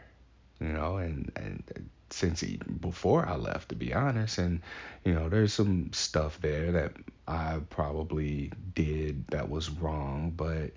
You 0.60 0.68
know, 0.68 0.96
and 0.96 1.32
and 1.36 1.62
since 2.10 2.42
before 2.80 3.26
I 3.28 3.36
left, 3.36 3.70
to 3.70 3.74
be 3.74 3.92
honest. 3.92 4.38
And 4.38 4.60
you 5.04 5.14
know, 5.14 5.28
there's 5.28 5.52
some 5.52 5.92
stuff 5.92 6.40
there 6.40 6.72
that 6.72 6.92
I 7.26 7.60
probably 7.70 8.52
did 8.74 9.26
that 9.28 9.48
was 9.50 9.70
wrong, 9.70 10.32
but 10.36 10.70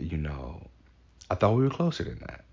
you 0.00 0.16
know, 0.16 0.66
I 1.30 1.34
thought 1.34 1.56
we 1.56 1.62
were 1.62 1.70
closer 1.70 2.04
than 2.04 2.18
that. 2.20 2.44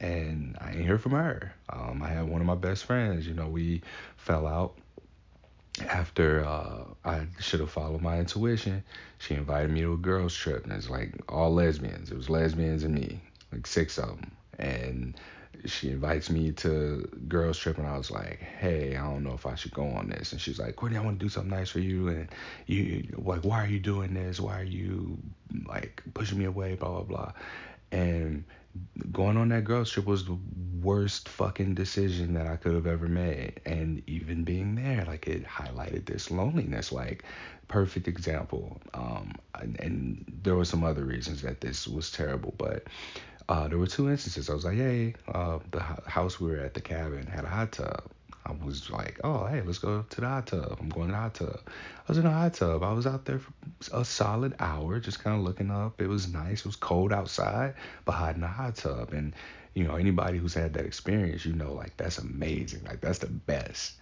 And 0.00 0.56
I 0.60 0.72
ain't 0.72 0.84
hear 0.84 0.98
from 0.98 1.12
her. 1.12 1.54
Um, 1.70 2.02
I 2.02 2.08
had 2.08 2.28
one 2.28 2.40
of 2.40 2.46
my 2.46 2.54
best 2.54 2.84
friends, 2.84 3.26
you 3.26 3.34
know, 3.34 3.48
we 3.48 3.82
fell 4.16 4.46
out 4.46 4.76
after 5.88 6.44
uh, 6.44 6.84
I 7.04 7.26
should 7.38 7.60
have 7.60 7.70
followed 7.70 8.02
my 8.02 8.18
intuition, 8.18 8.82
she 9.18 9.34
invited 9.34 9.70
me 9.70 9.82
to 9.82 9.92
a 9.92 9.98
girls 9.98 10.34
trip, 10.34 10.64
and 10.64 10.72
it's 10.72 10.88
like 10.88 11.12
all 11.28 11.52
lesbians. 11.52 12.10
It 12.10 12.16
was 12.16 12.30
lesbians 12.30 12.82
and 12.82 12.94
me, 12.94 13.20
like 13.52 13.66
six 13.66 13.98
of 13.98 14.08
them, 14.08 14.30
and 14.58 15.20
she 15.64 15.90
invites 15.90 16.30
me 16.30 16.52
to 16.52 17.08
girls 17.28 17.58
trip 17.58 17.78
and 17.78 17.86
I 17.86 17.96
was 17.96 18.10
like, 18.10 18.38
hey, 18.38 18.96
I 18.96 19.04
don't 19.04 19.24
know 19.24 19.34
if 19.34 19.46
I 19.46 19.54
should 19.54 19.72
go 19.72 19.84
on 19.84 20.08
this. 20.08 20.32
And 20.32 20.40
she's 20.40 20.58
like, 20.58 20.76
Courtney, 20.76 20.98
I 20.98 21.02
want 21.02 21.18
to 21.18 21.24
do 21.24 21.28
something 21.28 21.50
nice 21.50 21.70
for 21.70 21.80
you. 21.80 22.08
And 22.08 22.28
you 22.66 23.06
like, 23.16 23.42
why 23.44 23.64
are 23.64 23.68
you 23.68 23.80
doing 23.80 24.14
this? 24.14 24.40
Why 24.40 24.60
are 24.60 24.64
you 24.64 25.18
like 25.66 26.02
pushing 26.14 26.38
me 26.38 26.44
away? 26.44 26.74
Blah 26.74 26.90
blah 26.90 27.02
blah. 27.02 27.32
And 27.92 28.44
going 29.10 29.36
on 29.36 29.48
that 29.48 29.64
girls 29.64 29.90
trip 29.90 30.06
was 30.06 30.26
the 30.26 30.36
worst 30.82 31.28
fucking 31.28 31.74
decision 31.74 32.34
that 32.34 32.46
I 32.46 32.56
could 32.56 32.74
have 32.74 32.86
ever 32.86 33.08
made. 33.08 33.60
And 33.64 34.02
even 34.06 34.44
being 34.44 34.74
there, 34.74 35.04
like 35.06 35.26
it 35.26 35.46
highlighted 35.46 36.06
this 36.06 36.30
loneliness. 36.30 36.92
Like 36.92 37.24
perfect 37.68 38.08
example. 38.08 38.80
Um, 38.94 39.34
and, 39.54 39.80
and 39.80 40.40
there 40.42 40.54
were 40.54 40.64
some 40.64 40.84
other 40.84 41.04
reasons 41.04 41.42
that 41.42 41.60
this 41.60 41.86
was 41.88 42.10
terrible, 42.10 42.54
but 42.58 42.84
uh, 43.48 43.68
there 43.68 43.78
were 43.78 43.86
two 43.86 44.10
instances. 44.10 44.50
I 44.50 44.54
was 44.54 44.64
like, 44.64 44.76
hey, 44.76 45.14
uh, 45.28 45.58
the 45.70 45.80
house 45.80 46.40
we 46.40 46.50
were 46.50 46.58
at, 46.58 46.74
the 46.74 46.80
cabin, 46.80 47.26
had 47.26 47.44
a 47.44 47.48
hot 47.48 47.72
tub. 47.72 48.04
I 48.44 48.52
was 48.64 48.90
like, 48.90 49.20
oh, 49.24 49.46
hey, 49.46 49.60
let's 49.62 49.78
go 49.78 50.04
to 50.08 50.20
the 50.20 50.26
hot 50.26 50.46
tub. 50.46 50.76
I'm 50.80 50.88
going 50.88 51.08
to 51.08 51.12
the 51.12 51.18
hot 51.18 51.34
tub. 51.34 51.60
I 51.66 52.02
was 52.08 52.18
in 52.18 52.24
the 52.24 52.30
hot 52.30 52.54
tub. 52.54 52.82
I 52.82 52.92
was 52.92 53.06
out 53.06 53.24
there 53.24 53.40
for 53.40 53.52
a 53.92 54.04
solid 54.04 54.54
hour, 54.60 55.00
just 55.00 55.22
kind 55.22 55.36
of 55.36 55.44
looking 55.44 55.70
up. 55.70 56.00
It 56.00 56.08
was 56.08 56.32
nice. 56.32 56.60
It 56.60 56.66
was 56.66 56.76
cold 56.76 57.12
outside, 57.12 57.74
but 58.04 58.12
hot 58.12 58.36
in 58.36 58.42
the 58.42 58.46
hot 58.46 58.76
tub. 58.76 59.12
And, 59.12 59.34
you 59.74 59.84
know, 59.84 59.96
anybody 59.96 60.38
who's 60.38 60.54
had 60.54 60.74
that 60.74 60.84
experience, 60.84 61.44
you 61.44 61.54
know, 61.54 61.72
like, 61.72 61.96
that's 61.96 62.18
amazing. 62.18 62.84
Like, 62.84 63.00
that's 63.00 63.18
the 63.18 63.26
best. 63.26 63.94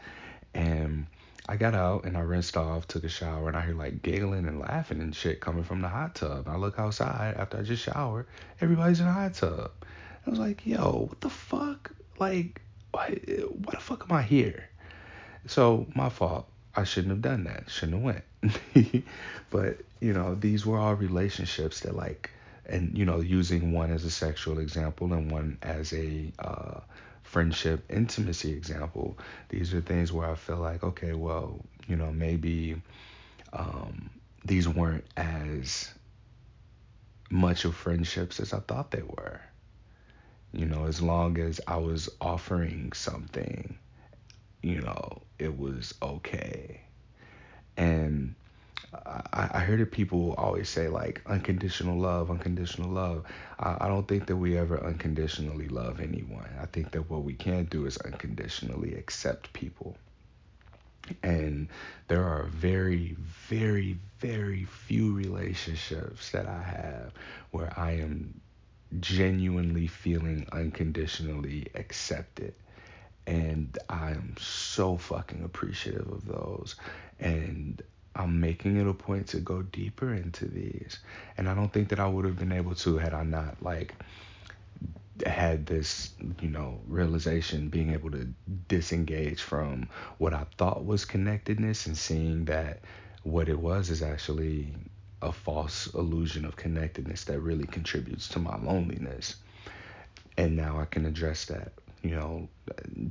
And 0.53 1.07
I 1.47 1.57
got 1.57 1.75
out 1.75 2.05
and 2.05 2.17
I 2.17 2.21
rinsed 2.21 2.57
off, 2.57 2.89
took 2.89 3.05
a 3.05 3.09
shower, 3.09 3.49
and 3.49 3.57
I 3.57 3.67
hear 3.67 3.75
like 3.75 4.03
giggling 4.03 4.47
and 4.47 4.61
laughing 4.61 5.01
and 5.01 5.15
shit 5.15 5.41
coming 5.41 5.63
from 5.65 5.83
the 5.83 5.89
hot 5.89 6.15
tub. 6.15 6.47
And 6.47 6.49
I 6.49 6.57
look 6.57 6.79
outside 6.79 7.37
after 7.37 7.59
I 7.59 7.63
just 7.63 7.83
showered, 7.83 8.27
everybody's 8.61 9.01
in 9.01 9.07
the 9.07 9.13
hot 9.13 9.35
tub. 9.35 9.71
I 10.27 10.31
was 10.31 10.39
like, 10.39 10.67
yo, 10.67 11.07
what 11.11 11.21
the 11.21 11.29
fuck? 11.29 11.93
Like, 12.19 12.63
why, 12.93 13.19
why 13.37 13.73
the 13.73 13.81
fuck 13.81 14.07
am 14.09 14.17
I 14.17 14.23
here? 14.23 14.69
So, 15.47 15.87
my 15.95 16.09
fault. 16.09 16.47
I 16.77 16.85
shouldn't 16.85 17.11
have 17.11 17.23
done 17.23 17.45
that. 17.45 17.71
Shouldn't 17.71 18.03
have 18.03 18.25
went. 18.83 19.05
but, 19.51 19.79
you 20.01 20.13
know, 20.13 20.35
these 20.35 20.65
were 20.65 20.79
all 20.79 20.95
relationships 20.95 21.81
that, 21.81 21.95
like, 21.95 22.31
and, 22.67 22.97
you 22.97 23.05
know, 23.05 23.21
using 23.21 23.73
one 23.73 23.93
as 23.93 24.05
a 24.05 24.11
sexual 24.11 24.59
example 24.59 25.13
and 25.13 25.31
one 25.31 25.59
as 25.63 25.93
a, 25.93 26.33
uh, 26.39 26.81
friendship, 27.35 27.85
intimacy 27.91 28.53
example. 28.53 29.19
These 29.49 29.75
are 29.75 29.81
things 29.81 30.13
where 30.13 30.31
I 30.31 30.37
feel 30.37 30.59
like, 30.59 30.85
okay, 30.85 31.15
well, 31.15 31.59
you 31.89 31.97
know, 31.97 32.13
maybe 32.13 32.81
um, 33.53 34.09
these 34.45 34.69
weren't 34.69 35.05
as 35.17 35.93
much 37.31 37.65
of 37.65 37.75
friendships 37.75 38.39
as 38.39 38.53
I 38.53 38.61
thought 38.61 38.93
they 38.93 39.03
were. 39.03 39.41
You 40.53 40.67
know, 40.67 40.87
as 40.87 41.03
long 41.03 41.41
as 41.41 41.61
I 41.67 41.79
was 41.79 42.09
offering 42.21 42.93
something, 42.93 43.77
you 44.63 44.81
know, 44.81 45.23
it 45.41 45.59
was 45.59 45.93
okay. 46.01 46.83
And 47.77 48.37
I, 48.93 49.51
I 49.55 49.59
heard 49.61 49.81
it 49.81 49.93
people 49.93 50.35
always 50.39 50.69
say 50.69 50.89
like 50.89 51.23
unconditional 51.27 51.99
love, 51.99 52.31
unconditional 52.31 52.91
love. 52.91 53.25
I, 53.59 53.77
I 53.81 53.89
don't 53.89 54.07
think 54.07 54.27
that 54.27 54.37
we 54.37 54.57
ever 54.57 54.83
unconditionally 54.85 55.69
love 55.69 56.01
anyone. 56.01 56.49
I 56.61 56.67
think 56.67 56.93
that 56.93 57.11
what 57.11 57.23
we 57.25 57.35
can 57.35 57.65
do 57.65 57.87
is 57.87 57.97
unconditionally 57.99 58.95
accept 58.95 59.53
people. 59.53 59.97
And 61.23 61.69
there 62.09 62.25
are 62.25 62.45
very, 62.45 63.17
very, 63.49 63.99
very 64.21 64.65
few 64.65 65.15
relationships 65.15 66.31
that 66.31 66.47
I 66.47 66.63
have 66.63 67.13
where 67.51 67.73
I 67.79 67.93
am 67.93 68.41
genuinely 69.01 69.87
feeling 69.87 70.47
unconditionally 70.53 71.67
accepted. 71.75 72.55
And 73.27 73.77
I 73.89 74.11
am 74.13 74.35
so 74.39 74.97
fucking 74.97 75.43
appreciative 75.45 76.09
of 76.11 76.27
those. 76.27 76.77
And 77.21 77.83
I'm 78.17 78.41
making 78.41 78.77
it 78.77 78.87
a 78.87 78.95
point 78.95 79.29
to 79.29 79.41
go 79.41 79.63
deeper 79.63 80.15
into 80.15 80.47
these. 80.47 80.99
And 81.37 81.49
I 81.49 81.55
don't 81.55 81.73
think 81.73 81.89
that 81.89 82.01
I 82.01 82.07
would 82.07 82.25
have 82.25 82.39
been 82.39 82.53
able 82.53 82.75
to 82.77 82.99
had 82.99 83.15
I 83.15 83.25
not 83.25 83.63
like 83.63 83.95
had 85.27 85.67
this, 85.67 86.11
you 86.41 86.49
know, 86.49 86.81
realization, 86.87 87.69
being 87.69 87.93
able 87.93 88.11
to 88.11 88.29
disengage 88.69 89.41
from 89.41 89.89
what 90.19 90.35
I 90.35 90.47
thought 90.59 90.85
was 90.85 91.05
connectedness 91.05 91.87
and 91.87 91.97
seeing 91.97 92.45
that 92.47 92.81
what 93.23 93.49
it 93.49 93.59
was 93.59 93.91
is 93.91 94.03
actually 94.03 94.75
a 95.23 95.33
false 95.33 95.87
illusion 95.95 96.45
of 96.45 96.57
connectedness 96.57 97.25
that 97.25 97.41
really 97.41 97.67
contributes 97.67 98.29
to 98.29 98.39
my 98.39 98.57
loneliness. 98.59 99.37
And 100.37 100.57
now 100.57 100.81
I 100.81 100.85
can 100.85 101.07
address 101.07 101.47
that. 101.47 101.73
You 102.05 102.11
know, 102.17 102.49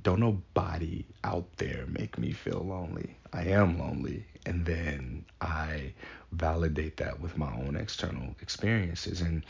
don't 0.03 0.19
nobody 0.19 1.03
out 1.23 1.47
there 1.57 1.85
make 1.87 2.19
me 2.19 2.31
feel 2.31 2.63
lonely. 2.63 3.17
I 3.33 3.45
am 3.45 3.79
lonely 3.79 4.23
and 4.45 4.65
then 4.67 5.25
I 5.41 5.93
validate 6.31 6.97
that 6.97 7.19
with 7.19 7.35
my 7.35 7.51
own 7.55 7.75
external 7.75 8.35
experiences. 8.39 9.21
And 9.21 9.43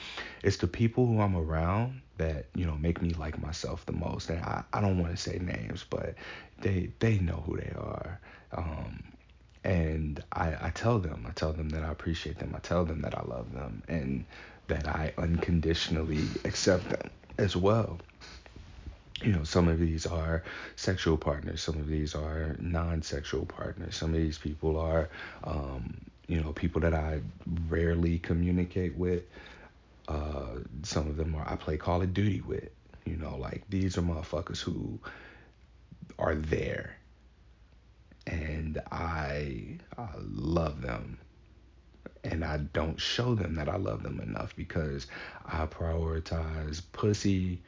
it's 0.44 0.58
the 0.58 0.68
people 0.68 1.06
who 1.06 1.20
I'm 1.20 1.36
around 1.36 2.02
that, 2.18 2.46
you 2.56 2.66
know, 2.66 2.78
make 2.78 3.02
me 3.02 3.10
like 3.10 3.42
myself 3.42 3.86
the 3.86 3.92
most. 3.92 4.30
And 4.30 4.40
I, 4.40 4.64
I 4.72 4.80
don't 4.80 4.98
want 4.98 5.12
to 5.12 5.22
say 5.22 5.40
names, 5.40 5.84
but 5.90 6.16
they 6.62 6.92
they 7.00 7.20
know 7.20 7.44
who 7.46 7.58
they 7.58 7.74
are. 7.76 8.22
Um, 8.54 9.04
and 9.66 10.24
I, 10.32 10.56
I 10.62 10.72
tell 10.74 11.00
them, 11.00 11.26
I 11.28 11.32
tell 11.32 11.52
them 11.52 11.68
that 11.70 11.84
I 11.84 11.92
appreciate 11.92 12.40
them. 12.40 12.54
I 12.56 12.60
tell 12.60 12.86
them 12.86 13.02
that 13.02 13.18
I 13.18 13.24
love 13.24 13.52
them 13.54 13.84
and 13.90 14.26
that 14.68 14.88
I 14.88 15.14
unconditionally 15.18 16.24
accept 16.46 16.90
them 16.90 17.10
as 17.38 17.58
well 17.58 18.00
you 19.22 19.32
know, 19.32 19.44
some 19.44 19.68
of 19.68 19.80
these 19.80 20.06
are 20.06 20.44
sexual 20.76 21.18
partners, 21.18 21.62
some 21.62 21.76
of 21.76 21.88
these 21.88 22.16
are 22.16 22.56
non-sexual 22.60 23.46
partners, 23.46 23.96
some 23.96 24.14
of 24.14 24.20
these 24.20 24.38
people 24.38 24.78
are, 24.78 25.10
um, 25.44 25.96
you 26.28 26.42
know, 26.42 26.52
people 26.54 26.82
that 26.82 26.94
I 26.94 27.22
rarely 27.70 28.20
communicate 28.20 28.96
with. 28.98 29.24
Uh, 30.08 30.60
some 30.82 31.08
of 31.08 31.18
them 31.18 31.36
are 31.36 31.48
I 31.48 31.56
play 31.56 31.78
Call 31.78 32.02
of 32.02 32.14
Duty 32.14 32.42
with. 32.42 32.70
You 33.06 33.18
know, 33.18 33.38
like 33.38 33.64
these 33.70 33.98
are 33.98 34.02
motherfuckers 34.02 34.60
who 34.60 35.00
are 36.18 36.36
there, 36.36 36.96
and 38.26 38.82
I, 38.92 39.78
I 39.98 40.10
love 40.18 40.82
them 40.82 41.18
and 42.24 42.44
I 42.46 42.58
don't 42.58 43.00
show 43.00 43.36
them 43.36 43.56
that 43.56 43.68
I 43.68 43.76
love 43.76 44.04
them 44.04 44.20
enough 44.22 44.56
because 44.56 45.08
I 45.46 45.66
prioritize 45.66 46.82
pussy 46.94 47.62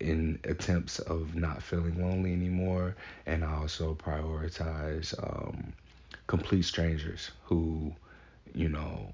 in 0.00 0.38
attempts 0.44 0.98
of 0.98 1.34
not 1.34 1.62
feeling 1.62 2.00
lonely 2.00 2.32
anymore, 2.32 2.96
and 3.26 3.44
I 3.44 3.54
also 3.54 3.94
prioritize 3.94 5.14
um, 5.22 5.72
complete 6.26 6.62
strangers 6.64 7.30
who, 7.44 7.94
you 8.54 8.68
know, 8.68 9.12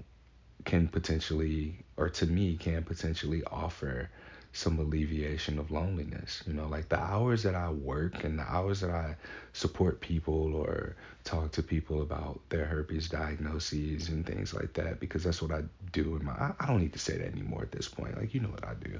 can 0.65 0.87
potentially, 0.87 1.75
or 1.97 2.09
to 2.09 2.25
me, 2.25 2.55
can 2.55 2.83
potentially 2.83 3.43
offer 3.51 4.09
some 4.53 4.79
alleviation 4.79 5.59
of 5.59 5.71
loneliness. 5.71 6.43
You 6.47 6.53
know, 6.53 6.67
like 6.67 6.89
the 6.89 6.99
hours 6.99 7.43
that 7.43 7.55
I 7.55 7.69
work 7.69 8.23
and 8.23 8.37
the 8.39 8.43
hours 8.43 8.81
that 8.81 8.91
I 8.91 9.15
support 9.53 9.99
people 10.01 10.55
or 10.55 10.95
talk 11.23 11.51
to 11.53 11.63
people 11.63 12.01
about 12.01 12.39
their 12.49 12.65
herpes 12.65 13.09
diagnoses 13.09 14.09
and 14.09 14.25
things 14.25 14.53
like 14.53 14.73
that, 14.73 14.99
because 14.99 15.23
that's 15.23 15.41
what 15.41 15.51
I 15.51 15.63
do 15.91 16.15
in 16.15 16.25
my. 16.25 16.33
I, 16.33 16.53
I 16.59 16.67
don't 16.67 16.81
need 16.81 16.93
to 16.93 16.99
say 16.99 17.17
that 17.17 17.31
anymore 17.31 17.63
at 17.63 17.71
this 17.71 17.87
point. 17.87 18.17
Like 18.17 18.33
you 18.33 18.41
know 18.41 18.49
what 18.49 18.65
I 18.65 18.73
do. 18.75 18.99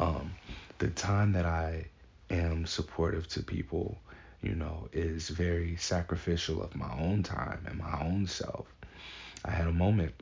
Um, 0.00 0.30
the 0.80 0.88
time 0.88 1.32
that 1.32 1.46
I 1.46 1.86
am 2.30 2.66
supportive 2.66 3.28
to 3.28 3.42
people, 3.42 3.98
you 4.42 4.54
know, 4.54 4.88
is 4.92 5.28
very 5.28 5.76
sacrificial 5.76 6.62
of 6.62 6.74
my 6.74 6.90
own 6.98 7.22
time 7.22 7.64
and 7.66 7.78
my 7.78 8.00
own 8.02 8.26
self. 8.26 8.66
I 9.44 9.52
had 9.52 9.68
a 9.68 9.72
moment 9.72 10.14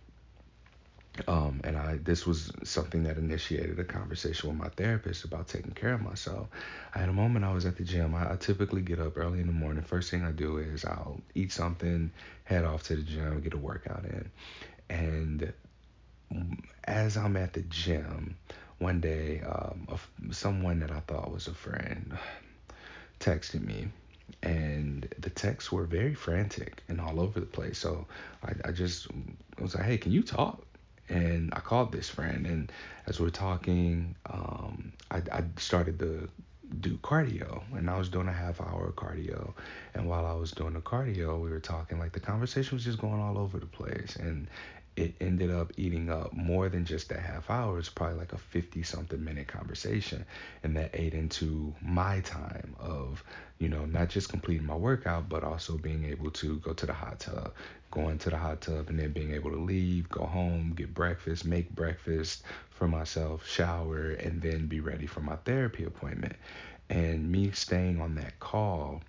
um, 1.27 1.61
and 1.65 1.77
I 1.77 1.97
this 1.97 2.27
was 2.27 2.53
something 2.63 3.03
that 3.05 3.17
initiated 3.17 3.79
a 3.81 3.85
conversation 3.85 4.51
with 4.51 4.59
my 4.59 4.69
therapist 4.69 5.25
about 5.25 5.49
taking 5.49 5.73
care 5.73 5.95
of 5.95 6.03
myself. 6.03 6.49
I 6.95 7.01
had 7.01 7.09
a 7.09 7.13
moment 7.13 7.45
I 7.45 7.53
was 7.53 7.67
at 7.67 7.77
the 7.77 7.85
gym. 7.85 8.15
I, 8.15 8.33
I, 8.33 8.37
typically 8.37 8.83
get 8.83 9.01
up 9.01 9.17
early 9.17 9.41
in 9.41 9.47
the 9.47 9.53
morning. 9.53 9.83
First 9.83 10.11
thing 10.11 10.23
I 10.23 10.31
do 10.31 10.59
is 10.59 10.85
I'll 10.85 11.21
eat 11.35 11.51
something, 11.51 12.13
head 12.45 12.65
off 12.65 12.85
to 12.85 12.97
the 12.97 13.03
gym, 13.03 13.41
get 13.41 13.55
a 13.55 13.59
workout 13.59 14.05
in. 14.05 14.31
And 14.91 15.53
as 16.85 17.17
I'm 17.17 17.37
at 17.37 17.53
the 17.55 17.63
gym, 17.63 18.37
one 18.79 19.01
day, 19.01 19.41
um, 19.43 19.89
someone 20.31 20.81
that 20.81 20.91
I 20.91 21.01
thought 21.01 21.33
was 21.33 21.47
a 21.49 21.55
friend 21.55 22.17
texted 23.21 23.65
me, 23.65 23.89
and 24.43 25.13
the 25.19 25.31
texts 25.31 25.73
were 25.73 25.85
very 25.85 26.15
frantic 26.15 26.83
and 26.89 27.01
all 27.01 27.21
over 27.21 27.41
the 27.41 27.47
place. 27.47 27.79
So 27.79 28.07
I, 28.45 28.53
I 28.67 28.73
just 28.73 29.09
I 29.59 29.63
was 29.63 29.75
like, 29.75 29.85
"Hey, 29.85 29.99
can 29.99 30.13
you 30.13 30.23
talk?" 30.23 30.63
And 31.09 31.53
I 31.55 31.61
called 31.61 31.91
this 31.93 32.09
friend, 32.09 32.47
and 32.47 32.71
as 33.07 33.19
we're 33.19 33.31
talking, 33.31 34.15
um, 34.27 34.93
I, 35.11 35.23
I 35.33 35.43
started 35.57 35.99
to 36.01 36.29
do 36.81 36.99
cardio 36.99 37.63
and 37.77 37.89
I 37.89 37.99
was 37.99 38.09
doing 38.09 38.29
a 38.29 38.33
half 38.33 38.61
hour 38.61 38.93
cardio 38.95 39.55
and 39.95 40.07
while 40.07 40.27
I 40.27 40.35
was 40.35 40.51
doing 40.51 40.75
the 40.75 40.81
cardio 40.81 41.41
we 41.41 41.49
were 41.51 41.61
talking 41.61 41.99
like 41.99 42.13
the 42.13 42.21
conversation 42.21 42.77
was 42.77 42.85
just 42.85 42.99
going 42.99 43.21
all 43.21 43.39
over 43.39 43.59
the 43.59 43.67
place 43.67 44.17
and 44.17 44.49
it 44.99 45.15
ended 45.21 45.51
up 45.51 45.73
eating 45.77 46.11
up 46.11 46.33
more 46.33 46.69
than 46.69 46.85
just 46.85 47.11
a 47.13 47.21
half 47.21 47.51
hour 47.51 47.79
it's 47.79 47.89
probably 47.89 48.19
like 48.19 48.33
a 48.33 48.39
50 48.39 48.83
something 48.83 49.23
minute 49.23 49.47
conversation 49.47 50.25
and 50.63 50.77
that 50.77 50.91
ate 50.95 51.15
into 51.15 51.75
my 51.81 52.21
time 52.21 52.75
of 52.79 53.23
you 53.59 53.69
know 53.69 53.85
not 53.85 54.09
just 54.09 54.29
completing 54.29 54.67
my 54.67 54.75
workout 54.75 55.29
but 55.29 55.45
also 55.45 55.77
being 55.77 56.05
able 56.05 56.31
to 56.31 56.59
go 56.59 56.73
to 56.73 56.87
the 56.87 56.93
hot 56.93 57.21
tub 57.21 57.53
going 57.91 58.19
to 58.19 58.31
the 58.31 58.37
hot 58.37 58.61
tub 58.61 58.89
and 58.91 58.99
then 58.99 59.13
being 59.13 59.33
able 59.33 59.51
to 59.51 59.59
leave 59.59 60.09
go 60.09 60.25
home 60.25 60.75
get 60.77 60.93
breakfast 60.95 61.45
make 61.45 61.75
breakfast 61.75 62.43
for 62.79 62.87
myself, 62.87 63.47
shower, 63.47 64.11
and 64.13 64.41
then 64.41 64.67
be 64.67 64.81
ready 64.81 65.07
for 65.07 65.21
my 65.21 65.35
therapy 65.45 65.83
appointment. 65.85 66.37
And 66.89 67.31
me 67.31 67.51
staying 67.51 68.01
on 68.01 68.15
that 68.15 68.39
call 68.39 69.03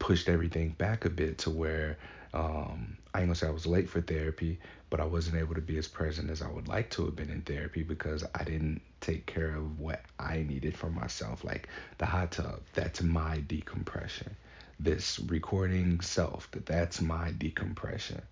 pushed 0.00 0.28
everything 0.28 0.70
back 0.70 1.04
a 1.04 1.10
bit 1.10 1.38
to 1.38 1.50
where 1.50 1.96
um, 2.34 2.96
I 3.14 3.20
ain't 3.20 3.28
gonna 3.28 3.34
say 3.34 3.46
I 3.46 3.50
was 3.50 3.66
late 3.66 3.88
for 3.90 4.00
therapy, 4.00 4.58
but 4.88 5.00
I 5.00 5.04
wasn't 5.04 5.36
able 5.36 5.54
to 5.54 5.60
be 5.60 5.76
as 5.76 5.86
present 5.86 6.30
as 6.30 6.40
I 6.40 6.48
would 6.50 6.68
like 6.68 6.90
to 6.90 7.04
have 7.04 7.16
been 7.16 7.30
in 7.30 7.42
therapy 7.42 7.82
because 7.82 8.24
I 8.34 8.44
didn't 8.44 8.80
take 9.00 9.26
care 9.26 9.54
of 9.54 9.78
what 9.78 10.02
I 10.18 10.44
needed 10.48 10.76
for 10.76 10.88
myself. 10.88 11.44
Like 11.44 11.68
the 11.98 12.06
hot 12.06 12.32
tub, 12.32 12.60
that's 12.74 13.02
my 13.02 13.40
decompression. 13.40 14.34
This 14.80 15.20
recording 15.20 15.98
Selfed, 15.98 16.64
that's 16.64 17.00
my 17.02 17.32
decompression. 17.32 18.22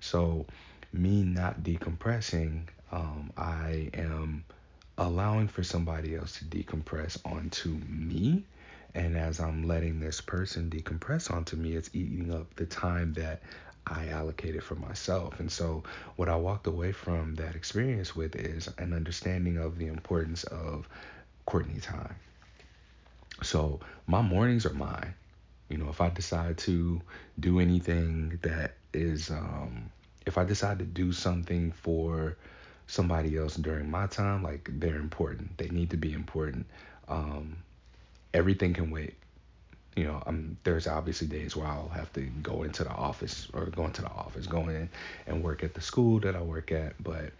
So 0.00 0.46
me 0.92 1.22
not 1.22 1.62
decompressing, 1.62 2.68
um, 2.92 3.32
I 3.36 3.90
am 3.94 4.44
allowing 4.98 5.48
for 5.48 5.62
somebody 5.62 6.14
else 6.14 6.38
to 6.38 6.44
decompress 6.44 7.18
onto 7.24 7.70
me. 7.88 8.44
And 8.94 9.16
as 9.16 9.40
I'm 9.40 9.66
letting 9.68 10.00
this 10.00 10.20
person 10.20 10.68
decompress 10.68 11.32
onto 11.32 11.56
me, 11.56 11.74
it's 11.76 11.90
eating 11.92 12.32
up 12.34 12.54
the 12.56 12.66
time 12.66 13.12
that 13.14 13.42
I 13.86 14.08
allocated 14.08 14.62
for 14.62 14.74
myself. 14.76 15.40
And 15.40 15.50
so, 15.50 15.82
what 16.16 16.28
I 16.28 16.36
walked 16.36 16.66
away 16.66 16.92
from 16.92 17.34
that 17.36 17.54
experience 17.54 18.14
with 18.14 18.36
is 18.36 18.68
an 18.78 18.92
understanding 18.92 19.58
of 19.58 19.78
the 19.78 19.86
importance 19.86 20.44
of 20.44 20.88
Courtney 21.46 21.80
time. 21.80 22.14
So, 23.42 23.80
my 24.06 24.22
mornings 24.22 24.66
are 24.66 24.74
mine. 24.74 25.14
You 25.68 25.78
know, 25.78 25.88
if 25.88 26.00
I 26.00 26.10
decide 26.10 26.58
to 26.58 27.00
do 27.38 27.60
anything 27.60 28.38
that 28.42 28.74
is, 28.92 29.30
um, 29.30 29.90
if 30.26 30.36
I 30.36 30.44
decide 30.44 30.78
to 30.80 30.84
do 30.84 31.12
something 31.12 31.72
for 31.72 32.36
somebody 32.86 33.36
else 33.36 33.54
during 33.54 33.88
my 33.90 34.06
time, 34.08 34.42
like 34.42 34.68
they're 34.72 34.96
important. 34.96 35.56
They 35.58 35.68
need 35.68 35.90
to 35.90 35.96
be 35.96 36.12
important. 36.12 36.66
Um, 37.08 37.56
everything 38.34 38.74
can 38.74 38.90
wait. 38.90 39.14
You 39.96 40.04
know, 40.04 40.22
um, 40.26 40.56
there's 40.62 40.86
obviously 40.86 41.26
days 41.26 41.56
where 41.56 41.66
I'll 41.66 41.88
have 41.88 42.12
to 42.12 42.20
go 42.20 42.62
into 42.62 42.84
the 42.84 42.90
office 42.90 43.48
or 43.52 43.66
go 43.66 43.86
into 43.86 44.02
the 44.02 44.08
office, 44.08 44.46
go 44.46 44.68
in 44.68 44.88
and 45.26 45.42
work 45.42 45.64
at 45.64 45.74
the 45.74 45.80
school 45.80 46.20
that 46.20 46.36
I 46.36 46.42
work 46.42 46.70
at. 46.70 47.02
But 47.02 47.32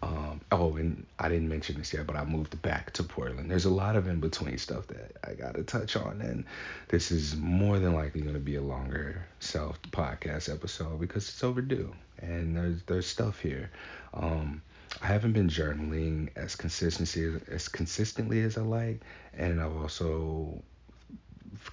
um, 0.00 0.40
oh, 0.52 0.76
and 0.76 1.04
I 1.18 1.28
didn't 1.28 1.48
mention 1.48 1.76
this 1.76 1.92
yet, 1.92 2.06
but 2.06 2.14
I 2.14 2.24
moved 2.24 2.60
back 2.62 2.92
to 2.94 3.02
Portland. 3.02 3.50
There's 3.50 3.64
a 3.64 3.70
lot 3.70 3.96
of 3.96 4.06
in 4.06 4.20
between 4.20 4.56
stuff 4.58 4.86
that 4.88 5.16
I 5.24 5.34
got 5.34 5.54
to 5.54 5.64
touch 5.64 5.96
on, 5.96 6.20
and 6.20 6.44
this 6.88 7.10
is 7.10 7.34
more 7.36 7.80
than 7.80 7.94
likely 7.94 8.20
going 8.20 8.34
to 8.34 8.40
be 8.40 8.56
a 8.56 8.62
longer 8.62 9.26
Selfed 9.40 9.90
podcast 9.90 10.52
episode 10.52 11.00
because 11.00 11.28
it's 11.28 11.42
overdue, 11.42 11.92
and 12.20 12.56
there's 12.56 12.82
there's 12.84 13.06
stuff 13.06 13.40
here. 13.40 13.70
Um, 14.14 14.62
I 15.02 15.06
haven't 15.06 15.32
been 15.32 15.48
journaling 15.48 16.30
as 16.36 16.54
consistency 16.54 17.36
as 17.48 17.68
consistently 17.68 18.42
as 18.42 18.56
I 18.56 18.62
like, 18.62 19.00
and 19.34 19.60
I've 19.60 19.76
also 19.76 20.62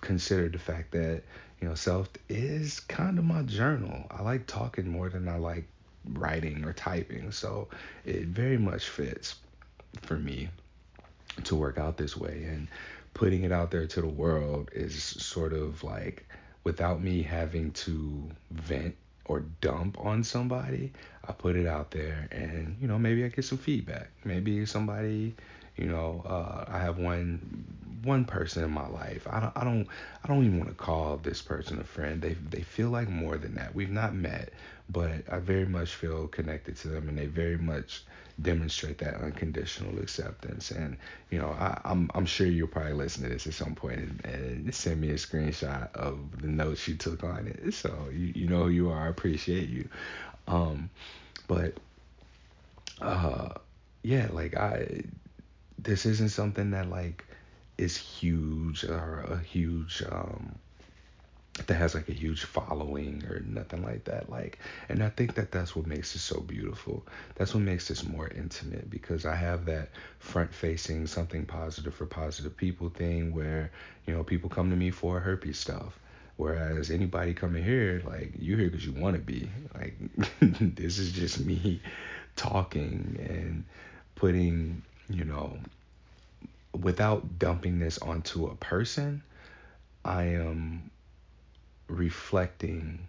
considered 0.02 0.54
the 0.54 0.60
fact 0.60 0.92
that 0.92 1.24
you 1.62 1.68
know 1.68 1.74
Selfed 1.74 2.18
is 2.30 2.80
kind 2.82 3.18
of 3.18 3.26
my 3.26 3.44
journal. 3.44 4.06
I 4.12 4.22
like 4.22 4.48
talking 4.48 4.88
more 4.88 5.10
than 5.10 5.28
I 5.28 5.38
like 5.38 5.68
writing 6.14 6.64
or 6.64 6.74
typing, 6.74 7.32
so 7.32 7.68
it 8.06 8.28
very 8.28 8.58
much 8.58 8.90
fits 8.90 9.36
for 10.02 10.16
me 10.16 10.50
to 11.44 11.56
work 11.56 11.78
out 11.78 11.98
this 11.98 12.16
way 12.16 12.44
and 12.48 12.68
putting 13.14 13.44
it 13.44 13.52
out 13.52 13.72
there 13.72 13.88
to 13.88 14.02
the 14.02 14.08
world 14.08 14.70
is 14.74 15.04
sort 15.04 15.54
of 15.54 15.84
like 15.84 16.28
without 16.64 17.02
me 17.02 17.22
having 17.22 17.72
to 17.72 18.30
vent 18.52 18.96
or 19.26 19.42
dump 19.62 19.98
on 20.00 20.24
somebody, 20.24 20.92
I 21.28 21.32
put 21.32 21.56
it 21.56 21.66
out 21.66 21.92
there 21.92 22.28
and, 22.32 22.78
you 22.80 22.88
know, 22.88 23.00
maybe 23.00 23.24
I 23.24 23.30
get 23.30 23.46
some 23.46 23.58
feedback. 23.58 24.12
Maybe 24.24 24.66
somebody, 24.66 25.36
you 25.78 25.86
know, 25.86 26.24
uh, 26.26 26.66
I 26.68 26.80
have 26.80 26.98
one 26.98 27.66
one 28.06 28.26
person 28.26 28.64
in 28.64 28.72
my 28.72 28.88
life. 28.88 29.28
I 29.30 29.40
don't 29.40 29.58
I 29.58 29.64
don't 29.64 29.88
I 30.24 30.28
don't 30.28 30.46
even 30.46 30.60
want 30.60 30.70
to 30.70 30.76
call 30.76 31.18
this 31.18 31.42
person 31.42 31.80
a 31.80 31.84
friend. 31.84 32.22
They 32.22 32.34
they 32.50 32.62
feel 32.62 32.90
like 32.90 33.10
more 33.10 33.38
than 33.38 33.56
that. 33.56 33.76
We've 33.76 33.90
not 33.90 34.14
met, 34.14 34.54
but 34.90 35.12
I 35.30 35.40
very 35.40 35.66
much 35.66 35.96
feel 35.96 36.28
connected 36.28 36.78
to 36.78 36.90
them 36.90 37.10
and 37.10 37.18
they 37.18 37.26
very 37.26 37.58
much 37.58 38.04
demonstrate 38.42 38.98
that 39.00 39.16
unconditional 39.16 39.98
acceptance. 40.00 40.72
And 40.72 40.98
you 41.32 41.40
know, 41.40 41.50
I, 41.50 41.80
am 41.86 42.10
I'm, 42.10 42.12
I'm 42.14 42.26
sure 42.26 42.48
you'll 42.48 42.68
probably 42.68 42.94
listen 42.94 43.24
to 43.24 43.30
this 43.30 43.48
at 43.48 43.54
some 43.54 43.76
point 43.76 44.00
and, 44.00 44.26
and, 44.26 44.76
send 44.76 45.00
me 45.00 45.10
a 45.10 45.16
screenshot 45.16 45.94
of 45.96 46.42
the 46.42 46.48
notes 46.48 46.88
you 46.88 46.96
took 46.96 47.24
on 47.24 47.48
it. 47.48 47.74
So 47.74 47.94
you 48.12 48.34
you 48.36 48.48
know 48.48 48.64
who 48.64 48.70
you 48.70 48.90
are. 48.90 49.06
I 49.06 49.10
appreciate 49.10 49.70
you. 49.70 49.90
Um, 50.48 50.90
but 51.48 51.80
uh, 53.02 53.50
yeah, 54.04 54.28
like 54.32 54.56
I 54.56 55.04
this 55.80 56.06
isn't 56.06 56.30
something 56.30 56.72
that 56.72 56.90
like 56.90 57.26
is 57.78 57.98
huge 57.98 58.84
or 58.84 59.26
a 59.30 59.38
huge 59.40 60.04
um 60.10 60.56
that 61.68 61.76
has 61.76 61.96
like 61.96 62.10
a 62.10 62.14
huge 62.14 62.44
following 62.44 63.24
or 63.30 63.40
nothing 63.48 63.82
like 63.82 64.04
that 64.04 64.30
like 64.30 64.60
and 64.90 65.02
i 65.02 65.10
think 65.10 65.36
that 65.36 65.52
that's 65.52 65.76
what 65.76 65.88
makes 65.88 66.14
it 66.16 66.20
so 66.20 66.42
beautiful. 66.42 67.06
That's 67.36 67.54
what 67.54 67.64
makes 67.64 67.88
this 67.88 68.04
more 68.06 68.28
intimate 68.28 68.90
because 68.90 69.26
i 69.26 69.36
have 69.36 69.66
that 69.66 69.90
front 70.20 70.54
facing 70.54 71.08
something 71.08 71.46
positive 71.46 71.94
for 71.94 72.06
positive 72.06 72.58
people 72.58 72.90
thing 72.90 73.34
where 73.34 73.72
you 74.06 74.14
know 74.14 74.24
people 74.24 74.50
come 74.50 74.70
to 74.70 74.76
me 74.76 74.92
for 74.92 75.20
herpes 75.20 75.58
stuff. 75.58 75.98
Whereas 76.38 76.92
anybody 76.92 77.34
coming 77.34 77.64
here 77.64 78.02
like 78.06 78.34
you're 78.38 78.58
here 78.58 78.70
because 78.70 78.86
you 78.86 78.92
want 78.92 79.16
to 79.16 79.22
be. 79.22 79.50
Like 79.74 79.96
this 80.42 81.00
is 81.00 81.14
just 81.14 81.40
me 81.40 81.80
talking 82.36 83.18
and 83.30 83.64
putting 84.16 84.82
you 85.10 85.24
know 85.24 85.58
without 86.82 87.40
dumping 87.40 87.80
this 87.80 87.98
onto 88.00 88.48
a 88.48 88.56
person 88.56 89.22
i 90.04 90.24
am 90.24 90.90
reflecting 91.88 93.08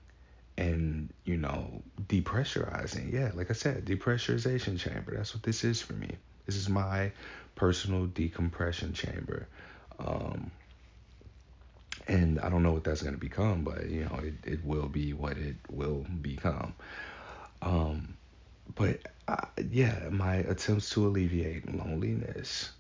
and 0.59 1.13
you 1.25 1.37
know 1.37 1.83
depressurizing. 2.09 3.13
Yeah 3.13 3.31
like 3.35 3.51
i 3.51 3.55
said 3.55 3.85
depressurization 3.85 4.79
chamber. 4.79 5.15
That's 5.17 5.35
what 5.35 5.43
this 5.43 5.65
is 5.65 5.83
for 5.83 5.93
me. 5.95 6.11
This 6.47 6.57
is 6.57 6.69
my 6.69 7.13
personal 7.55 8.07
decompression 8.07 8.93
chamber. 8.93 9.49
Um, 9.99 10.51
and 12.09 12.39
i 12.41 12.49
don't 12.49 12.63
know 12.63 12.73
what 12.73 12.85
that's 12.85 13.03
going 13.03 13.15
to 13.15 13.21
become 13.21 13.65
but 13.65 13.89
you 13.89 14.05
know 14.05 14.21
it, 14.23 14.35
it 14.45 14.65
will 14.65 14.89
be 14.89 15.13
what 15.13 15.37
it 15.37 15.57
will 15.71 16.07
become. 16.21 16.75
Um, 17.63 18.17
but 18.75 19.01
uh, 19.29 19.47
yeah 19.71 20.09
my 20.11 20.37
attempts 20.37 20.91
to 20.91 21.07
alleviate 21.07 21.73
loneliness 21.75 22.71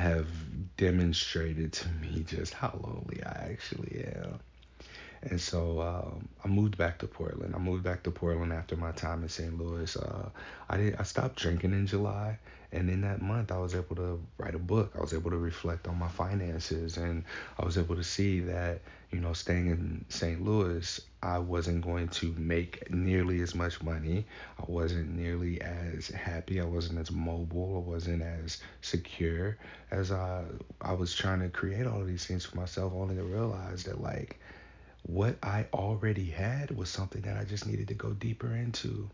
have 0.00 0.26
demonstrated 0.76 1.72
to 1.72 1.88
me 2.00 2.24
just 2.26 2.54
how 2.54 2.78
lonely 2.82 3.22
i 3.24 3.48
actually 3.52 4.04
am 4.16 4.40
and 5.22 5.40
so 5.40 5.80
um, 5.80 6.28
I 6.44 6.48
moved 6.48 6.76
back 6.78 6.98
to 6.98 7.06
Portland. 7.06 7.54
I 7.54 7.58
moved 7.58 7.84
back 7.84 8.02
to 8.04 8.10
Portland 8.10 8.52
after 8.52 8.76
my 8.76 8.92
time 8.92 9.22
in 9.22 9.28
St. 9.28 9.56
Louis. 9.58 9.96
Uh, 9.96 10.28
I 10.68 10.76
did. 10.76 10.96
I 10.96 11.02
stopped 11.02 11.36
drinking 11.36 11.72
in 11.72 11.86
July, 11.86 12.38
and 12.72 12.88
in 12.88 13.02
that 13.02 13.20
month, 13.20 13.52
I 13.52 13.58
was 13.58 13.74
able 13.74 13.96
to 13.96 14.20
write 14.38 14.54
a 14.54 14.58
book. 14.58 14.92
I 14.96 15.00
was 15.00 15.12
able 15.12 15.30
to 15.30 15.38
reflect 15.38 15.88
on 15.88 15.98
my 15.98 16.08
finances, 16.08 16.96
and 16.96 17.24
I 17.58 17.64
was 17.64 17.76
able 17.78 17.96
to 17.96 18.04
see 18.04 18.40
that 18.40 18.80
you 19.10 19.18
know, 19.18 19.32
staying 19.32 19.66
in 19.66 20.04
St. 20.08 20.42
Louis, 20.44 21.00
I 21.22 21.38
wasn't 21.38 21.84
going 21.84 22.08
to 22.08 22.32
make 22.38 22.88
nearly 22.90 23.40
as 23.40 23.56
much 23.56 23.82
money. 23.82 24.24
I 24.58 24.64
wasn't 24.68 25.16
nearly 25.16 25.60
as 25.60 26.08
happy. 26.08 26.60
I 26.60 26.64
wasn't 26.64 27.00
as 27.00 27.10
mobile. 27.10 27.84
I 27.84 27.90
wasn't 27.90 28.22
as 28.22 28.58
secure 28.82 29.58
as 29.90 30.12
I. 30.12 30.44
I 30.80 30.92
was 30.92 31.14
trying 31.14 31.40
to 31.40 31.48
create 31.48 31.86
all 31.86 32.00
of 32.00 32.06
these 32.06 32.24
things 32.24 32.44
for 32.44 32.56
myself, 32.56 32.92
only 32.94 33.16
to 33.16 33.24
realize 33.24 33.82
that 33.84 34.00
like 34.00 34.38
what 35.02 35.36
I 35.42 35.66
already 35.72 36.26
had 36.26 36.70
was 36.70 36.88
something 36.90 37.22
that 37.22 37.36
I 37.36 37.44
just 37.44 37.66
needed 37.66 37.88
to 37.88 37.94
go 37.94 38.12
deeper 38.12 38.54
into. 38.54 39.10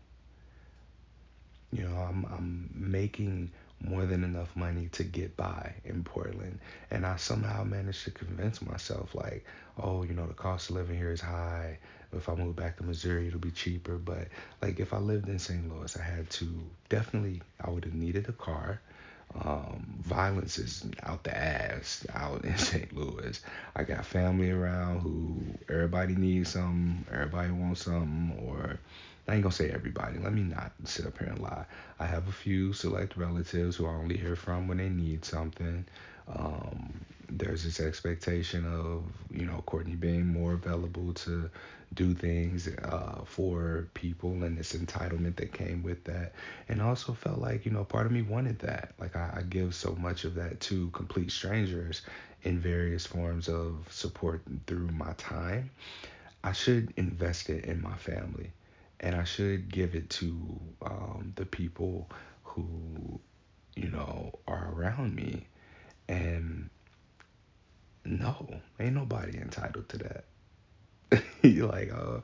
You 1.71 1.83
know, 1.87 1.95
I'm 1.97 2.25
I'm 2.25 2.69
making 2.73 3.51
more 3.81 4.05
than 4.05 4.23
enough 4.23 4.55
money 4.55 4.87
to 4.93 5.03
get 5.03 5.35
by 5.37 5.73
in 5.85 6.03
Portland, 6.03 6.59
and 6.91 7.05
I 7.05 7.15
somehow 7.17 7.63
managed 7.63 8.03
to 8.05 8.11
convince 8.11 8.61
myself 8.61 9.13
like, 9.15 9.45
oh, 9.77 10.03
you 10.03 10.13
know, 10.13 10.27
the 10.27 10.33
cost 10.33 10.69
of 10.69 10.75
living 10.77 10.97
here 10.97 11.11
is 11.11 11.21
high. 11.21 11.79
If 12.13 12.29
I 12.29 12.35
move 12.35 12.55
back 12.55 12.77
to 12.77 12.83
Missouri, 12.83 13.27
it'll 13.27 13.39
be 13.39 13.51
cheaper. 13.51 13.97
But 13.97 14.27
like 14.61 14.79
if 14.79 14.93
I 14.93 14.97
lived 14.97 15.27
in 15.29 15.39
St. 15.39 15.69
Louis, 15.73 15.95
I 15.97 16.03
had 16.03 16.29
to 16.31 16.47
definitely 16.89 17.41
I 17.61 17.69
would 17.69 17.85
have 17.85 17.93
needed 17.93 18.27
a 18.29 18.33
car. 18.33 18.81
Um, 19.43 19.95
violence 20.01 20.57
is 20.57 20.85
out 21.03 21.23
the 21.23 21.37
ass 21.37 22.05
out 22.13 22.43
in 22.45 22.57
St. 22.59 22.91
Louis. 22.95 23.39
I 23.75 23.83
got 23.83 24.05
family 24.05 24.51
around 24.51 25.01
who 25.01 25.37
everybody 25.69 26.15
needs 26.15 26.51
something, 26.51 27.05
everybody 27.11 27.51
wants 27.51 27.83
something, 27.83 28.37
or 28.45 28.79
I 29.27 29.33
ain't 29.33 29.43
gonna 29.43 29.53
say 29.53 29.69
everybody. 29.69 30.17
Let 30.19 30.33
me 30.33 30.41
not 30.43 30.71
sit 30.85 31.05
up 31.05 31.17
here 31.19 31.27
and 31.27 31.39
lie. 31.39 31.65
I 31.99 32.05
have 32.05 32.27
a 32.27 32.31
few 32.31 32.73
select 32.73 33.17
relatives 33.17 33.75
who 33.75 33.85
I 33.85 33.91
only 33.93 34.17
hear 34.17 34.35
from 34.35 34.67
when 34.67 34.77
they 34.77 34.89
need 34.89 35.25
something. 35.25 35.85
Um, 36.27 37.01
there's 37.29 37.63
this 37.63 37.79
expectation 37.79 38.65
of 38.65 39.03
you 39.29 39.45
know 39.45 39.61
Courtney 39.65 39.95
being 39.95 40.25
more 40.25 40.53
available 40.53 41.13
to 41.13 41.49
do 41.93 42.13
things 42.13 42.67
uh, 42.67 43.21
for 43.25 43.87
people 43.93 44.43
and 44.43 44.57
this 44.57 44.73
entitlement 44.73 45.35
that 45.37 45.53
came 45.53 45.83
with 45.83 46.03
that. 46.05 46.33
And 46.67 46.81
also 46.81 47.13
felt 47.13 47.39
like 47.39 47.65
you 47.65 47.71
know 47.71 47.83
part 47.83 48.05
of 48.05 48.11
me 48.11 48.21
wanted 48.21 48.59
that. 48.59 48.93
Like 48.99 49.15
I, 49.15 49.37
I 49.37 49.41
give 49.43 49.73
so 49.73 49.95
much 49.95 50.23
of 50.25 50.35
that 50.35 50.59
to 50.61 50.89
complete 50.91 51.31
strangers 51.31 52.01
in 52.43 52.59
various 52.59 53.05
forms 53.05 53.47
of 53.49 53.87
support 53.89 54.41
through 54.67 54.89
my 54.89 55.13
time. 55.13 55.69
I 56.43 56.53
should 56.53 56.93
invest 56.97 57.49
it 57.49 57.65
in 57.65 57.81
my 57.81 57.95
family 57.95 58.51
and 58.99 59.15
I 59.15 59.23
should 59.23 59.71
give 59.71 59.95
it 59.95 60.09
to 60.11 60.59
um, 60.81 61.33
the 61.35 61.45
people 61.45 62.09
who 62.43 63.19
you 63.75 63.89
know 63.89 64.39
are 64.47 64.71
around 64.73 65.15
me. 65.15 65.47
And 66.09 66.69
no 68.05 68.47
ain't 68.79 68.95
nobody 68.95 69.37
entitled 69.37 69.89
to 69.89 69.97
that 69.97 70.23
like 71.43 71.91
uh 71.93 72.19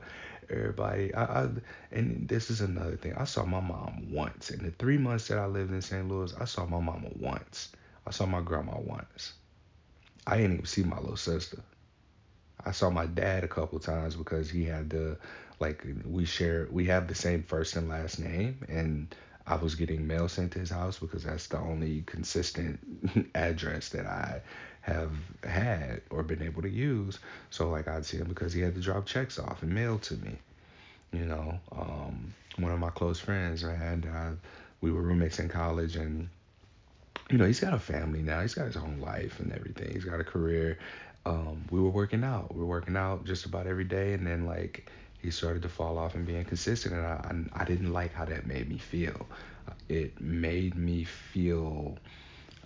everybody 0.50 1.14
I, 1.14 1.44
I 1.44 1.48
and 1.92 2.28
this 2.28 2.50
is 2.50 2.60
another 2.60 2.96
thing. 2.96 3.14
I 3.14 3.24
saw 3.24 3.44
my 3.44 3.60
mom 3.60 4.08
once. 4.12 4.50
In 4.50 4.62
the 4.64 4.70
three 4.72 4.98
months 4.98 5.28
that 5.28 5.38
i 5.38 5.46
lived 5.46 5.72
in 5.72 5.80
st 5.82 6.08
louis 6.08 6.34
i 6.40 6.44
saw 6.44 6.66
my 6.66 6.80
mama 6.80 7.08
once. 7.18 7.72
I 8.06 8.10
saw 8.10 8.26
my 8.26 8.40
grandma 8.42 8.78
once. 8.78 9.32
I 10.26 10.36
didn't 10.36 10.54
even 10.54 10.66
see 10.66 10.82
my 10.82 10.98
little 10.98 11.16
sister. 11.16 11.58
I 12.64 12.72
saw 12.72 12.90
my 12.90 13.06
dad 13.06 13.44
a 13.44 13.48
couple 13.48 13.78
times 13.78 14.16
because 14.16 14.50
he 14.50 14.64
had 14.64 14.90
the 14.90 15.18
like 15.60 15.86
we 16.04 16.24
share 16.24 16.68
we 16.70 16.86
have 16.86 17.08
the 17.08 17.14
same 17.14 17.42
first 17.42 17.76
and 17.76 17.88
last 17.88 18.18
name. 18.18 18.64
And 18.68 19.14
I 19.46 19.56
was 19.56 19.74
getting 19.74 20.06
mail 20.06 20.28
sent 20.28 20.52
to 20.52 20.58
his 20.58 20.70
house 20.70 20.98
because 20.98 21.24
that's 21.24 21.46
the 21.48 21.58
only 21.58 22.02
consistent 22.06 22.80
address 23.34 23.90
that 23.90 24.06
I 24.06 24.40
have 24.84 25.12
had 25.44 26.02
or 26.10 26.22
been 26.22 26.42
able 26.42 26.62
to 26.62 26.68
use. 26.68 27.18
So 27.50 27.70
like 27.70 27.88
I'd 27.88 28.04
see 28.04 28.18
him 28.18 28.28
because 28.28 28.52
he 28.52 28.60
had 28.60 28.74
to 28.74 28.80
drop 28.80 29.06
checks 29.06 29.38
off 29.38 29.62
and 29.62 29.72
mail 29.72 29.98
to 30.00 30.14
me. 30.16 30.36
You 31.12 31.24
know, 31.24 31.58
um, 31.72 32.34
one 32.58 32.72
of 32.72 32.78
my 32.78 32.90
close 32.90 33.18
friends, 33.18 33.64
man, 33.64 34.04
uh, 34.04 34.34
we 34.80 34.90
were 34.92 35.00
roommates 35.00 35.38
in 35.38 35.48
college 35.48 35.96
and 35.96 36.28
you 37.30 37.38
know, 37.38 37.46
he's 37.46 37.60
got 37.60 37.72
a 37.72 37.78
family 37.78 38.20
now. 38.20 38.42
He's 38.42 38.54
got 38.54 38.66
his 38.66 38.76
own 38.76 39.00
life 39.00 39.40
and 39.40 39.52
everything. 39.52 39.92
He's 39.92 40.04
got 40.04 40.20
a 40.20 40.24
career. 40.24 40.78
Um, 41.24 41.64
we 41.70 41.80
were 41.80 41.88
working 41.88 42.22
out. 42.22 42.54
We 42.54 42.60
were 42.60 42.66
working 42.66 42.96
out 42.96 43.24
just 43.24 43.46
about 43.46 43.66
every 43.66 43.84
day, 43.84 44.12
and 44.12 44.26
then 44.26 44.44
like 44.44 44.90
he 45.22 45.30
started 45.30 45.62
to 45.62 45.70
fall 45.70 45.96
off 45.96 46.14
and 46.14 46.26
being 46.26 46.44
consistent, 46.44 46.94
and 46.94 47.06
I 47.06 47.62
I 47.62 47.64
didn't 47.64 47.92
like 47.94 48.12
how 48.12 48.26
that 48.26 48.46
made 48.46 48.68
me 48.68 48.76
feel. 48.76 49.26
It 49.88 50.20
made 50.20 50.74
me 50.76 51.04
feel 51.04 51.96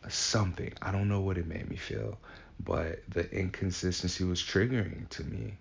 something. 0.08 0.72
I 0.82 0.92
don't 0.92 1.08
know 1.08 1.20
what 1.20 1.38
it 1.38 1.46
made 1.46 1.68
me 1.68 1.76
feel, 1.76 2.18
but 2.60 3.02
the 3.08 3.30
inconsistency 3.32 4.24
was 4.24 4.40
triggering 4.42 5.08
to 5.10 5.24
me. 5.24 5.54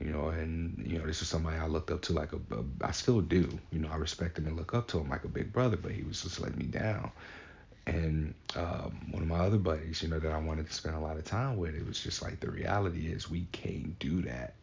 You 0.00 0.10
know, 0.10 0.28
and 0.28 0.80
you 0.86 0.98
know, 0.98 1.06
this 1.06 1.20
was 1.20 1.28
somebody 1.28 1.56
I 1.58 1.66
looked 1.66 1.90
up 1.90 2.02
to 2.02 2.12
like 2.12 2.32
a, 2.32 2.36
a 2.54 2.64
I 2.82 2.92
still 2.92 3.20
do. 3.20 3.58
You 3.72 3.80
know, 3.80 3.88
I 3.90 3.96
respect 3.96 4.38
him 4.38 4.46
and 4.46 4.56
look 4.56 4.74
up 4.74 4.88
to 4.88 4.98
him 4.98 5.08
like 5.10 5.24
a 5.24 5.28
big 5.28 5.52
brother, 5.52 5.76
but 5.76 5.92
he 5.92 6.02
was 6.04 6.22
just 6.22 6.40
letting 6.40 6.58
me 6.58 6.66
down 6.66 7.10
and 7.86 8.34
um, 8.54 9.00
one 9.10 9.22
of 9.22 9.28
my 9.28 9.38
other 9.38 9.58
buddies, 9.58 10.02
you 10.02 10.08
know, 10.08 10.18
that 10.18 10.32
I 10.32 10.38
wanted 10.38 10.66
to 10.66 10.72
spend 10.74 10.94
a 10.94 11.00
lot 11.00 11.16
of 11.16 11.24
time 11.24 11.56
with, 11.56 11.74
it 11.74 11.86
was 11.86 12.00
just 12.00 12.22
like 12.22 12.40
the 12.40 12.50
reality 12.50 13.06
is 13.10 13.30
we 13.30 13.46
can't 13.52 13.98
do 13.98 14.22
that. 14.22 14.54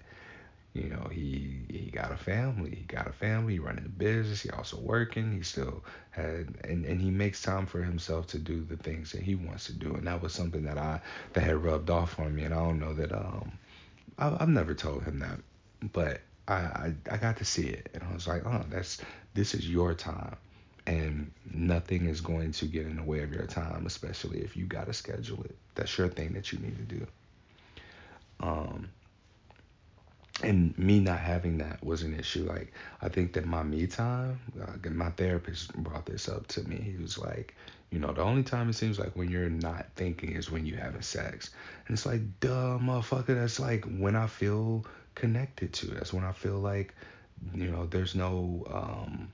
You 0.75 0.89
know, 0.89 1.07
he 1.11 1.61
he 1.69 1.89
got 1.91 2.11
a 2.11 2.17
family. 2.17 2.75
He 2.75 2.83
got 2.83 3.07
a 3.07 3.13
family. 3.13 3.59
Running 3.59 3.85
a 3.85 3.89
business. 3.89 4.41
He 4.43 4.51
also 4.51 4.77
working. 4.79 5.31
He 5.33 5.41
still 5.43 5.83
had 6.11 6.55
and, 6.65 6.85
and 6.85 7.01
he 7.01 7.09
makes 7.11 7.41
time 7.41 7.65
for 7.65 7.81
himself 7.83 8.27
to 8.27 8.39
do 8.39 8.63
the 8.63 8.77
things 8.77 9.11
that 9.13 9.23
he 9.23 9.35
wants 9.35 9.65
to 9.67 9.73
do. 9.73 9.95
And 9.95 10.07
that 10.07 10.21
was 10.21 10.33
something 10.33 10.63
that 10.65 10.77
I 10.77 11.01
that 11.33 11.43
had 11.43 11.63
rubbed 11.63 11.89
off 11.89 12.19
on 12.19 12.35
me. 12.35 12.43
And 12.43 12.53
I 12.53 12.57
don't 12.59 12.79
know 12.79 12.93
that 12.93 13.11
um 13.13 13.53
I, 14.19 14.35
I've 14.39 14.49
never 14.49 14.73
told 14.75 15.03
him 15.03 15.19
that, 15.19 15.39
but 15.93 16.21
I, 16.47 16.55
I 16.55 16.95
I 17.11 17.17
got 17.17 17.37
to 17.37 17.45
see 17.45 17.67
it, 17.67 17.89
and 17.93 18.03
I 18.03 18.13
was 18.13 18.27
like, 18.27 18.45
oh, 18.45 18.65
that's 18.69 19.01
this 19.33 19.53
is 19.53 19.69
your 19.69 19.93
time 19.93 20.37
and 20.87 21.31
nothing 21.53 22.05
is 22.05 22.21
going 22.21 22.51
to 22.53 22.65
get 22.67 22.85
in 22.85 22.97
the 22.97 23.03
way 23.03 23.21
of 23.23 23.33
your 23.33 23.47
time, 23.47 23.85
especially 23.87 24.39
if 24.41 24.55
you 24.55 24.65
got 24.65 24.85
to 24.87 24.93
schedule 24.93 25.43
it. 25.43 25.55
That's 25.75 25.97
your 25.97 26.09
thing 26.09 26.33
that 26.33 26.51
you 26.51 26.59
need 26.59 26.77
to 26.77 26.95
do. 26.99 27.07
Um, 28.39 28.89
and 30.43 30.77
me 30.77 30.99
not 30.99 31.19
having 31.19 31.57
that 31.59 31.83
was 31.83 32.03
an 32.03 32.17
issue. 32.17 32.43
Like 32.43 32.73
I 33.01 33.09
think 33.09 33.33
that 33.33 33.45
my 33.45 33.63
me 33.63 33.87
time, 33.87 34.39
uh, 34.61 34.89
my 34.89 35.09
therapist 35.11 35.73
brought 35.75 36.05
this 36.05 36.27
up 36.27 36.47
to 36.47 36.63
me. 36.67 36.75
He 36.75 37.01
was 37.01 37.17
like, 37.17 37.55
you 37.91 37.99
know, 37.99 38.11
the 38.11 38.21
only 38.21 38.43
time 38.43 38.69
it 38.69 38.73
seems 38.73 38.99
like 38.99 39.15
when 39.15 39.29
you're 39.29 39.49
not 39.49 39.87
thinking 39.95 40.31
is 40.33 40.51
when 40.51 40.65
you're 40.65 40.79
having 40.79 41.01
sex, 41.01 41.51
and 41.87 41.95
it's 41.95 42.05
like, 42.05 42.21
duh, 42.39 42.77
motherfucker. 42.79 43.27
That's 43.27 43.59
like 43.59 43.85
when 43.97 44.15
I 44.15 44.27
feel 44.27 44.85
connected 45.15 45.73
to. 45.73 45.87
That's 45.87 46.11
when 46.13 46.23
I 46.25 46.33
feel 46.33 46.59
like, 46.59 46.93
you 47.53 47.71
know, 47.71 47.85
there's 47.85 48.15
no 48.15 48.65
um 48.71 49.31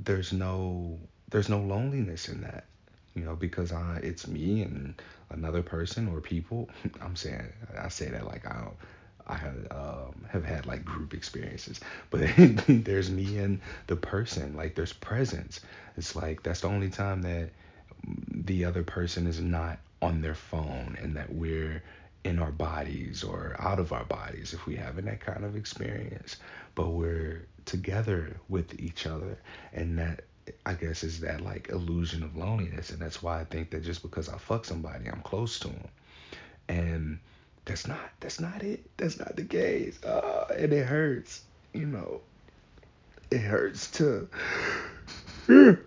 there's 0.00 0.32
no 0.32 0.98
there's 1.30 1.48
no 1.48 1.60
loneliness 1.60 2.28
in 2.28 2.40
that 2.42 2.64
you 3.14 3.24
know 3.24 3.34
because 3.34 3.72
I 3.72 3.98
it's 4.02 4.26
me 4.26 4.62
and 4.62 4.94
another 5.30 5.62
person 5.62 6.08
or 6.08 6.20
people 6.20 6.68
I'm 7.00 7.16
saying 7.16 7.52
I 7.76 7.88
say 7.88 8.08
that 8.08 8.26
like 8.26 8.46
I 8.46 8.54
don't 8.54 8.76
I 9.28 9.34
have 9.34 9.66
um, 9.70 10.24
have 10.30 10.44
had 10.44 10.66
like 10.66 10.84
group 10.84 11.14
experiences. 11.14 11.80
But 12.10 12.30
there's 12.68 13.10
me 13.10 13.38
and 13.38 13.60
the 13.86 13.96
person 13.96 14.56
like 14.56 14.74
there's 14.74 14.92
presence. 14.92 15.60
It's 15.96 16.16
like 16.16 16.42
that's 16.42 16.60
the 16.62 16.68
only 16.68 16.90
time 16.90 17.22
that 17.22 17.50
the 18.32 18.64
other 18.64 18.82
person 18.82 19.26
is 19.26 19.40
not 19.40 19.78
on 20.02 20.22
their 20.22 20.34
phone 20.34 20.96
and 21.00 21.16
that 21.16 21.32
we're 21.34 21.82
in 22.24 22.38
our 22.38 22.52
bodies 22.52 23.22
or 23.24 23.56
out 23.58 23.78
of 23.78 23.92
our 23.92 24.04
bodies 24.04 24.52
if 24.54 24.66
we 24.66 24.76
having 24.76 25.04
that 25.06 25.20
kind 25.20 25.44
of 25.44 25.56
experience. 25.56 26.36
But 26.74 26.88
we're 26.90 27.46
together 27.64 28.36
with 28.48 28.78
each 28.80 29.06
other. 29.06 29.38
And 29.72 29.98
that 29.98 30.24
i 30.64 30.72
guess 30.72 31.04
is 31.04 31.20
that 31.20 31.42
like 31.42 31.68
illusion 31.68 32.22
of 32.22 32.36
loneliness. 32.36 32.90
And 32.90 32.98
that's 33.00 33.22
why 33.22 33.40
i 33.40 33.44
think 33.44 33.70
that 33.70 33.82
just 33.82 34.02
because 34.02 34.28
i 34.28 34.38
fuck 34.38 34.64
somebody 34.64 35.06
i'm 35.08 35.20
close 35.22 35.58
to 35.60 35.68
them 35.68 35.88
and 36.68 37.18
that's 37.68 37.86
not 37.86 38.10
that's 38.20 38.40
not 38.40 38.62
it 38.62 38.84
that's 38.96 39.18
not 39.18 39.36
the 39.36 39.44
case 39.44 40.02
uh, 40.04 40.46
and 40.56 40.72
it 40.72 40.86
hurts 40.86 41.42
you 41.72 41.86
know 41.86 42.20
it 43.30 43.38
hurts 43.38 43.90
to 43.90 44.28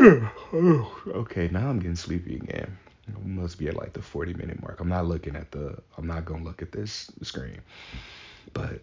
okay, 0.00 1.48
now 1.50 1.68
I'm 1.68 1.78
getting 1.78 1.96
sleepy 1.96 2.36
again. 2.36 2.78
It 3.06 3.26
must 3.26 3.58
be 3.58 3.68
at 3.68 3.76
like 3.76 3.92
the 3.92 4.02
40 4.02 4.34
minute 4.34 4.62
mark. 4.62 4.80
I'm 4.80 4.88
not 4.88 5.06
looking 5.06 5.36
at 5.36 5.50
the, 5.50 5.76
I'm 5.96 6.06
not 6.06 6.26
to 6.26 6.36
look 6.36 6.62
at 6.62 6.72
this 6.72 7.10
screen. 7.22 7.60
But 8.52 8.80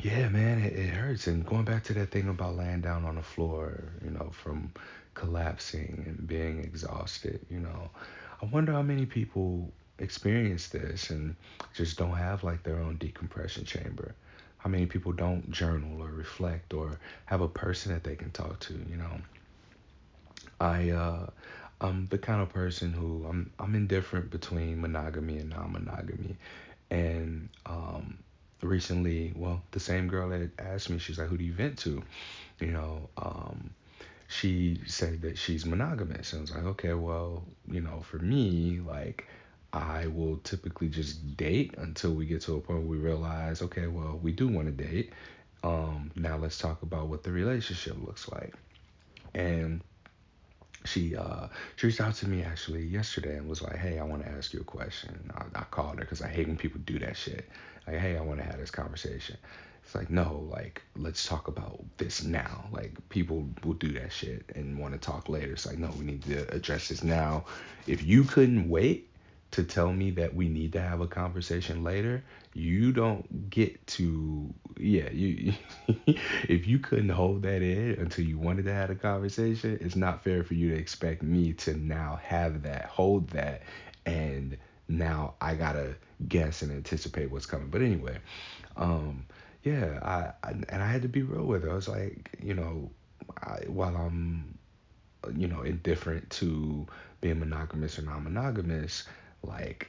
yeah, 0.00 0.28
man, 0.28 0.62
it, 0.62 0.74
it 0.74 0.90
hurts. 0.90 1.26
And 1.26 1.44
going 1.44 1.64
back 1.64 1.84
to 1.84 1.94
that 1.94 2.10
thing 2.10 2.28
about 2.28 2.56
laying 2.56 2.80
down 2.80 3.04
on 3.04 3.16
the 3.16 3.22
floor, 3.22 3.84
you 4.04 4.10
know, 4.10 4.30
from 4.32 4.72
collapsing 5.14 6.04
and 6.06 6.26
being 6.26 6.60
exhausted, 6.60 7.40
you 7.50 7.58
know, 7.60 7.90
I 8.40 8.46
wonder 8.46 8.72
how 8.72 8.82
many 8.82 9.06
people 9.06 9.72
experience 9.98 10.68
this 10.68 11.10
and 11.10 11.36
just 11.74 11.98
don't 11.98 12.16
have 12.16 12.44
like 12.44 12.62
their 12.62 12.78
own 12.78 12.96
decompression 12.96 13.64
chamber. 13.64 14.14
How 14.58 14.70
many 14.70 14.86
people 14.86 15.12
don't 15.12 15.50
journal 15.50 16.02
or 16.02 16.08
reflect 16.10 16.72
or 16.74 16.98
have 17.26 17.40
a 17.40 17.48
person 17.48 17.92
that 17.92 18.04
they 18.04 18.16
can 18.16 18.30
talk 18.30 18.60
to, 18.60 18.74
you 18.74 18.96
know? 18.96 19.20
I 20.60 20.90
uh 20.90 21.26
I'm 21.80 22.06
the 22.06 22.18
kind 22.18 22.40
of 22.40 22.48
person 22.50 22.92
who 22.92 23.26
I'm 23.28 23.50
I'm 23.58 23.74
indifferent 23.74 24.30
between 24.30 24.80
monogamy 24.80 25.38
and 25.38 25.50
non-monogamy. 25.50 26.36
And 26.90 27.48
um 27.66 28.18
recently, 28.62 29.32
well, 29.36 29.62
the 29.72 29.80
same 29.80 30.08
girl 30.08 30.28
that 30.30 30.50
asked 30.58 30.90
me, 30.90 30.98
she's 30.98 31.18
like, 31.18 31.28
"Who 31.28 31.36
do 31.38 31.44
you 31.44 31.52
vent 31.52 31.78
to?" 31.80 32.02
You 32.60 32.68
know, 32.72 33.08
um 33.16 33.70
she 34.28 34.80
said 34.86 35.22
that 35.22 35.38
she's 35.38 35.66
monogamous. 35.66 36.32
And 36.32 36.40
I 36.40 36.42
was 36.42 36.50
like, 36.52 36.64
"Okay, 36.64 36.94
well, 36.94 37.44
you 37.70 37.80
know, 37.80 38.00
for 38.02 38.18
me, 38.18 38.80
like 38.86 39.26
I 39.72 40.06
will 40.08 40.38
typically 40.38 40.88
just 40.88 41.36
date 41.36 41.74
until 41.78 42.12
we 42.12 42.26
get 42.26 42.42
to 42.42 42.56
a 42.56 42.60
point 42.60 42.80
where 42.80 42.88
we 42.88 42.98
realize, 42.98 43.62
okay, 43.62 43.86
well, 43.86 44.18
we 44.22 44.32
do 44.32 44.48
want 44.48 44.66
to 44.66 44.84
date. 44.84 45.12
Um 45.62 46.10
now 46.16 46.36
let's 46.36 46.58
talk 46.58 46.82
about 46.82 47.08
what 47.08 47.22
the 47.22 47.30
relationship 47.32 47.96
looks 48.04 48.30
like." 48.30 48.54
And 49.34 49.82
she 50.84 51.16
uh 51.16 51.48
she 51.76 51.86
reached 51.86 52.00
out 52.00 52.14
to 52.16 52.28
me 52.28 52.42
actually 52.42 52.84
yesterday 52.84 53.36
and 53.36 53.48
was 53.48 53.62
like, 53.62 53.76
"Hey, 53.76 53.98
I 53.98 54.04
want 54.04 54.22
to 54.24 54.28
ask 54.30 54.52
you 54.52 54.60
a 54.60 54.64
question." 54.64 55.30
I, 55.34 55.60
I 55.60 55.64
called 55.64 55.98
her 55.98 56.00
because 56.04 56.22
I 56.22 56.28
hate 56.28 56.48
when 56.48 56.56
people 56.56 56.80
do 56.84 56.98
that 57.00 57.16
shit. 57.16 57.48
Like, 57.86 57.98
"Hey, 57.98 58.16
I 58.16 58.20
want 58.22 58.40
to 58.40 58.44
have 58.46 58.58
this 58.58 58.70
conversation," 58.70 59.36
It's 59.84 59.94
like, 59.94 60.10
no, 60.10 60.46
like, 60.50 60.82
let's 60.96 61.26
talk 61.26 61.48
about 61.48 61.84
this 61.98 62.22
now. 62.22 62.64
Like, 62.70 62.92
people 63.08 63.48
will 63.64 63.74
do 63.74 63.92
that 63.94 64.12
shit 64.12 64.44
and 64.54 64.78
want 64.78 64.94
to 64.94 65.00
talk 65.00 65.28
later. 65.28 65.52
It's 65.52 65.66
like, 65.66 65.78
no, 65.78 65.90
we 65.98 66.04
need 66.04 66.22
to 66.24 66.52
address 66.54 66.88
this 66.88 67.02
now. 67.02 67.44
If 67.86 68.04
you 68.04 68.24
couldn't 68.24 68.68
wait 68.68 69.10
to 69.52 69.62
tell 69.62 69.92
me 69.92 70.10
that 70.12 70.34
we 70.34 70.48
need 70.48 70.72
to 70.72 70.80
have 70.80 71.00
a 71.00 71.06
conversation 71.06 71.84
later, 71.84 72.24
you 72.54 72.92
don't 72.92 73.50
get 73.50 73.86
to, 73.86 74.52
yeah, 74.78 75.10
you, 75.10 75.52
if 76.06 76.66
you 76.66 76.78
couldn't 76.78 77.10
hold 77.10 77.42
that 77.42 77.62
in 77.62 77.92
until 77.92 78.24
you 78.24 78.38
wanted 78.38 78.64
to 78.64 78.72
have 78.72 78.90
a 78.90 78.94
conversation, 78.94 79.78
it's 79.80 79.96
not 79.96 80.24
fair 80.24 80.42
for 80.42 80.54
you 80.54 80.70
to 80.70 80.76
expect 80.76 81.22
me 81.22 81.52
to 81.52 81.74
now 81.76 82.18
have 82.22 82.62
that, 82.62 82.86
hold 82.86 83.28
that, 83.30 83.62
and 84.06 84.56
now 84.88 85.34
I 85.40 85.54
gotta 85.54 85.96
guess 86.28 86.62
and 86.62 86.72
anticipate 86.72 87.30
what's 87.30 87.46
coming. 87.46 87.68
But 87.68 87.82
anyway, 87.82 88.18
um, 88.76 89.26
yeah, 89.64 89.98
I, 90.02 90.48
I 90.48 90.50
and 90.50 90.82
I 90.82 90.86
had 90.86 91.02
to 91.02 91.08
be 91.08 91.22
real 91.22 91.44
with 91.44 91.62
her. 91.64 91.70
I 91.70 91.74
was 91.74 91.88
like, 91.88 92.30
you 92.42 92.54
know, 92.54 92.90
I, 93.42 93.60
while 93.66 93.96
I'm, 93.96 94.58
you 95.36 95.46
know, 95.46 95.62
indifferent 95.62 96.30
to 96.30 96.86
being 97.20 97.38
monogamous 97.38 97.98
or 97.98 98.02
non-monogamous, 98.02 99.04
like 99.42 99.88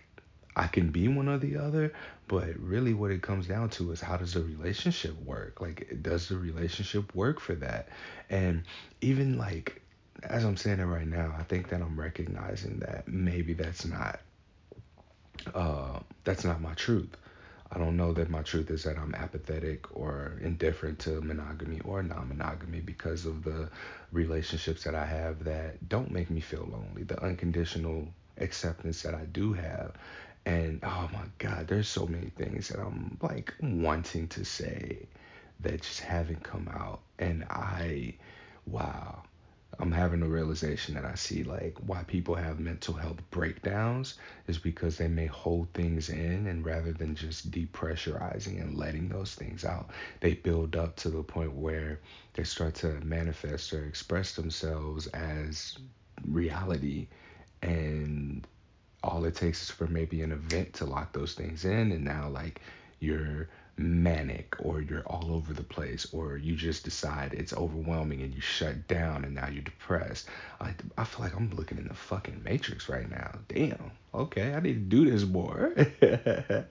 I 0.55 0.67
can 0.67 0.89
be 0.89 1.07
one 1.07 1.27
or 1.27 1.37
the 1.37 1.57
other, 1.57 1.93
but 2.27 2.57
really 2.59 2.93
what 2.93 3.11
it 3.11 3.21
comes 3.21 3.47
down 3.47 3.69
to 3.71 3.91
is 3.91 4.01
how 4.01 4.17
does 4.17 4.33
the 4.33 4.43
relationship 4.43 5.19
work? 5.23 5.61
Like, 5.61 6.01
does 6.01 6.29
the 6.29 6.37
relationship 6.37 7.13
work 7.15 7.39
for 7.39 7.55
that? 7.55 7.89
And 8.29 8.63
even 9.01 9.37
like, 9.37 9.81
as 10.21 10.43
I'm 10.43 10.57
saying 10.57 10.79
it 10.79 10.85
right 10.85 11.07
now, 11.07 11.33
I 11.37 11.43
think 11.43 11.69
that 11.69 11.81
I'm 11.81 11.99
recognizing 11.99 12.79
that 12.79 13.07
maybe 13.07 13.53
that's 13.53 13.85
not, 13.85 14.19
uh, 15.53 15.99
that's 16.23 16.43
not 16.43 16.61
my 16.61 16.73
truth. 16.75 17.17
I 17.71 17.79
don't 17.79 17.97
know 17.97 18.13
that 18.13 18.29
my 18.29 18.43
truth 18.43 18.69
is 18.69 18.83
that 18.83 18.99
I'm 18.99 19.15
apathetic 19.15 19.97
or 19.97 20.33
indifferent 20.43 20.99
to 20.99 21.21
monogamy 21.21 21.79
or 21.83 22.03
non 22.03 22.27
monogamy 22.27 22.81
because 22.81 23.25
of 23.25 23.43
the 23.43 23.67
relationships 24.11 24.83
that 24.83 24.93
I 24.93 25.05
have 25.05 25.43
that 25.45 25.89
don't 25.89 26.11
make 26.11 26.29
me 26.29 26.39
feel 26.39 26.69
lonely, 26.71 27.01
the 27.01 27.19
unconditional 27.23 28.07
acceptance 28.43 29.01
that 29.03 29.15
I 29.15 29.25
do 29.25 29.53
have. 29.53 29.93
And 30.45 30.79
oh 30.83 31.09
my 31.13 31.25
God, 31.37 31.67
there's 31.67 31.87
so 31.87 32.05
many 32.05 32.29
things 32.29 32.67
that 32.67 32.79
I'm 32.79 33.17
like 33.21 33.53
wanting 33.61 34.27
to 34.29 34.43
say 34.43 35.07
that 35.61 35.81
just 35.81 36.01
haven't 36.01 36.43
come 36.43 36.69
out. 36.73 36.99
And 37.19 37.45
I, 37.45 38.15
wow, 38.67 39.23
I'm 39.79 39.91
having 39.91 40.21
a 40.21 40.27
realization 40.27 40.95
that 40.95 41.05
I 41.05 41.15
see 41.15 41.43
like 41.43 41.77
why 41.85 42.03
people 42.03 42.35
have 42.35 42.59
mental 42.59 42.93
health 42.93 43.17
breakdowns 43.31 44.15
is 44.47 44.57
because 44.57 44.97
they 44.97 45.07
may 45.07 45.25
hold 45.25 45.67
things 45.73 46.09
in 46.09 46.47
and 46.47 46.65
rather 46.65 46.91
than 46.91 47.15
just 47.15 47.49
depressurizing 47.49 48.61
and 48.61 48.77
letting 48.77 49.09
those 49.09 49.33
things 49.33 49.65
out, 49.65 49.89
they 50.19 50.33
build 50.35 50.75
up 50.75 50.95
to 50.97 51.09
the 51.09 51.23
point 51.23 51.53
where 51.53 51.99
they 52.33 52.43
start 52.43 52.75
to 52.75 52.99
manifest 53.03 53.73
or 53.73 53.85
express 53.85 54.35
themselves 54.35 55.07
as 55.07 55.77
reality 56.27 57.07
and 57.63 58.47
all 59.03 59.25
it 59.25 59.35
takes 59.35 59.63
is 59.63 59.69
for 59.69 59.87
maybe 59.87 60.21
an 60.21 60.31
event 60.31 60.73
to 60.73 60.85
lock 60.85 61.11
those 61.13 61.33
things 61.33 61.65
in 61.65 61.91
and 61.91 62.03
now 62.03 62.29
like 62.29 62.61
you're 62.99 63.47
manic 63.77 64.55
or 64.59 64.81
you're 64.81 65.01
all 65.07 65.33
over 65.33 65.53
the 65.53 65.63
place 65.63 66.07
or 66.13 66.37
you 66.37 66.55
just 66.55 66.83
decide 66.83 67.33
it's 67.33 67.53
overwhelming 67.53 68.21
and 68.21 68.33
you 68.33 68.41
shut 68.41 68.87
down 68.87 69.25
and 69.25 69.33
now 69.33 69.47
you're 69.49 69.63
depressed. 69.63 70.27
I, 70.61 70.73
I 70.97 71.03
feel 71.03 71.25
like 71.25 71.35
I'm 71.35 71.49
looking 71.55 71.79
in 71.79 71.87
the 71.87 71.93
fucking 71.93 72.43
matrix 72.43 72.87
right 72.87 73.09
now. 73.09 73.39
Damn. 73.47 73.91
Okay, 74.13 74.53
I 74.53 74.59
need 74.59 74.73
to 74.73 74.79
do 74.79 75.09
this 75.09 75.23
more. 75.23 75.73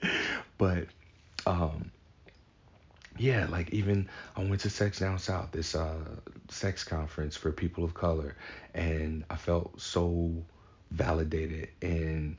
but 0.58 0.86
um 1.46 1.90
yeah, 3.18 3.46
like 3.50 3.70
even 3.70 4.08
I 4.36 4.44
went 4.44 4.60
to 4.62 4.70
Sex 4.70 5.00
Down 5.00 5.18
South, 5.18 5.50
this 5.50 5.74
uh 5.74 5.98
sex 6.48 6.84
conference 6.84 7.36
for 7.36 7.50
people 7.50 7.82
of 7.82 7.94
color 7.94 8.36
and 8.74 9.24
I 9.28 9.36
felt 9.36 9.80
so 9.80 10.44
validated 10.92 11.68
in 11.80 12.36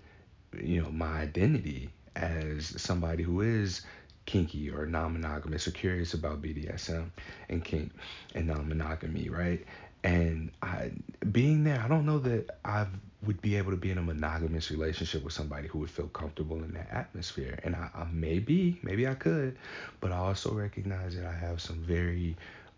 you 0.62 0.82
know 0.82 0.92
my 0.92 1.22
identity 1.22 1.90
as 2.16 2.80
somebody 2.82 3.24
who 3.24 3.42
is 3.42 3.82
kinky 4.26 4.70
or 4.70 4.86
non-monogamous 4.86 5.68
or 5.68 5.72
curious 5.72 6.14
about 6.14 6.42
BDSM 6.42 7.10
and 7.50 7.64
kink 7.64 7.92
and 8.36 8.48
non-monogamy, 8.48 9.30
right? 9.30 9.66
And 10.04 10.52
I 10.62 10.92
being 11.32 11.64
there, 11.64 11.82
I 11.82 11.88
don't 11.88 12.06
know 12.06 12.20
that 12.20 12.58
I 12.64 12.88
would 13.26 13.42
be 13.42 13.56
able 13.56 13.72
to 13.72 13.78
be 13.78 13.90
in 13.90 13.98
a 13.98 14.02
monogamous 14.02 14.70
relationship 14.70 15.24
with 15.24 15.34
somebody 15.34 15.68
who 15.68 15.80
would 15.80 15.90
feel 15.90 16.08
comfortable 16.08 16.62
in 16.64 16.74
that 16.74 16.90
atmosphere. 16.92 17.58
And 17.64 17.76
I, 17.76 17.90
I 17.96 18.06
maybe, 18.12 18.80
maybe 18.84 19.08
I 19.08 19.16
could, 19.16 19.58
but 20.02 20.12
I 20.12 20.18
also 20.18 20.54
recognize 20.54 21.16
that 21.16 21.26
I 21.26 21.34
have 21.34 21.62
some 21.62 21.78
very 21.78 22.36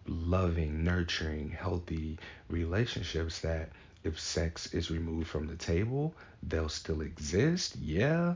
loving, 0.07 0.83
nurturing, 0.83 1.49
healthy 1.49 2.19
relationships 2.49 3.39
that 3.39 3.69
if 4.05 4.19
sex 4.19 4.73
is 4.73 4.91
removed 4.91 5.27
from 5.27 5.47
the 5.47 5.55
table, 5.55 6.13
they'll 6.43 6.69
still 6.69 7.01
exist. 7.01 7.75
Yeah. 7.77 8.35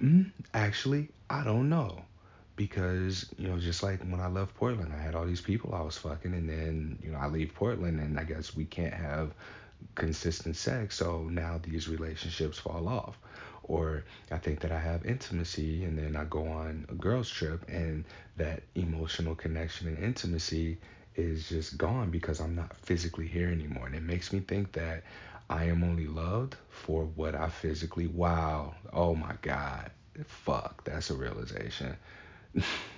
Mm, 0.00 0.30
actually, 0.54 1.08
I 1.30 1.44
don't 1.44 1.68
know 1.68 2.02
because 2.56 3.26
you 3.38 3.48
know 3.48 3.58
just 3.58 3.82
like 3.82 4.00
when 4.02 4.20
I 4.20 4.28
left 4.28 4.54
Portland, 4.54 4.92
I 4.92 5.00
had 5.00 5.14
all 5.14 5.24
these 5.26 5.40
people 5.40 5.74
I 5.74 5.80
was 5.82 5.96
fucking, 5.98 6.34
and 6.34 6.48
then 6.48 6.98
you 7.02 7.12
know 7.12 7.18
I 7.18 7.28
leave 7.28 7.54
Portland, 7.54 8.00
and 8.00 8.18
I 8.18 8.24
guess 8.24 8.56
we 8.56 8.64
can't 8.64 8.94
have 8.94 9.32
consistent 9.94 10.56
sex, 10.56 10.96
so 10.96 11.24
now 11.24 11.60
these 11.62 11.88
relationships 11.88 12.58
fall 12.58 12.88
off. 12.88 13.18
Or 13.64 14.04
I 14.30 14.38
think 14.38 14.60
that 14.60 14.72
I 14.72 14.78
have 14.78 15.06
intimacy, 15.06 15.84
and 15.84 15.96
then 15.96 16.16
I 16.16 16.24
go 16.24 16.46
on 16.46 16.86
a 16.90 16.94
girls 16.94 17.30
trip, 17.30 17.64
and 17.68 18.04
that 18.36 18.62
emotional 18.74 19.34
connection 19.34 19.88
and 19.88 19.98
intimacy 19.98 20.78
is 21.16 21.48
just 21.48 21.78
gone 21.78 22.10
because 22.10 22.40
I'm 22.40 22.54
not 22.54 22.76
physically 22.76 23.26
here 23.26 23.48
anymore, 23.48 23.86
and 23.86 23.94
it 23.94 24.02
makes 24.02 24.32
me 24.32 24.40
think 24.40 24.72
that 24.72 25.04
I 25.50 25.64
am 25.64 25.84
only 25.84 26.06
loved 26.06 26.56
for 26.70 27.04
what 27.04 27.34
I 27.34 27.48
physically. 27.48 28.06
Wow. 28.06 28.74
Oh 28.92 29.14
my 29.14 29.34
God. 29.42 29.90
Fuck. 30.26 30.84
That's 30.84 31.10
a 31.10 31.14
realization. 31.14 31.96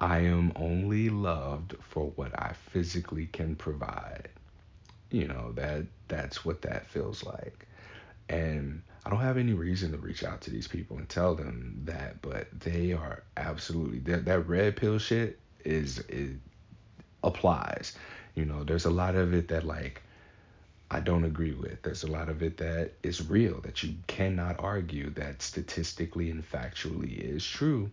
I 0.00 0.18
am 0.18 0.52
only 0.56 1.08
loved 1.08 1.76
for 1.80 2.10
what 2.10 2.38
I 2.38 2.52
physically 2.52 3.26
can 3.26 3.56
provide. 3.56 4.28
You 5.10 5.28
know, 5.28 5.52
that 5.54 5.86
that's 6.08 6.44
what 6.44 6.62
that 6.62 6.86
feels 6.86 7.24
like. 7.24 7.66
And 8.28 8.82
I 9.04 9.10
don't 9.10 9.20
have 9.20 9.36
any 9.36 9.52
reason 9.52 9.90
to 9.92 9.98
reach 9.98 10.22
out 10.22 10.42
to 10.42 10.50
these 10.50 10.68
people 10.68 10.96
and 10.96 11.08
tell 11.08 11.34
them 11.34 11.82
that, 11.84 12.22
but 12.22 12.48
they 12.60 12.92
are 12.92 13.22
absolutely 13.36 13.98
that 14.00 14.24
that 14.26 14.48
red 14.48 14.76
pill 14.76 14.98
shit 14.98 15.38
is 15.64 15.98
it 16.08 16.36
applies. 17.24 17.96
You 18.34 18.44
know, 18.44 18.64
there's 18.64 18.84
a 18.84 18.90
lot 18.90 19.14
of 19.16 19.34
it 19.34 19.48
that 19.48 19.64
like 19.64 20.02
I 20.90 21.00
don't 21.00 21.24
agree 21.24 21.54
with. 21.54 21.82
There's 21.82 22.04
a 22.04 22.10
lot 22.10 22.28
of 22.28 22.42
it 22.42 22.58
that 22.58 22.92
is 23.02 23.28
real, 23.28 23.60
that 23.62 23.82
you 23.82 23.94
cannot 24.08 24.56
argue, 24.60 25.08
that 25.10 25.40
statistically 25.40 26.30
and 26.30 26.44
factually 26.48 27.18
is 27.18 27.46
true. 27.46 27.90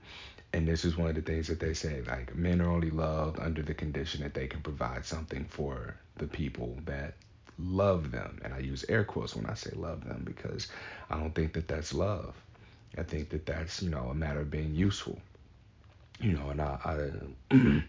And 0.51 0.67
this 0.67 0.83
is 0.83 0.97
one 0.97 1.09
of 1.09 1.15
the 1.15 1.21
things 1.21 1.47
that 1.47 1.59
they 1.59 1.73
say 1.73 2.01
like, 2.05 2.35
men 2.35 2.59
are 2.61 2.69
only 2.69 2.89
loved 2.89 3.39
under 3.39 3.61
the 3.61 3.73
condition 3.73 4.21
that 4.23 4.33
they 4.33 4.47
can 4.47 4.61
provide 4.61 5.05
something 5.05 5.45
for 5.45 5.95
the 6.17 6.27
people 6.27 6.77
that 6.85 7.13
love 7.59 8.11
them. 8.11 8.39
And 8.43 8.53
I 8.53 8.59
use 8.59 8.85
air 8.89 9.03
quotes 9.03 9.35
when 9.35 9.45
I 9.45 9.53
say 9.53 9.71
love 9.75 10.05
them 10.05 10.23
because 10.25 10.67
I 11.09 11.17
don't 11.17 11.33
think 11.35 11.53
that 11.53 11.67
that's 11.67 11.93
love. 11.93 12.35
I 12.97 13.03
think 13.03 13.29
that 13.29 13.45
that's, 13.45 13.81
you 13.81 13.89
know, 13.89 14.09
a 14.09 14.15
matter 14.15 14.41
of 14.41 14.51
being 14.51 14.75
useful. 14.75 15.19
You 16.21 16.33
know, 16.33 16.49
and 16.49 16.61
I, 16.61 17.11
I, 17.51 17.83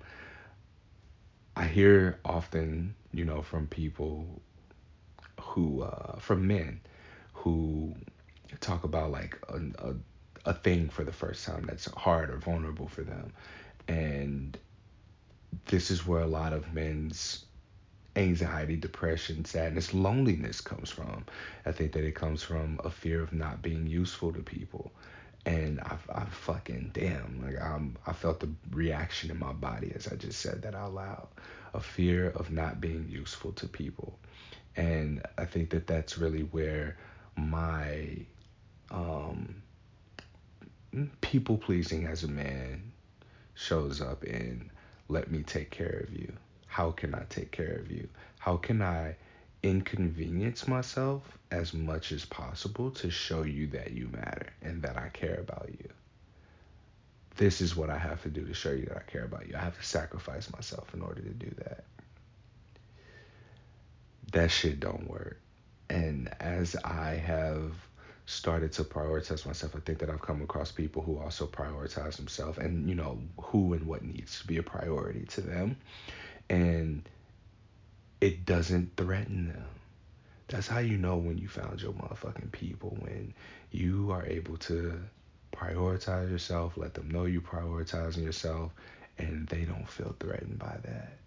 I 1.57 1.65
hear 1.65 2.19
often, 2.25 2.95
you 3.13 3.25
know, 3.25 3.43
from 3.43 3.67
people 3.67 4.27
who 5.41 5.83
uh, 5.83 6.19
from 6.19 6.47
men 6.47 6.81
who 7.33 7.95
talk 8.61 8.85
about 8.85 9.11
like 9.11 9.39
a, 9.49 9.61
a, 9.89 9.95
a 10.47 10.55
thing 10.55 10.89
for 10.89 11.05
the 11.05 11.13
first 11.13 11.45
time 11.47 11.65
that's 11.67 11.87
hard 11.95 12.31
or 12.31 12.37
vulnerable 12.39 12.89
for 12.89 13.03
them 13.03 13.33
and 13.89 14.59
this 15.67 15.91
is 15.91 16.07
where 16.07 16.23
a 16.23 16.27
lot 16.27 16.53
of 16.53 16.73
men's 16.73 17.45
anxiety 18.17 18.77
depression 18.77 19.45
sadness 19.45 19.95
loneliness 19.95 20.61
comes 20.61 20.91
from. 20.91 21.25
I 21.65 21.73
think 21.73 21.93
that 21.93 22.05
it 22.05 22.15
comes 22.15 22.43
from 22.43 22.81
a 22.85 22.91
fear 22.91 23.23
of 23.23 23.33
not 23.33 23.63
being 23.63 23.87
useful 23.87 24.33
to 24.33 24.41
people. 24.41 24.93
And 25.47 25.81
I, 25.81 25.97
I 26.15 26.25
fucking 26.27 26.91
damn 26.93 27.43
like 27.43 27.61
I'm 27.61 27.97
I 28.07 28.13
felt 28.13 28.41
the 28.41 28.51
reaction 28.73 29.31
in 29.31 29.39
my 29.39 29.53
body 29.53 29.93
as 29.95 30.09
I 30.09 30.17
just 30.17 30.41
said 30.41 30.63
that 30.63 30.75
out 30.75 30.95
loud. 30.95 31.29
A 31.73 31.81
fear 31.81 32.31
of 32.31 32.51
not 32.51 32.81
being 32.81 33.09
useful 33.09 33.53
to 33.53 33.67
people. 33.67 34.19
And 34.77 35.23
I 35.39 35.45
think 35.45 35.71
that 35.71 35.87
that's 35.87 36.19
really 36.19 36.43
where 36.43 36.97
my 37.37 38.27
um, 38.91 39.63
people 41.21 41.57
pleasing 41.57 42.07
as 42.07 42.25
a 42.25 42.29
man 42.29 42.93
shows 43.55 44.01
up 44.01 44.25
in 44.25 44.71
let 45.09 45.31
me 45.31 45.43
take 45.43 45.71
care 45.71 46.05
of 46.07 46.13
you. 46.15 46.33
How 46.71 46.91
can 46.91 47.15
I 47.15 47.25
take 47.29 47.51
care 47.51 47.75
of 47.75 47.91
you? 47.91 48.09
How 48.39 48.57
can 48.57 48.81
I 48.81 49.17
inconvenience 49.63 50.67
myself 50.67 51.23
as 51.51 51.75
much 51.75 52.13
as 52.13 52.25
possible 52.25 52.91
to 52.93 53.11
show 53.11 53.43
you 53.43 53.67
that 53.69 53.91
you 53.93 54.09
matter 54.09 54.47
and 54.63 54.81
that 54.83 54.97
I 54.97 55.11
care 55.11 55.41
about 55.41 55.69
you? 55.69 55.91
this 57.41 57.63
is 57.63 57.75
what 57.75 57.89
I 57.89 57.97
have 57.97 58.23
to 58.25 58.29
do 58.29 58.45
to 58.45 58.53
show 58.53 58.71
you 58.71 58.85
that 58.87 58.99
I 58.99 59.11
care 59.11 59.25
about 59.25 59.49
you. 59.49 59.57
I 59.57 59.61
have 59.61 59.79
to 59.79 59.83
sacrifice 59.83 60.53
myself 60.53 60.93
in 60.93 61.01
order 61.01 61.23
to 61.23 61.31
do 61.31 61.51
that. 61.57 61.85
That 64.33 64.51
shit 64.51 64.79
don't 64.79 65.09
work. 65.09 65.41
And 65.89 66.31
as 66.39 66.77
I 66.85 67.15
have 67.15 67.73
started 68.27 68.73
to 68.73 68.85
prioritize 68.85 69.47
myself, 69.47 69.75
I 69.75 69.81
think 69.81 70.01
that 70.01 70.11
I've 70.11 70.21
come 70.21 70.43
across 70.43 70.71
people 70.71 71.03
who 71.03 71.19
also 71.19 71.47
prioritize 71.47 72.17
themselves 72.17 72.59
and, 72.59 72.87
you 72.87 72.95
know, 72.95 73.19
who 73.41 73.73
and 73.73 73.87
what 73.87 74.03
needs 74.03 74.41
to 74.41 74.47
be 74.47 74.59
a 74.59 74.63
priority 74.63 75.25
to 75.31 75.41
them. 75.41 75.77
And 76.51 77.09
it 78.21 78.45
doesn't 78.45 78.97
threaten 78.97 79.49
them. 79.49 79.65
That's 80.49 80.67
how 80.67 80.81
you 80.81 80.99
know 80.99 81.17
when 81.17 81.39
you 81.39 81.49
found 81.49 81.81
your 81.81 81.93
motherfucking 81.93 82.51
people, 82.51 82.97
when 83.01 83.33
you 83.71 84.11
are 84.11 84.27
able 84.27 84.57
to 84.59 85.01
prioritize 85.55 86.31
yourself, 86.31 86.77
let 86.77 86.95
them 86.95 87.09
know 87.09 87.25
you're 87.25 87.41
prioritizing 87.41 88.25
yourself, 88.25 88.73
and 89.17 89.47
they 89.49 89.65
don't 89.65 89.89
feel 89.89 90.15
threatened 90.19 90.59
by 90.59 90.77
that. 90.83 91.19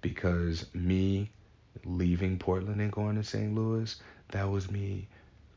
Because 0.00 0.66
me 0.74 1.30
leaving 1.84 2.38
Portland 2.38 2.80
and 2.80 2.90
going 2.90 3.16
to 3.16 3.22
St. 3.22 3.54
Louis, 3.54 3.94
that 4.30 4.50
was 4.50 4.70
me 4.70 5.06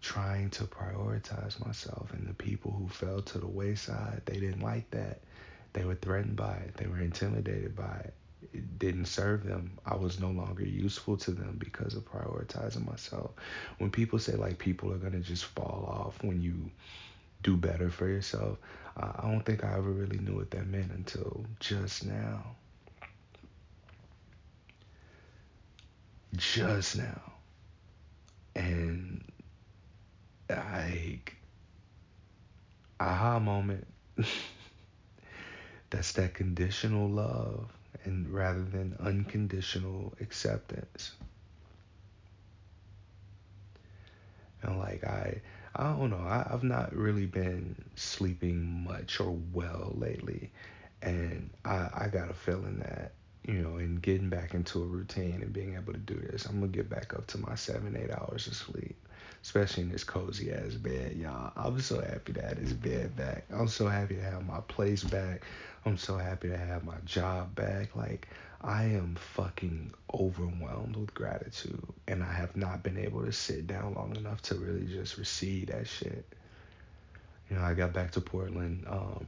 trying 0.02 0.50
to 0.52 0.66
prioritize 0.66 1.66
myself. 1.66 2.12
And 2.14 2.28
the 2.28 2.34
people 2.34 2.72
who 2.72 2.88
fell 2.88 3.22
to 3.22 3.40
the 3.40 3.48
wayside, 3.48 4.22
they 4.26 4.40
didn't 4.40 4.62
like 4.62 4.90
that. 4.92 5.22
They 5.74 5.86
were 5.86 5.96
threatened 5.96 6.36
by 6.36 6.54
it, 6.56 6.76
they 6.78 6.88
were 6.88 7.00
intimidated 7.00 7.76
by 7.76 8.02
it. 8.06 8.14
It 8.54 8.78
didn't 8.78 9.06
serve 9.06 9.44
them. 9.46 9.80
I 9.86 9.96
was 9.96 10.20
no 10.20 10.30
longer 10.30 10.64
useful 10.64 11.18
to 11.18 11.32
them 11.32 11.56
because 11.58 11.96
of 11.96 12.06
prioritizing 12.06 12.86
myself. 12.86 13.32
When 13.80 13.90
people 13.90 14.20
say 14.20 14.34
like 14.36 14.60
people 14.60 14.92
are 14.92 14.98
gonna 14.98 15.20
just 15.20 15.46
fall 15.46 15.86
off 15.88 16.24
when 16.24 16.42
you 16.42 16.70
do 17.42 17.58
better 17.58 17.90
for 17.90 18.08
yourself, 18.08 18.58
I 18.96 19.22
don't 19.24 19.44
think 19.44 19.64
I 19.64 19.74
ever 19.74 19.90
really 19.92 20.20
knew 20.20 20.36
what 20.36 20.52
that 20.52 20.68
meant 20.68 20.92
until 20.92 21.46
just 21.60 22.06
now. 22.06 22.44
Just 26.36 26.98
now. 26.98 27.22
And 28.56 29.24
like 30.50 31.36
aha 33.00 33.40
moment. 33.40 33.88
That's 35.94 36.14
that 36.14 36.34
conditional 36.34 37.08
love 37.08 37.72
and 38.04 38.28
rather 38.28 38.64
than 38.64 38.98
unconditional 39.00 40.12
acceptance. 40.20 41.12
And 44.64 44.80
like 44.80 45.04
I 45.04 45.40
I 45.76 45.84
don't 45.92 46.10
know, 46.10 46.18
I, 46.18 46.48
I've 46.50 46.64
not 46.64 46.96
really 46.96 47.28
been 47.28 47.76
sleeping 47.94 48.84
much 48.84 49.20
or 49.20 49.38
well 49.54 49.94
lately. 49.96 50.50
And 51.04 51.52
I, 51.64 51.90
I 51.94 52.10
got 52.12 52.32
a 52.32 52.34
feeling 52.34 52.80
that, 52.80 53.12
you 53.46 53.62
know, 53.62 53.78
in 53.78 53.98
getting 53.98 54.30
back 54.30 54.56
into 54.56 54.82
a 54.82 54.88
routine 54.88 55.44
and 55.44 55.54
being 55.54 55.76
able 55.76 55.94
to 55.94 56.00
do 56.00 56.16
this, 56.16 56.48
I'm 56.48 56.56
gonna 56.60 56.72
get 56.72 56.90
back 56.90 57.14
up 57.14 57.28
to 57.28 57.38
my 57.38 57.54
seven, 57.54 57.96
eight 57.96 58.10
hours 58.10 58.48
of 58.48 58.56
sleep 58.56 58.96
especially 59.44 59.84
in 59.84 59.90
this 59.90 60.06
cozy 60.06 60.52
ass 60.54 60.74
bed, 60.74 61.18
y'all. 61.18 61.52
I'm 61.58 61.80
so 61.82 62.00
happy 62.00 62.32
to 62.34 62.42
have 62.42 62.60
this 62.60 62.72
bed 62.72 63.16
back. 63.18 63.44
I'm 63.52 63.68
so 63.68 63.88
happy 63.88 64.16
to 64.16 64.24
have 64.24 64.48
my 64.48 64.62
place 64.70 65.04
back. 65.04 65.42
I'm 65.86 65.98
so 65.98 66.18
happy 66.18 66.50
to 66.50 66.58
have 66.58 66.84
my 66.84 66.96
job 67.06 67.56
back. 67.56 67.96
Like, 67.96 68.30
I 68.62 68.84
am 68.84 69.16
fucking 69.36 69.94
overwhelmed 70.14 70.96
with 70.96 71.14
gratitude, 71.14 71.84
and 72.08 72.24
I 72.24 72.32
have 72.32 72.56
not 72.56 72.84
been 72.84 72.98
able 72.98 73.26
to 73.26 73.34
sit 73.34 73.68
down 73.68 73.96
long 73.96 74.16
enough 74.16 74.42
to 74.44 74.56
really 74.56 74.86
just 74.86 75.18
receive 75.18 75.68
that 75.68 75.88
shit. 75.88 76.26
You 77.50 77.58
know, 77.58 77.64
I 77.64 77.74
got 77.74 77.92
back 77.92 78.12
to 78.12 78.22
Portland 78.22 78.86
um, 78.88 79.28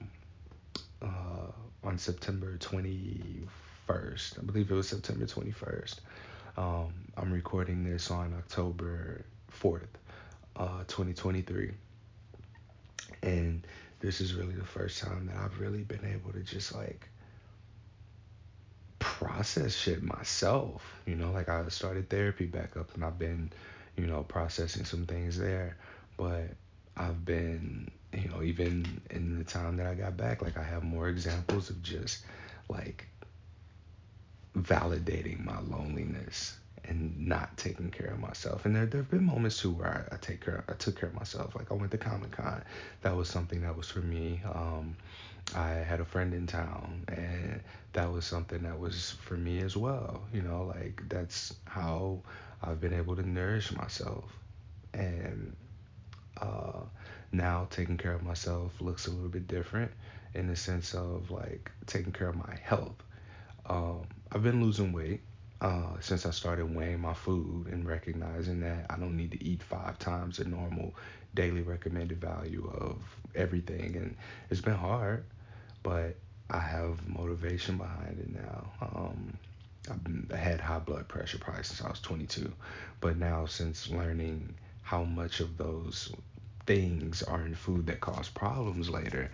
uh, 1.01 1.51
on 1.83 1.97
September 1.97 2.57
21st. 2.57 4.39
I 4.39 4.43
believe 4.43 4.71
it 4.71 4.73
was 4.73 4.87
September 4.87 5.25
21st. 5.25 5.95
Um, 6.57 6.93
I'm 7.17 7.33
recording 7.33 7.83
this 7.83 8.09
on 8.09 8.33
October 8.33 9.25
4th 9.61 9.81
uh, 10.55 10.79
2023. 10.87 11.71
And 13.23 13.67
this 14.05 14.21
is 14.21 14.35
really 14.35 14.53
the 14.53 14.63
first 14.63 15.01
time 15.01 15.25
that 15.25 15.35
I've 15.35 15.59
really 15.59 15.81
been 15.81 16.05
able 16.05 16.31
to 16.33 16.41
just 16.41 16.75
like 16.75 17.09
process 18.99 19.75
shit 19.75 20.03
myself. 20.03 21.01
You 21.07 21.15
know, 21.15 21.31
like 21.31 21.49
I 21.49 21.67
started 21.69 22.07
therapy 22.09 22.45
back 22.45 22.77
up 22.77 22.93
and 22.93 23.03
I've 23.03 23.17
been, 23.17 23.51
you 23.97 24.05
know, 24.05 24.21
processing 24.21 24.85
some 24.85 25.07
things 25.07 25.39
there. 25.39 25.77
But 26.17 26.51
I've 26.95 27.25
been, 27.25 27.89
you 28.13 28.29
know, 28.29 28.43
even 28.43 29.01
in 29.09 29.39
the 29.39 29.43
time 29.43 29.77
that 29.77 29.87
I 29.87 29.95
got 29.95 30.15
back, 30.15 30.43
like 30.43 30.55
I 30.55 30.63
have 30.63 30.83
more 30.83 31.09
examples 31.09 31.71
of 31.71 31.81
just 31.81 32.23
like 32.69 33.07
validating 34.55 35.43
my 35.43 35.59
loneliness 35.61 36.57
and 36.87 37.27
not 37.27 37.55
taking 37.57 37.91
care 37.91 38.07
of 38.07 38.19
myself. 38.19 38.65
And 38.65 38.75
there 38.75 38.85
there 38.85 39.01
have 39.01 39.11
been 39.11 39.25
moments 39.25 39.59
too 39.61 39.71
where 39.71 40.07
I, 40.11 40.15
I 40.15 40.17
take 40.19 40.43
care 40.43 40.63
I 40.69 40.73
took 40.73 40.99
care 40.99 41.09
of 41.09 41.15
myself. 41.15 41.55
Like 41.55 41.71
I 41.71 41.75
went 41.75 41.91
to 41.91 41.97
Comic 41.97 42.31
Con. 42.31 42.63
That 43.01 43.15
was 43.15 43.29
something 43.29 43.61
that 43.61 43.75
was 43.75 43.89
for 43.89 43.99
me. 43.99 44.41
Um, 44.53 44.95
I 45.55 45.69
had 45.69 45.99
a 45.99 46.05
friend 46.05 46.33
in 46.33 46.47
town 46.47 47.03
and 47.07 47.61
that 47.93 48.11
was 48.11 48.25
something 48.25 48.63
that 48.63 48.79
was 48.79 49.11
for 49.21 49.35
me 49.37 49.59
as 49.61 49.77
well. 49.77 50.23
You 50.33 50.41
know, 50.41 50.71
like 50.75 51.01
that's 51.09 51.53
how 51.65 52.21
I've 52.63 52.81
been 52.81 52.93
able 52.93 53.15
to 53.15 53.27
nourish 53.27 53.71
myself. 53.75 54.25
And 54.93 55.55
uh, 56.41 56.81
now 57.31 57.67
taking 57.69 57.97
care 57.97 58.13
of 58.13 58.23
myself 58.23 58.81
looks 58.81 59.07
a 59.07 59.11
little 59.11 59.29
bit 59.29 59.47
different 59.47 59.91
in 60.33 60.47
the 60.47 60.55
sense 60.55 60.93
of 60.93 61.31
like 61.31 61.71
taking 61.85 62.11
care 62.11 62.29
of 62.29 62.35
my 62.35 62.57
health. 62.63 63.01
Um, 63.67 64.07
I've 64.31 64.43
been 64.43 64.61
losing 64.63 64.91
weight 64.93 65.21
uh, 65.61 65.99
since 65.99 66.25
I 66.25 66.31
started 66.31 66.75
weighing 66.75 66.99
my 66.99 67.13
food 67.13 67.67
and 67.67 67.87
recognizing 67.87 68.59
that 68.61 68.85
I 68.89 68.97
don't 68.97 69.15
need 69.15 69.31
to 69.31 69.43
eat 69.43 69.63
five 69.63 69.97
times 69.99 70.37
the 70.37 70.45
normal 70.45 70.93
daily 71.33 71.61
recommended 71.61 72.19
value 72.19 72.71
of 72.79 72.97
everything. 73.35 73.95
And 73.95 74.15
it's 74.49 74.61
been 74.61 74.73
hard, 74.75 75.23
but 75.83 76.15
I 76.49 76.59
have 76.59 77.07
motivation 77.07 77.77
behind 77.77 78.19
it 78.19 78.33
now. 78.33 78.71
Um, 78.81 79.37
I've 79.89 80.37
had 80.37 80.59
high 80.59 80.79
blood 80.79 81.07
pressure 81.07 81.37
probably 81.37 81.63
since 81.63 81.81
I 81.83 81.89
was 81.89 81.99
22, 82.01 82.51
but 83.01 83.17
now 83.17 83.45
since 83.45 83.89
learning 83.89 84.55
how 84.81 85.03
much 85.03 85.39
of 85.39 85.57
those 85.57 86.11
things 86.65 87.23
are 87.23 87.41
in 87.45 87.55
food 87.55 87.87
that 87.87 88.01
cause 88.01 88.29
problems 88.29 88.89
later, 88.89 89.31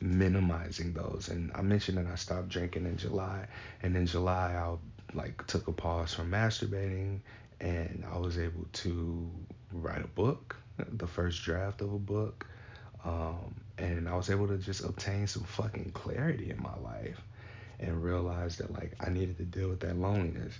minimizing 0.00 0.92
those. 0.92 1.28
And 1.28 1.50
I 1.54 1.62
mentioned 1.62 1.98
that 1.98 2.06
I 2.06 2.14
stopped 2.16 2.48
drinking 2.48 2.86
in 2.86 2.96
July, 2.96 3.46
and 3.82 3.96
in 3.96 4.06
July 4.06 4.54
I 4.54 4.76
like 5.16 5.46
took 5.46 5.68
a 5.68 5.72
pause 5.72 6.14
from 6.14 6.30
masturbating, 6.30 7.20
and 7.60 8.04
I 8.10 8.18
was 8.18 8.38
able 8.38 8.66
to 8.72 9.30
write 9.72 10.04
a 10.04 10.08
book, 10.08 10.56
the 10.76 11.06
first 11.06 11.42
draft 11.42 11.80
of 11.80 11.92
a 11.92 11.98
book, 11.98 12.46
um, 13.04 13.54
and 13.78 14.08
I 14.08 14.16
was 14.16 14.30
able 14.30 14.48
to 14.48 14.58
just 14.58 14.84
obtain 14.84 15.26
some 15.26 15.44
fucking 15.44 15.92
clarity 15.92 16.50
in 16.50 16.62
my 16.62 16.76
life, 16.78 17.20
and 17.80 18.02
realize 18.02 18.56
that 18.58 18.72
like 18.72 18.94
I 19.00 19.10
needed 19.10 19.38
to 19.38 19.44
deal 19.44 19.68
with 19.68 19.80
that 19.80 19.96
loneliness, 19.96 20.54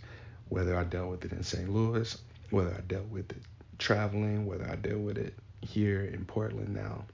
whether 0.48 0.76
I 0.76 0.84
dealt 0.84 1.10
with 1.10 1.24
it 1.24 1.32
in 1.32 1.42
St. 1.42 1.68
Louis, 1.68 2.16
whether 2.50 2.74
I 2.74 2.80
dealt 2.80 3.08
with 3.08 3.30
it 3.30 3.42
traveling, 3.78 4.46
whether 4.46 4.68
I 4.68 4.76
dealt 4.76 5.00
with 5.00 5.18
it 5.18 5.34
here 5.60 6.02
in 6.04 6.24
Portland 6.24 6.74
now 6.74 7.04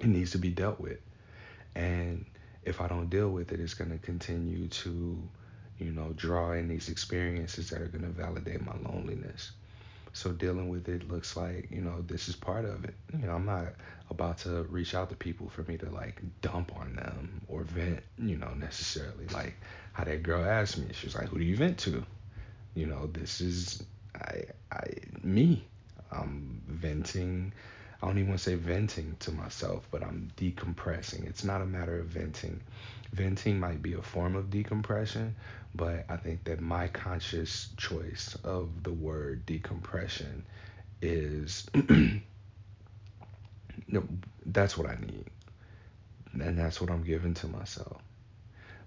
it 0.00 0.06
needs 0.06 0.32
to 0.32 0.38
be 0.38 0.50
dealt 0.50 0.80
with. 0.80 0.98
And 1.74 2.24
if 2.64 2.80
I 2.80 2.88
don't 2.88 3.08
deal 3.10 3.30
with 3.30 3.52
it, 3.52 3.60
it's 3.60 3.74
going 3.74 3.90
to 3.90 3.98
continue 3.98 4.68
to, 4.68 5.22
you 5.78 5.92
know, 5.92 6.12
draw 6.16 6.52
in 6.52 6.68
these 6.68 6.88
experiences 6.88 7.70
that 7.70 7.80
are 7.80 7.86
going 7.86 8.04
to 8.04 8.10
validate 8.10 8.64
my 8.64 8.74
loneliness. 8.88 9.52
So 10.12 10.32
dealing 10.32 10.70
with 10.70 10.88
it 10.88 11.08
looks 11.10 11.36
like, 11.36 11.68
you 11.70 11.82
know, 11.82 12.02
this 12.06 12.28
is 12.28 12.36
part 12.36 12.64
of 12.64 12.84
it. 12.84 12.94
You 13.12 13.26
know, 13.26 13.34
I'm 13.34 13.44
not 13.44 13.74
about 14.08 14.38
to 14.38 14.62
reach 14.64 14.94
out 14.94 15.10
to 15.10 15.16
people 15.16 15.50
for 15.50 15.62
me 15.64 15.76
to 15.76 15.90
like 15.90 16.22
dump 16.40 16.74
on 16.74 16.96
them 16.96 17.42
or 17.48 17.64
vent, 17.64 18.00
you 18.18 18.38
know, 18.38 18.54
necessarily. 18.54 19.26
Like 19.32 19.54
how 19.92 20.04
that 20.04 20.22
girl 20.22 20.42
asked 20.42 20.78
me, 20.78 20.86
she 20.92 21.06
was 21.06 21.14
like, 21.14 21.28
"Who 21.28 21.38
do 21.38 21.44
you 21.44 21.56
vent 21.56 21.76
to?" 21.80 22.02
You 22.74 22.86
know, 22.86 23.08
this 23.08 23.42
is 23.42 23.82
I 24.14 24.44
I 24.72 24.84
me. 25.22 25.66
I'm 26.10 26.62
venting 26.66 27.52
I 28.02 28.06
don't 28.06 28.18
even 28.18 28.28
want 28.30 28.40
to 28.40 28.50
say 28.50 28.54
venting 28.56 29.16
to 29.20 29.32
myself, 29.32 29.88
but 29.90 30.02
I'm 30.02 30.30
decompressing. 30.36 31.26
It's 31.26 31.44
not 31.44 31.62
a 31.62 31.66
matter 31.66 31.98
of 31.98 32.06
venting. 32.06 32.60
Venting 33.12 33.58
might 33.58 33.82
be 33.82 33.94
a 33.94 34.02
form 34.02 34.36
of 34.36 34.50
decompression, 34.50 35.34
but 35.74 36.04
I 36.08 36.16
think 36.16 36.44
that 36.44 36.60
my 36.60 36.88
conscious 36.88 37.68
choice 37.76 38.36
of 38.44 38.82
the 38.82 38.92
word 38.92 39.46
decompression 39.46 40.44
is 41.00 41.66
that's 44.46 44.76
what 44.76 44.88
I 44.88 44.96
need. 45.00 45.24
And 46.34 46.58
that's 46.58 46.80
what 46.80 46.90
I'm 46.90 47.02
giving 47.02 47.32
to 47.34 47.46
myself. 47.46 48.02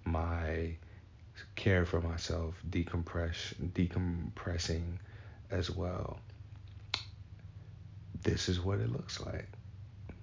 My 0.05 0.75
care 1.55 1.85
for 1.85 2.01
myself, 2.01 2.55
decompress, 2.69 3.55
decompressing 3.73 4.97
as 5.49 5.69
well. 5.71 6.19
This 8.23 8.49
is 8.49 8.59
what 8.61 8.79
it 8.79 8.91
looks 8.91 9.19
like 9.21 9.47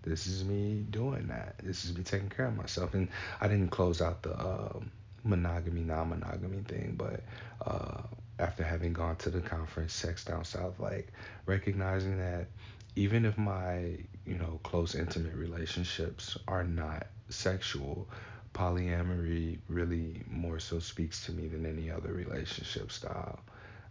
This 0.03 0.26
is 0.26 0.44
me 0.44 0.84
doing 0.90 1.28
that. 1.28 1.59
This 1.62 1.84
is 1.84 1.97
me 1.97 2.03
taking 2.05 2.28
care 2.30 2.47
of 2.47 2.57
myself. 2.57 2.94
And 2.94 3.09
I 3.40 3.49
didn't 3.49 3.70
close 3.70 4.01
out 4.01 4.22
the 4.22 4.38
um, 4.38 4.90
monogamy, 5.24 5.82
non 5.82 6.11
monogamy 6.11 6.62
thing, 6.62 6.94
but 6.97 7.22
uh, 7.66 8.03
after 8.38 8.62
having 8.64 8.92
gone 8.92 9.16
to 9.16 9.30
the 9.30 9.40
conference, 9.40 9.92
Sex 9.92 10.24
Down 10.24 10.44
South, 10.44 10.78
like 10.80 11.12
recognizing 11.47 12.18
that 12.18 12.49
even 12.97 13.24
if 13.24 13.36
my, 13.38 13.99
you 14.26 14.36
know, 14.36 14.61
close, 14.62 14.94
intimate 14.94 15.34
relationships 15.34 16.36
are 16.49 16.64
not 16.64 17.07
sexual, 17.28 18.09
polyamory 18.55 19.59
really 19.68 20.22
more 20.28 20.59
so 20.59 20.78
speaks 20.78 21.26
to 21.26 21.32
me 21.32 21.49
than 21.49 21.66
any 21.66 21.90
other 21.90 22.12
relationship 22.12 22.90
style. 22.92 23.40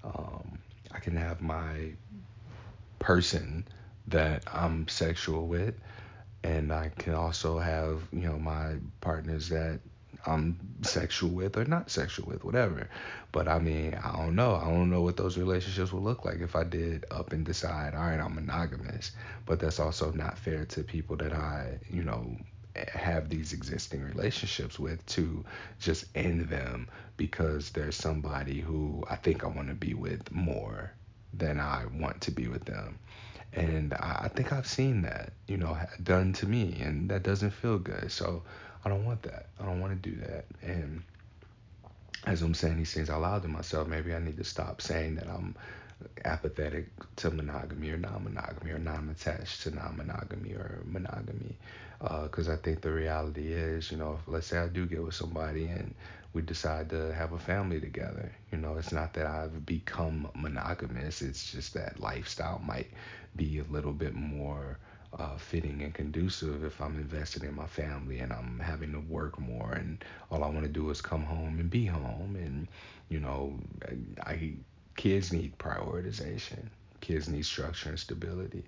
Um, 0.04 0.60
I 0.92 1.00
can 1.00 1.16
have 1.18 1.42
my 1.42 1.94
person 3.00 3.66
that 4.08 4.44
I'm 4.52 4.88
sexual 4.88 5.48
with, 5.48 5.76
and 6.44 6.72
I 6.72 6.92
can 6.98 7.14
also 7.16 7.60
have, 7.60 8.02
you 8.12 8.22
know, 8.22 8.38
my 8.38 8.76
partners 9.02 9.50
that 9.50 9.80
I'm 10.28 10.60
sexual 10.82 11.30
with 11.30 11.58
or 11.58 11.66
not 11.66 11.90
sexual 11.92 12.28
with, 12.28 12.44
whatever. 12.44 12.90
But 13.32 13.48
I 13.48 13.60
mean, 13.60 13.94
I 13.96 14.16
don't 14.16 14.36
know. 14.36 14.56
I 14.56 14.66
don't 14.66 14.90
know 14.90 15.02
what 15.02 15.18
those 15.18 15.38
relationships 15.38 15.92
would 15.92 16.04
look 16.04 16.26
like 16.26 16.40
if 16.40 16.56
I 16.56 16.64
did 16.64 17.06
up 17.12 17.32
and 17.34 17.46
decide, 17.46 17.94
all 17.94 18.02
right, 18.02 18.20
I'm 18.20 18.36
monogamous. 18.36 19.12
But 19.46 19.60
that's 19.60 19.80
also 19.80 20.12
not 20.12 20.38
fair 20.38 20.66
to 20.66 20.84
people 20.84 21.18
that 21.18 21.34
I, 21.34 21.80
you 21.90 22.04
know, 22.04 22.38
have 22.94 23.30
these 23.30 23.54
existing 23.54 24.04
relationships 24.04 24.78
with 24.80 25.06
to 25.08 25.46
just 25.80 26.06
end 26.16 26.50
them 26.50 26.88
because 27.18 27.72
there's 27.72 27.96
somebody 27.96 28.60
who 28.60 29.04
I 29.10 29.16
think 29.16 29.44
I 29.44 29.48
want 29.48 29.70
to 29.70 29.76
be 29.76 29.94
with 29.94 30.32
more 30.32 30.92
than 31.34 31.60
I 31.60 31.86
want 31.86 32.22
to 32.22 32.32
be 32.32 32.48
with 32.48 32.66
them. 32.66 33.00
And 33.56 33.94
I 33.94 34.30
think 34.36 34.52
I've 34.52 34.68
seen 34.68 35.02
that, 35.04 35.32
you 35.48 35.56
know, 35.58 35.78
done 36.04 36.34
to 36.34 36.46
me, 36.46 36.78
and 36.82 37.10
that 37.10 37.24
doesn't 37.24 37.52
feel 37.52 37.80
good. 37.80 38.12
So 38.12 38.44
I 38.84 38.90
don't 38.90 39.06
want 39.06 39.24
that. 39.24 39.48
I 39.60 39.66
don't 39.66 39.80
want 39.80 40.02
to 40.02 40.10
do 40.10 40.16
that. 40.18 40.46
And 40.62 41.02
as 42.26 42.42
I'm 42.42 42.54
saying 42.54 42.78
these 42.78 42.94
things 42.94 43.10
out 43.10 43.22
loud 43.22 43.44
to 43.44 43.48
myself, 43.48 43.88
maybe 43.88 44.14
I 44.14 44.20
need 44.20 44.38
to 44.38 44.44
stop 44.44 44.82
saying 44.82 45.16
that 45.16 45.28
I'm 45.30 45.56
apathetic 46.26 46.88
to 47.18 47.32
monogamy 47.32 47.92
or 47.92 47.98
non-monogamy 47.98 48.72
or 48.72 48.80
non-attached 48.80 49.64
to 49.64 49.72
non-monogamy 49.74 50.52
or 50.54 50.82
monogamy 50.86 51.56
because 52.24 52.50
uh, 52.50 52.54
I 52.54 52.56
think 52.58 52.82
the 52.82 52.92
reality 52.92 53.54
is, 53.54 53.92
you 53.92 53.98
know, 53.98 54.20
if, 54.20 54.28
let's 54.28 54.48
say 54.48 54.58
I 54.58 54.68
do 54.68 54.86
get 54.86 55.04
with 55.04 55.16
somebody 55.16 55.66
and 55.66 55.96
we 56.36 56.44
decide 56.44 56.90
to 56.92 57.14
have 57.16 57.34
a 57.34 57.40
family 57.40 57.82
together, 57.82 58.32
you 58.52 58.60
know, 58.60 58.78
it's 58.78 58.94
not 58.94 59.14
that 59.16 59.28
I've 59.28 59.66
become 59.66 60.30
monogamous. 60.36 61.22
It's 61.24 61.52
just 61.52 61.74
that 61.76 62.00
lifestyle 62.02 62.60
might 62.66 62.92
be 63.38 63.60
a 63.60 63.64
little 63.74 63.94
bit 63.94 64.14
more 64.16 64.80
uh, 65.18 65.38
fitting 65.38 65.82
and 65.84 65.94
conducive 65.94 66.64
if 66.64 66.82
I'm 66.82 66.98
invested 66.98 67.44
in 67.44 67.56
my 67.56 67.68
family 67.68 68.20
and 68.20 68.34
I'm 68.34 68.60
having 68.60 68.92
to 68.94 69.00
work 69.00 69.40
more 69.40 69.74
and 69.74 70.04
all 70.32 70.44
I 70.44 70.50
want 70.50 70.64
to 70.64 70.72
do 70.72 70.90
is 70.92 71.02
come 71.02 71.24
home 71.24 71.60
and 71.60 71.70
be 71.72 71.86
home 71.86 72.36
and 72.36 72.68
you 73.10 73.20
know 73.20 73.58
I, 74.26 74.32
I 74.32 74.54
kids 74.98 75.32
need 75.34 75.58
prioritization 75.58 76.68
kids 77.02 77.30
need 77.30 77.46
structure 77.46 77.90
and 77.90 78.00
stability 78.00 78.66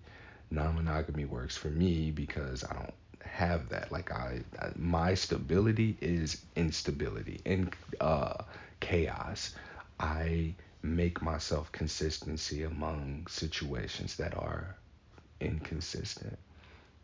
non-monogamy 0.52 1.26
works 1.26 1.58
for 1.58 1.70
me 1.70 2.12
because 2.12 2.64
I 2.64 2.74
don't 2.74 2.94
have 3.28 3.70
that 3.70 3.92
like 3.92 4.12
I, 4.12 4.42
I 4.62 4.70
my 4.78 5.14
stability 5.16 5.98
is 6.02 6.42
instability 6.56 7.42
and 7.46 7.74
uh, 8.02 8.44
chaos 8.80 9.56
I 10.00 10.56
make 10.82 11.22
myself 11.22 11.72
consistency 11.72 12.64
among 12.64 13.28
situations 13.28 14.16
that 14.18 14.36
are 14.38 14.76
inconsistent, 15.40 16.38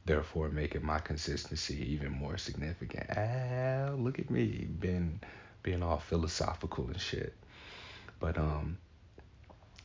therefore 0.05 0.49
making 0.49 0.85
my 0.85 0.99
consistency 0.99 1.93
even 1.93 2.11
more 2.11 2.37
significant. 2.37 3.07
Ah, 3.15 3.93
look 3.97 4.19
at 4.19 4.29
me 4.29 4.67
being 4.79 5.19
being 5.63 5.83
all 5.83 5.97
philosophical 5.99 6.87
and 6.87 6.99
shit. 6.99 7.33
But 8.19 8.37
um, 8.37 8.77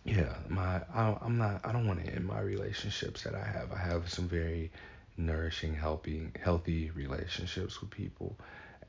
yeah, 0.05 0.35
my 0.49 0.81
I, 0.95 1.17
I'm 1.23 1.39
not. 1.39 1.61
I 1.65 1.73
don't 1.73 1.87
want 1.87 2.05
to 2.05 2.13
end 2.13 2.27
my 2.27 2.41
relationships 2.41 3.23
that 3.25 3.35
I 3.35 3.45
have. 3.45 3.73
I 3.73 3.79
have 3.79 4.11
some 4.11 4.29
very 4.29 4.71
nourishing, 5.19 5.75
healthy, 5.75 6.31
healthy 6.41 6.91
relationships 6.93 7.81
with 7.81 7.91
people, 7.91 8.37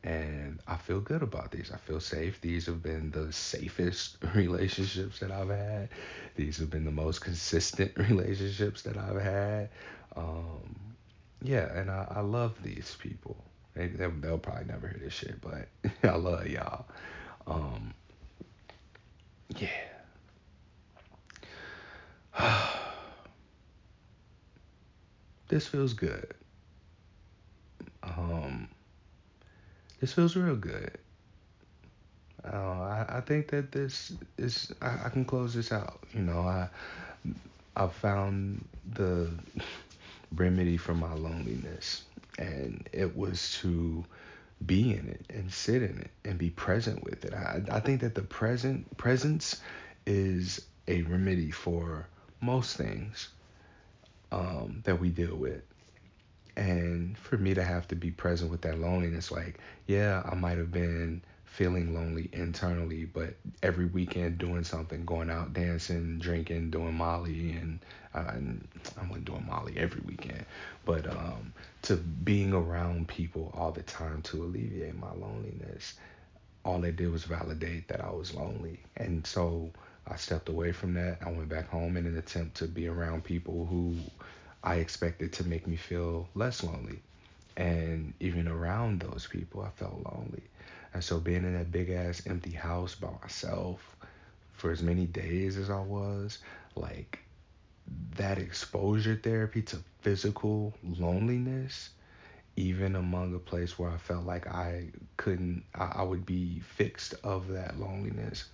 and 0.03 0.59
I 0.67 0.77
feel 0.77 1.01
good 1.01 1.21
about 1.23 1.51
these. 1.51 1.71
I 1.73 1.77
feel 1.77 1.99
safe. 1.99 2.39
These 2.39 2.67
have 2.67 2.81
been 2.81 3.11
the 3.11 3.33
safest 3.33 4.17
relationships 4.35 5.19
that 5.19 5.31
I've 5.31 5.49
had. 5.49 5.89
These 6.35 6.57
have 6.59 6.69
been 6.69 6.85
the 6.85 6.91
most 6.91 7.19
consistent 7.21 7.91
relationships 7.97 8.83
that 8.83 8.97
I've 8.97 9.21
had. 9.21 9.69
Um, 10.15 10.95
yeah, 11.41 11.73
and 11.77 11.91
I, 11.91 12.07
I 12.09 12.19
love 12.21 12.55
these 12.63 12.95
people. 12.99 13.35
They, 13.73 13.87
they'll 13.87 14.37
probably 14.37 14.65
never 14.65 14.87
hear 14.87 14.99
this 15.03 15.13
shit, 15.13 15.41
but 15.41 15.67
I 16.09 16.15
love 16.15 16.47
y'all. 16.47 16.85
Um, 17.45 17.93
yeah. 19.57 19.69
this 25.49 25.67
feels 25.67 25.93
good. 25.93 26.33
Um, 28.03 28.69
this 29.99 30.13
feels 30.13 30.35
real 30.35 30.55
good. 30.55 30.97
Uh, 32.45 32.57
I, 32.57 33.05
I 33.17 33.21
think 33.21 33.49
that 33.49 33.71
this 33.71 34.13
is 34.37 34.71
I, 34.81 35.05
I 35.05 35.09
can 35.09 35.25
close 35.25 35.53
this 35.53 35.71
out. 35.73 35.99
You 36.13 36.21
know, 36.21 36.39
I 36.39 36.69
I 37.75 37.87
found 37.87 38.63
the 38.93 39.29
remedy 40.35 40.77
for 40.77 40.93
my 40.93 41.13
loneliness, 41.13 42.03
and 42.37 42.87
it 42.93 43.17
was 43.17 43.57
to 43.61 44.05
be 44.65 44.93
in 44.93 45.07
it 45.09 45.25
and 45.33 45.51
sit 45.51 45.81
in 45.81 45.97
it 45.99 46.11
and 46.25 46.37
be 46.37 46.49
present 46.49 47.03
with 47.03 47.25
it. 47.25 47.33
I 47.33 47.61
I 47.69 47.79
think 47.81 48.01
that 48.01 48.15
the 48.15 48.21
present 48.21 48.97
presence 48.97 49.59
is 50.05 50.61
a 50.87 51.01
remedy 51.03 51.51
for 51.51 52.07
most 52.41 52.77
things 52.77 53.29
um, 54.31 54.81
that 54.85 54.99
we 54.99 55.09
deal 55.09 55.35
with. 55.35 55.61
And 56.55 57.17
for 57.17 57.37
me 57.37 57.53
to 57.53 57.63
have 57.63 57.87
to 57.87 57.95
be 57.95 58.11
present 58.11 58.51
with 58.51 58.61
that 58.61 58.79
loneliness, 58.79 59.31
like, 59.31 59.59
yeah, 59.87 60.21
I 60.29 60.35
might 60.35 60.57
have 60.57 60.71
been 60.71 61.21
feeling 61.45 61.93
lonely 61.93 62.29
internally, 62.31 63.05
but 63.05 63.33
every 63.63 63.85
weekend 63.85 64.37
doing 64.37 64.63
something, 64.63 65.03
going 65.05 65.29
out 65.29 65.53
dancing, 65.53 66.19
drinking, 66.19 66.69
doing 66.69 66.93
Molly, 66.93 67.51
and, 67.51 67.79
uh, 68.13 68.31
and 68.33 68.67
I 68.99 69.05
wasn't 69.07 69.25
doing 69.25 69.45
Molly 69.47 69.73
every 69.77 70.01
weekend, 70.05 70.45
but 70.85 71.07
um, 71.07 71.53
to 71.83 71.95
being 71.95 72.53
around 72.53 73.07
people 73.07 73.51
all 73.57 73.71
the 73.71 73.83
time 73.83 74.21
to 74.23 74.43
alleviate 74.43 74.97
my 74.97 75.11
loneliness, 75.11 75.95
all 76.65 76.79
they 76.79 76.91
did 76.91 77.11
was 77.11 77.23
validate 77.23 77.87
that 77.87 78.01
I 78.01 78.11
was 78.11 78.33
lonely. 78.33 78.79
And 78.97 79.25
so 79.25 79.71
I 80.09 80.15
stepped 80.15 80.49
away 80.49 80.71
from 80.71 80.93
that. 80.95 81.19
I 81.21 81.31
went 81.31 81.49
back 81.49 81.69
home 81.69 81.95
in 81.95 82.05
an 82.07 82.17
attempt 82.17 82.57
to 82.57 82.67
be 82.67 82.87
around 82.87 83.23
people 83.23 83.65
who 83.65 83.95
I 84.63 84.75
expected 84.75 85.33
to 85.33 85.43
make 85.47 85.67
me 85.67 85.75
feel 85.75 86.27
less 86.33 86.63
lonely. 86.63 86.99
And 87.55 88.13
even 88.19 88.47
around 88.47 89.01
those 89.01 89.27
people, 89.29 89.61
I 89.61 89.69
felt 89.69 90.03
lonely. 90.11 90.43
And 90.93 91.03
so 91.03 91.19
being 91.19 91.43
in 91.43 91.53
that 91.53 91.71
big 91.71 91.89
ass 91.91 92.25
empty 92.25 92.51
house 92.51 92.95
by 92.95 93.09
myself 93.21 93.95
for 94.53 94.71
as 94.71 94.81
many 94.81 95.05
days 95.05 95.57
as 95.57 95.69
I 95.69 95.79
was, 95.79 96.39
like 96.75 97.19
that 98.15 98.37
exposure 98.37 99.15
therapy 99.21 99.61
to 99.63 99.77
physical 100.01 100.73
loneliness, 100.83 101.89
even 102.55 102.95
among 102.95 103.35
a 103.35 103.39
place 103.39 103.77
where 103.77 103.89
I 103.89 103.97
felt 103.97 104.25
like 104.25 104.47
I 104.47 104.87
couldn't, 105.17 105.63
I, 105.75 105.91
I 105.95 106.01
would 106.03 106.25
be 106.25 106.59
fixed 106.59 107.13
of 107.23 107.49
that 107.49 107.79
loneliness, 107.79 108.45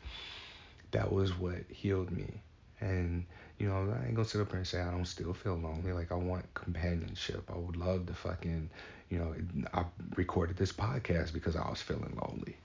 that 0.96 1.12
was 1.12 1.38
what 1.38 1.58
healed 1.70 2.10
me. 2.10 2.28
And 2.80 3.26
you 3.60 3.68
know, 3.68 3.94
I 4.02 4.06
ain't 4.06 4.16
gonna 4.16 4.28
sit 4.28 4.40
up 4.40 4.50
here 4.50 4.58
and 4.58 4.68
say 4.68 4.80
I 4.80 4.92
don't 4.92 5.06
still 5.06 5.34
feel 5.34 5.56
lonely. 5.56 5.92
Like 5.92 6.12
I 6.12 6.16
want 6.16 6.46
companionship. 6.54 7.44
I 7.54 7.58
would 7.58 7.76
love 7.76 8.06
to 8.08 8.14
fucking, 8.14 8.70
you 9.10 9.20
know, 9.20 9.36
I 9.74 9.84
recorded 10.16 10.56
this 10.56 10.72
podcast 10.72 11.34
because 11.34 11.56
I 11.58 11.70
was 11.70 11.82
feeling 11.82 12.18
lonely. 12.22 12.56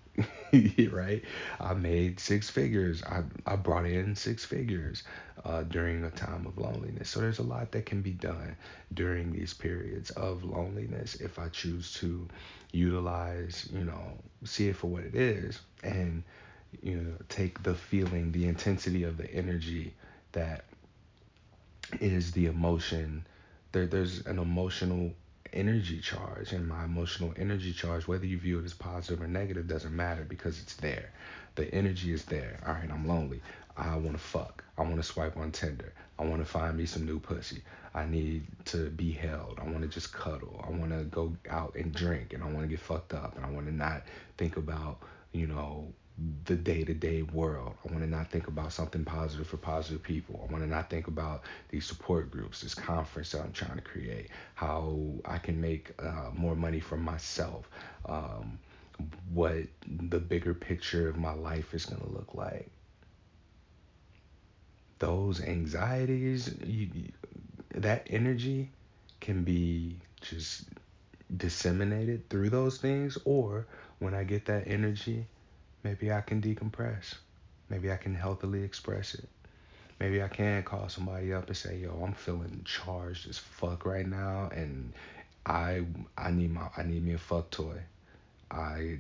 right? 0.93 1.23
I 1.61 1.75
made 1.75 2.21
six 2.21 2.49
figures. 2.51 3.03
I, 3.03 3.23
I 3.47 3.57
brought 3.57 3.87
in 3.87 4.15
six 4.15 4.45
figures 4.45 5.03
uh, 5.45 5.63
during 5.65 6.05
a 6.05 6.11
time 6.11 6.47
of 6.47 6.59
loneliness. 6.59 7.09
So 7.09 7.21
there's 7.21 7.39
a 7.39 7.45
lot 7.45 7.73
that 7.73 7.87
can 7.87 8.01
be 8.03 8.13
done 8.13 8.57
during 8.95 9.33
these 9.33 9.55
periods 9.55 10.11
of 10.11 10.45
loneliness 10.45 11.17
if 11.17 11.39
I 11.39 11.49
choose 11.49 11.95
to 11.95 12.29
utilize, 12.73 13.69
you 13.73 13.85
know, 13.85 14.19
see 14.45 14.69
it 14.69 14.77
for 14.77 14.89
what 14.89 15.05
it 15.05 15.15
is 15.15 15.61
and, 15.83 16.23
you 16.83 16.97
know, 16.97 17.15
take 17.29 17.63
the 17.63 17.75
feeling, 17.75 18.33
the 18.33 18.47
intensity 18.47 19.05
of 19.05 19.17
the 19.17 19.33
energy 19.33 19.95
that 20.33 20.65
is 22.01 22.33
the 22.33 22.47
emotion. 22.47 23.27
There, 23.73 23.87
there's 23.87 24.27
an 24.27 24.39
emotional 24.39 25.13
energy 25.53 26.01
charge 26.01 26.53
and 26.53 26.69
my 26.69 26.85
emotional 26.85 27.35
energy 27.37 27.73
charge, 27.73 28.07
whether 28.07 28.27
you 28.27 28.39
view 28.39 28.59
it 28.61 28.65
as 28.65 28.75
positive 28.75 29.23
or 29.23 29.27
negative, 29.27 29.67
doesn't 29.67 29.95
matter 29.95 30.25
because 30.29 30.61
it's 30.61 30.77
there. 30.77 31.11
The 31.57 31.73
energy 31.75 32.13
is 32.13 32.25
there. 32.25 32.61
All 32.67 32.75
right, 32.75 32.91
I'm 32.91 33.07
lonely. 33.07 33.41
I 33.77 33.97
want 33.97 34.13
to 34.13 34.23
fuck. 34.23 34.65
I 34.79 34.83
want 34.83 34.97
to 34.97 35.03
swipe 35.03 35.37
on 35.37 35.51
Tinder. 35.53 35.93
I 36.19 36.25
want 36.25 36.43
to 36.43 36.45
find 36.49 36.77
me 36.77 36.87
some 36.87 37.05
new 37.05 37.19
pussy. 37.19 37.63
I 37.95 38.07
need 38.07 38.47
to 38.67 38.91
be 38.91 39.11
held. 39.11 39.59
I 39.61 39.65
want 39.65 39.83
to 39.83 39.89
just 39.89 40.13
cuddle. 40.13 40.65
I 40.67 40.71
want 40.71 40.91
to 40.93 41.05
go 41.05 41.35
out 41.49 41.75
and 41.75 41.93
drink 41.93 42.33
and 42.33 42.43
I 42.43 42.47
want 42.47 42.63
to 42.63 42.69
get 42.69 42.81
fucked 42.81 43.15
up 43.15 43.37
and 43.37 43.45
I 43.45 43.51
want 43.51 43.67
to 43.67 43.75
not 43.75 44.03
think 44.37 44.57
about, 44.57 44.99
you 45.33 45.47
know, 45.47 45.93
the 46.45 46.57
day 46.57 46.85
to 46.85 46.93
day 46.93 47.23
world. 47.23 47.75
I 47.85 47.93
want 47.93 48.05
to 48.05 48.11
not 48.11 48.31
think 48.31 48.49
about 48.49 48.73
something 48.73 49.05
positive 49.05 49.47
for 49.47 49.57
positive 49.57 50.03
people. 50.03 50.45
I 50.47 50.53
want 50.53 50.65
to 50.65 50.71
not 50.71 50.91
think 50.91 51.07
about 51.07 51.43
these 51.71 51.87
support 51.87 52.31
groups, 52.31 52.61
this 52.61 52.75
conference 52.75 53.33
that 53.33 53.43
I'm 53.43 53.53
trying 53.53 53.77
to 53.77 53.83
create, 53.83 54.29
how 54.55 54.99
I 55.25 55.39
can 55.39 55.61
make 55.61 55.93
uh, 55.99 56.31
more 56.35 56.55
money 56.55 56.81
for 56.81 56.97
myself, 56.97 57.69
um, 58.07 58.59
what 59.33 59.57
the 59.87 60.19
bigger 60.19 60.53
picture 60.53 61.09
of 61.09 61.17
my 61.17 61.33
life 61.33 61.73
is 61.73 61.87
going 61.87 62.03
to 62.03 62.09
look 62.11 62.35
like. 62.35 62.69
Those 64.99 65.41
anxieties, 65.41 66.55
you, 66.63 66.89
that 67.75 68.07
energy 68.11 68.71
can 69.21 69.45
be 69.45 69.97
just 70.21 70.65
disseminated 71.35 72.29
through 72.29 72.51
those 72.51 72.77
things, 72.79 73.17
or 73.25 73.67
when 73.99 74.15
I 74.15 74.25
get 74.25 74.47
that 74.47 74.67
energy, 74.67 75.27
Maybe 75.83 76.13
I 76.13 76.21
can 76.23 76.41
decompress. 76.41 77.15
Maybe 77.69 77.91
I 77.93 77.97
can 77.97 78.15
healthily 78.15 78.63
express 78.63 79.15
it. 79.15 79.29
Maybe 80.01 80.23
I 80.23 80.29
can 80.29 80.63
call 80.63 80.89
somebody 80.89 81.33
up 81.33 81.47
and 81.49 81.57
say, 81.57 81.79
"Yo, 81.79 81.91
I'm 82.03 82.15
feeling 82.15 82.63
charged 82.65 83.29
as 83.29 83.39
fuck 83.39 83.85
right 83.87 84.07
now, 84.07 84.49
and 84.55 84.93
I 85.47 85.85
I 86.17 86.31
need 86.31 86.53
my 86.53 86.69
I 86.77 86.83
need 86.83 87.05
me 87.05 87.15
a 87.15 87.19
fuck 87.19 87.51
toy. 87.51 87.81
I 88.51 88.99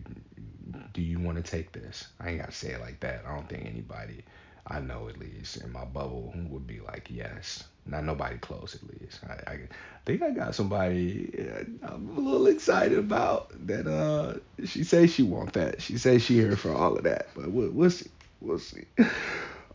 do 0.93 1.03
you 1.03 1.18
want 1.18 1.37
to 1.45 1.51
take 1.51 1.72
this? 1.72 2.09
I 2.20 2.31
ain't 2.31 2.41
gotta 2.41 2.53
say 2.53 2.72
it 2.72 2.81
like 2.81 3.01
that. 3.01 3.24
I 3.26 3.35
don't 3.35 3.49
think 3.49 3.66
anybody 3.66 4.24
I 4.66 4.81
know 4.81 5.09
at 5.09 5.18
least 5.18 5.57
in 5.59 5.72
my 5.72 5.85
bubble 5.85 6.33
would 6.51 6.66
be 6.66 6.81
like 6.81 7.09
yes. 7.11 7.64
Not 7.87 8.05
nobody 8.05 8.39
close 8.39 8.74
at 8.74 8.83
least. 9.01 9.20
I, 9.28 9.53
I 9.53 9.59
think 10.05 10.22
I 10.22 10.31
got 10.31 10.55
somebody 10.55 11.49
uh, 11.51 11.64
I'm 11.93 12.16
a 12.16 12.20
little 12.20 12.47
excited 12.47 12.99
about 12.99 13.53
that. 13.66 13.87
Uh, 13.87 14.39
she 14.64 14.85
says 14.85 15.12
she 15.12 15.22
want 15.22 15.55
that. 15.55 15.81
She 15.83 15.99
says 15.99 16.22
she 16.22 16.35
here 16.35 16.57
for 16.57 16.72
all 16.72 16.97
of 16.97 17.05
that. 17.05 17.28
But 17.35 17.51
we'll, 17.51 17.70
we'll 17.70 17.91
see. 17.91 18.11
We'll 18.41 18.59
see. 18.59 18.85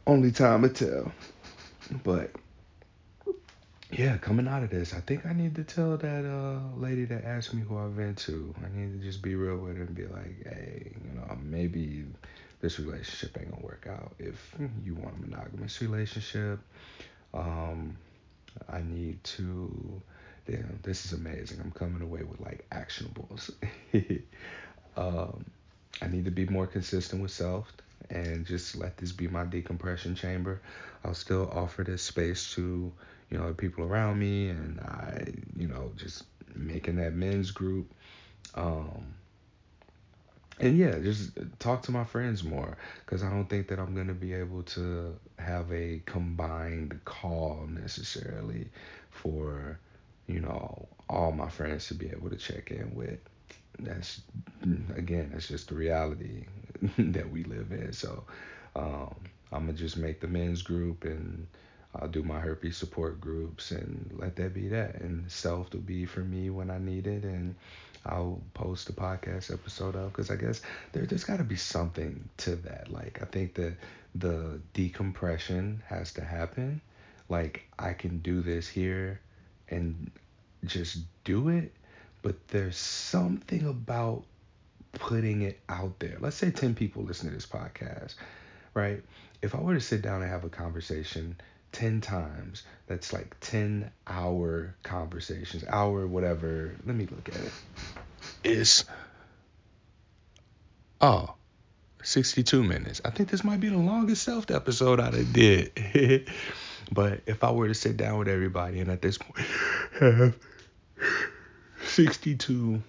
Only 0.07 0.31
time 0.31 0.61
will 0.61 0.69
tell. 0.69 1.11
But 2.03 2.31
yeah, 3.91 4.17
coming 4.17 4.47
out 4.47 4.63
of 4.63 4.69
this, 4.69 4.93
I 4.93 4.99
think 4.99 5.25
I 5.25 5.33
need 5.33 5.55
to 5.55 5.63
tell 5.63 5.97
that 5.97 6.25
uh 6.25 6.79
lady 6.79 7.05
that 7.05 7.23
asked 7.25 7.53
me 7.53 7.61
who 7.61 7.77
I 7.77 7.87
vent 7.87 8.17
to. 8.19 8.53
I 8.63 8.77
need 8.77 8.99
to 8.99 9.05
just 9.05 9.21
be 9.21 9.35
real 9.35 9.57
with 9.57 9.77
her 9.77 9.83
and 9.83 9.95
be 9.95 10.07
like, 10.07 10.43
hey, 10.43 10.91
you 11.05 11.19
know, 11.19 11.37
maybe 11.43 12.05
this 12.61 12.79
relationship 12.79 13.37
ain't 13.39 13.51
gonna 13.51 13.63
work 13.63 13.87
out. 13.89 14.13
If 14.19 14.55
you 14.83 14.95
want 14.95 15.15
a 15.17 15.21
monogamous 15.21 15.81
relationship, 15.81 16.59
um, 17.35 17.97
I 18.69 18.81
need 18.81 19.23
to. 19.23 20.01
Damn, 20.47 20.79
this 20.83 21.05
is 21.05 21.13
amazing. 21.13 21.59
I'm 21.63 21.71
coming 21.71 22.01
away 22.01 22.23
with 22.23 22.39
like 22.39 22.67
actionables. 22.69 23.51
um, 24.97 25.45
I 26.01 26.07
need 26.07 26.25
to 26.25 26.31
be 26.31 26.45
more 26.45 26.67
consistent 26.67 27.21
with 27.21 27.31
Selfed 27.31 27.81
and 28.09 28.45
just 28.45 28.75
let 28.75 28.97
this 28.97 29.11
be 29.11 29.27
my 29.27 29.43
decompression 29.45 30.15
chamber. 30.15 30.61
I'll 31.03 31.15
still 31.15 31.49
offer 31.51 31.83
this 31.83 32.03
space 32.03 32.53
to 32.53 32.91
you 33.29 33.37
know 33.37 33.47
the 33.47 33.53
people 33.53 33.83
around 33.83 34.19
me, 34.19 34.49
and 34.49 34.79
I, 34.79 35.25
you 35.57 35.67
know, 35.67 35.91
just 35.97 36.23
making 36.55 36.97
that 36.97 37.13
men's 37.13 37.51
group. 37.51 37.91
Um, 38.53 39.14
and 40.59 40.77
yeah, 40.77 40.97
just 40.99 41.31
talk 41.59 41.81
to 41.83 41.91
my 41.91 42.03
friends 42.05 42.43
more 42.43 42.77
because 43.05 43.23
I 43.23 43.29
don't 43.29 43.49
think 43.49 43.67
that 43.67 43.79
I'm 43.79 43.93
gonna 43.95 44.13
be 44.13 44.33
able 44.33 44.63
to 44.63 45.15
have 45.39 45.71
a 45.71 46.01
combined 46.05 46.99
call 47.05 47.67
necessarily 47.69 48.69
for 49.11 49.79
you 50.27 50.39
know 50.39 50.87
all 51.09 51.31
my 51.31 51.49
friends 51.49 51.87
to 51.87 51.93
be 51.93 52.07
able 52.09 52.29
to 52.29 52.37
check 52.37 52.71
in 52.71 52.93
with. 52.95 53.19
That's 53.79 54.21
again, 54.95 55.31
that's 55.33 55.47
just 55.47 55.69
the 55.69 55.75
reality 55.75 56.45
that 56.97 57.29
we 57.29 57.43
live 57.43 57.71
in. 57.71 57.91
So 57.93 58.23
um, 58.75 59.15
I'm 59.51 59.65
gonna 59.65 59.73
just 59.73 59.97
make 59.97 60.21
the 60.21 60.27
men's 60.27 60.61
group 60.61 61.03
and 61.03 61.47
I'll 61.95 62.07
do 62.07 62.23
my 62.23 62.39
herpes 62.39 62.77
support 62.77 63.21
groups 63.21 63.71
and 63.71 64.09
let 64.17 64.35
that 64.37 64.53
be 64.53 64.67
that. 64.69 64.95
And 65.01 65.25
Selfed 65.27 65.71
to 65.71 65.77
be 65.77 66.05
for 66.05 66.21
me 66.21 66.49
when 66.49 66.69
I 66.69 66.77
need 66.77 67.07
it 67.07 67.23
and 67.23 67.55
I'll 68.05 68.41
post 68.53 68.89
a 68.89 68.93
podcast 68.93 69.51
episode 69.51 69.95
of 69.95 70.11
because 70.11 70.29
I 70.29 70.35
guess 70.35 70.61
there 70.91 71.05
there's 71.05 71.23
got 71.23 71.37
to 71.37 71.43
be 71.43 71.55
something 71.55 72.27
to 72.37 72.55
that. 72.57 72.91
Like 72.91 73.19
I 73.21 73.25
think 73.25 73.55
that 73.55 73.75
the 74.13 74.59
decompression 74.73 75.83
has 75.87 76.13
to 76.13 76.23
happen. 76.23 76.81
Like 77.29 77.63
I 77.79 77.93
can 77.93 78.19
do 78.19 78.41
this 78.41 78.67
here 78.67 79.19
and 79.69 80.11
just 80.65 80.99
do 81.23 81.49
it, 81.49 81.73
but 82.21 82.47
there's 82.49 82.77
something 82.77 83.65
about 83.67 84.23
putting 84.93 85.41
it 85.41 85.59
out 85.69 85.99
there. 85.99 86.17
Let's 86.19 86.35
say 86.35 86.51
10 86.51 86.75
people 86.75 87.03
listen 87.03 87.29
to 87.29 87.35
this 87.35 87.45
podcast, 87.45 88.15
right? 88.73 89.03
If 89.41 89.55
I 89.55 89.59
were 89.59 89.73
to 89.73 89.81
sit 89.81 90.01
down 90.01 90.21
and 90.21 90.31
have 90.31 90.43
a 90.43 90.49
conversation 90.49 91.35
10 91.75 91.99
times, 91.99 92.63
that's 92.87 93.11
like 93.11 93.35
10 93.41 93.91
hour 94.07 94.73
conversations, 94.81 95.65
hour, 95.67 96.07
whatever. 96.07 96.73
Let 96.85 96.95
me 96.95 97.05
look 97.05 97.27
at 97.29 97.35
it 97.35 97.51
is 98.45 98.85
oh 101.01 101.33
62 102.03 102.63
minutes. 102.63 103.01
I 103.03 103.09
think 103.09 103.29
this 103.29 103.43
might 103.43 103.59
be 103.59 103.69
the 103.69 103.77
longest 103.77 104.27
Selfed 104.27 104.55
episode 104.55 104.99
I 104.99 105.23
did. 105.23 106.29
but 106.91 107.21
if 107.25 107.43
I 107.43 107.51
were 107.51 107.67
to 107.67 107.73
sit 107.73 107.97
down 107.97 108.19
with 108.19 108.27
everybody 108.27 108.79
and 108.79 108.89
at 108.91 109.01
this 109.01 109.17
point 109.17 109.47
have 109.99 110.37
62 111.87 112.81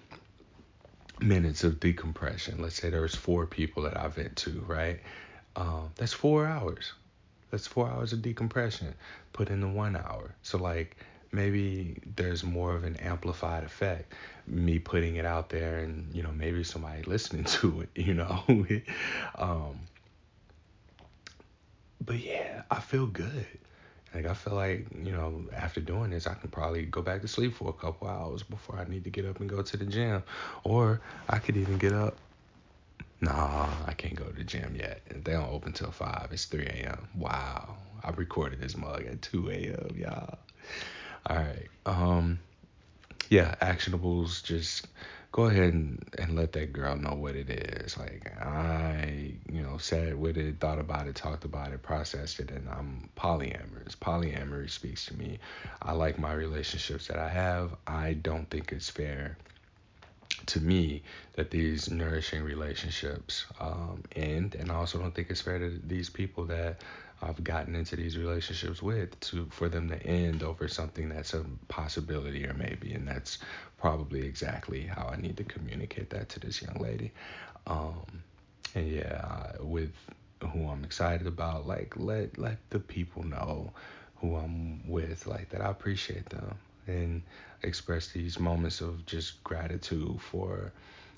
minutes 1.19 1.63
of 1.63 1.79
decompression, 1.79 2.61
let's 2.61 2.75
say 2.75 2.89
there's 2.89 3.15
four 3.15 3.47
people 3.47 3.83
that 3.83 3.97
I 3.97 4.07
vent 4.07 4.37
to, 4.37 4.63
right? 4.67 4.99
Um, 5.55 5.91
that's 5.95 6.13
four 6.13 6.45
hours. 6.45 6.93
That's 7.51 7.67
four 7.67 7.89
hours 7.89 8.13
of 8.13 8.21
decompression. 8.21 8.93
Put 9.33 9.49
into 9.49 9.67
one 9.67 9.95
hour. 9.95 10.33
So 10.43 10.57
like 10.57 10.97
maybe 11.31 12.01
there's 12.15 12.43
more 12.43 12.75
of 12.75 12.83
an 12.83 12.95
amplified 12.97 13.63
effect 13.63 14.13
me 14.47 14.79
putting 14.79 15.17
it 15.17 15.25
out 15.25 15.49
there 15.49 15.79
and 15.79 16.13
you 16.15 16.23
know 16.23 16.31
maybe 16.31 16.63
somebody 16.63 17.03
listening 17.03 17.43
to 17.59 17.81
it 17.81 17.89
you 17.95 18.13
know? 18.13 18.43
Um 19.35 19.79
but 22.03 22.17
yeah 22.19 22.63
i 22.71 22.79
feel 22.79 23.07
good. 23.07 23.45
Like 24.15 24.25
i 24.25 24.33
feel 24.33 24.53
like 24.55 24.87
you 25.03 25.11
know 25.11 25.43
after 25.53 25.81
doing 25.81 26.11
this 26.11 26.27
i 26.27 26.33
can 26.33 26.49
probably 26.49 26.85
go 26.85 27.01
back 27.01 27.21
to 27.21 27.27
sleep 27.27 27.53
for 27.53 27.69
a 27.69 27.73
couple 27.73 28.07
hours 28.07 28.41
before 28.43 28.77
i 28.79 28.85
need 28.89 29.03
to 29.03 29.09
get 29.09 29.25
up 29.25 29.39
and 29.39 29.49
go 29.49 29.61
to 29.61 29.77
the 29.77 29.85
gym. 29.85 30.23
Or 30.63 31.01
i 31.29 31.39
could 31.39 31.57
even 31.57 31.77
get 31.77 31.93
up. 31.93 32.15
Nah, 33.19 33.67
I 33.87 33.93
can't 33.93 34.15
go 34.15 34.25
to 34.25 34.33
the 34.33 34.43
gym 34.43 34.75
yet. 34.75 35.01
They 35.27 35.33
don't 35.33 35.51
open 35.51 35.73
till 35.73 35.91
5. 35.91 36.29
It's 36.31 36.45
3 36.45 36.63
a.m. 36.67 37.05
Wow. 37.17 37.75
I 38.01 38.11
recorded 38.11 38.61
this 38.61 38.77
mug 38.77 39.03
at 39.05 39.21
2 39.21 39.49
a.m., 39.49 39.97
y'all. 39.97 40.37
All 41.29 41.35
right. 41.35 41.67
Um, 41.85 42.39
yeah, 43.27 43.55
actionables. 43.61 44.41
Just 44.41 44.87
go 45.33 45.47
ahead 45.47 45.73
and, 45.73 46.01
and 46.17 46.37
let 46.37 46.53
that 46.53 46.71
girl 46.71 46.95
know 46.95 47.13
what 47.13 47.35
it 47.35 47.49
is. 47.49 47.97
Like 47.97 48.31
I, 48.41 49.33
you 49.51 49.61
know, 49.61 49.77
sat 49.77 50.17
with 50.17 50.37
it, 50.37 50.61
thought 50.61 50.79
about 50.79 51.07
it, 51.07 51.15
talked 51.15 51.43
about 51.43 51.73
it, 51.73 51.83
processed 51.83 52.39
it, 52.39 52.49
and 52.49 52.69
I'm 52.69 53.09
polyamorous. 53.17 53.97
Polyamory 53.97 54.69
speaks 54.69 55.07
to 55.07 55.17
me. 55.17 55.39
I 55.81 55.91
like 55.91 56.17
my 56.17 56.31
relationships 56.31 57.07
that 57.07 57.19
I 57.19 57.27
have. 57.27 57.75
I 57.85 58.13
don't 58.13 58.49
think 58.49 58.71
it's 58.71 58.89
fair 58.89 59.37
to 60.47 60.59
me 60.59 61.03
that 61.33 61.51
these 61.51 61.89
nourishing 61.89 62.43
relationships 62.43 63.45
um, 63.59 64.03
end, 64.15 64.55
and 64.55 64.71
I 64.71 64.75
also 64.75 64.99
don't 64.99 65.13
think 65.13 65.29
it's 65.29 65.41
fair 65.41 65.59
to 65.59 65.79
these 65.85 66.09
people 66.09 66.45
that 66.45 66.81
I've 67.21 67.43
gotten 67.43 67.75
into 67.75 67.95
these 67.95 68.17
relationships 68.17 68.81
with 68.81 69.19
to 69.21 69.47
for 69.49 69.69
them 69.69 69.89
to 69.89 70.01
end 70.05 70.43
over 70.43 70.67
something 70.67 71.09
that's 71.09 71.33
a 71.33 71.43
possibility 71.67 72.45
or 72.45 72.53
maybe, 72.53 72.93
and 72.93 73.07
that's 73.07 73.39
probably 73.77 74.25
exactly 74.25 74.81
how 74.81 75.07
I 75.07 75.17
need 75.17 75.37
to 75.37 75.43
communicate 75.43 76.09
that 76.11 76.29
to 76.29 76.39
this 76.39 76.61
young 76.61 76.77
lady. 76.79 77.11
Um, 77.65 78.23
and 78.75 78.87
yeah, 78.91 79.53
with 79.59 79.93
who 80.41 80.67
I'm 80.67 80.83
excited 80.83 81.27
about, 81.27 81.67
like 81.67 81.95
let 81.97 82.37
let 82.37 82.57
the 82.69 82.79
people 82.79 83.23
know 83.23 83.71
who 84.17 84.35
I'm 84.35 84.87
with, 84.87 85.27
like 85.27 85.49
that 85.49 85.61
I 85.61 85.69
appreciate 85.69 86.29
them. 86.29 86.55
And 86.87 87.21
express 87.63 88.07
these 88.09 88.39
moments 88.39 88.81
of 88.81 89.05
just 89.05 89.43
gratitude 89.43 90.21
for 90.21 90.71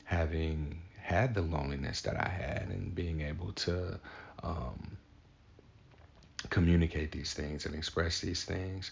having 0.06 0.82
had 1.02 1.34
the 1.34 1.42
loneliness 1.42 2.02
that 2.02 2.16
I 2.16 2.30
had 2.30 2.68
and 2.70 2.94
being 2.94 3.22
able 3.22 3.52
to 3.54 4.00
um, 4.44 4.98
communicate 6.50 7.12
these 7.12 7.34
things 7.34 7.66
and 7.66 7.76
express 7.76 8.22
these 8.22 8.44
things 8.46 8.92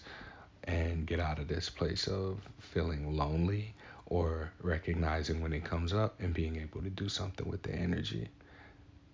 and 0.64 1.06
get 1.06 1.20
out 1.20 1.38
of 1.38 1.48
this 1.48 1.70
place 1.70 2.06
of 2.06 2.38
feeling 2.60 3.16
lonely 3.16 3.74
or 4.06 4.52
recognizing 4.62 5.40
when 5.40 5.52
it 5.52 5.64
comes 5.64 5.92
up 5.92 6.20
and 6.20 6.34
being 6.34 6.56
able 6.56 6.82
to 6.82 6.90
do 6.90 7.08
something 7.08 7.48
with 7.48 7.62
the 7.62 7.74
energy. 7.74 8.28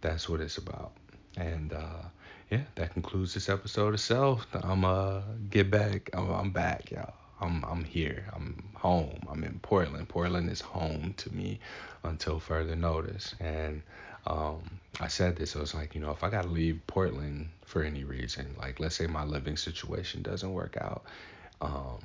That's 0.01 0.29
what 0.29 0.41
it's 0.41 0.59
about. 0.59 0.93
And 1.37 1.73
uh, 1.73 2.03
yeah, 2.51 2.63
that 2.77 2.93
concludes 2.93 3.35
this 3.35 3.49
episode 3.49 3.95
of 3.95 4.01
Selfed. 4.01 4.65
I'm 4.65 4.85
uh 4.85 5.23
get 5.51 5.71
back. 5.71 6.11
I'm, 6.13 6.31
I'm 6.31 6.51
back, 6.51 6.91
y'all. 6.91 7.24
I'm 7.45 7.65
I'm 7.65 7.85
here. 7.85 8.25
I'm 8.35 8.63
home. 8.75 9.21
I'm 9.31 9.45
in 9.45 9.59
Portland. 9.61 10.09
Portland 10.09 10.51
is 10.51 10.61
home 10.61 11.15
to 11.19 11.35
me 11.35 11.61
until 12.03 12.41
further 12.41 12.75
notice. 12.75 13.35
And 13.41 13.83
um, 14.27 14.63
I 15.01 15.09
said 15.09 15.37
this. 15.37 15.55
I 15.55 15.61
was 15.61 15.75
like, 15.75 15.95
you 15.95 16.01
know, 16.01 16.11
if 16.11 16.25
I 16.25 16.31
gotta 16.31 16.49
leave 16.49 16.81
Portland 16.87 17.49
for 17.65 17.83
any 17.83 18.05
reason, 18.05 18.55
like 18.59 18.81
let's 18.81 18.97
say 18.97 19.07
my 19.07 19.25
living 19.25 19.57
situation 19.57 20.23
doesn't 20.23 20.53
work 20.53 20.77
out, 20.81 21.05
um, 21.61 21.99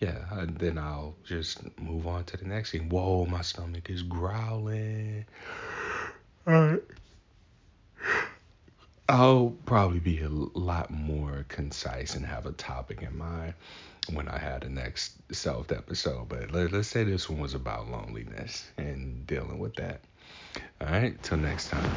yeah, 0.00 0.46
then 0.58 0.78
I'll 0.78 1.14
just 1.24 1.60
move 1.78 2.06
on 2.06 2.24
to 2.24 2.36
the 2.36 2.46
next 2.46 2.72
thing. 2.72 2.88
Whoa, 2.88 3.26
my 3.26 3.42
stomach 3.42 3.90
is 3.90 4.02
growling. 4.02 5.26
I'll 9.06 9.54
probably 9.66 10.00
be 10.00 10.22
a 10.22 10.28
lot 10.28 10.90
more 10.90 11.44
concise 11.48 12.14
and 12.14 12.24
have 12.24 12.46
a 12.46 12.52
topic 12.52 13.02
in 13.02 13.16
mind 13.16 13.54
when 14.12 14.28
I 14.28 14.38
had 14.38 14.62
the 14.62 14.68
next 14.68 15.16
Selfed 15.28 15.76
episode. 15.76 16.28
But 16.28 16.52
let, 16.52 16.72
us 16.74 16.88
say 16.88 17.04
this 17.04 17.28
one 17.28 17.40
was 17.40 17.54
about 17.54 17.90
loneliness 17.90 18.70
and 18.76 19.26
dealing 19.26 19.58
with 19.58 19.74
that. 19.76 20.00
All 20.80 20.88
right, 20.88 21.20
till 21.22 21.38
next 21.38 21.68
time. 21.68 21.90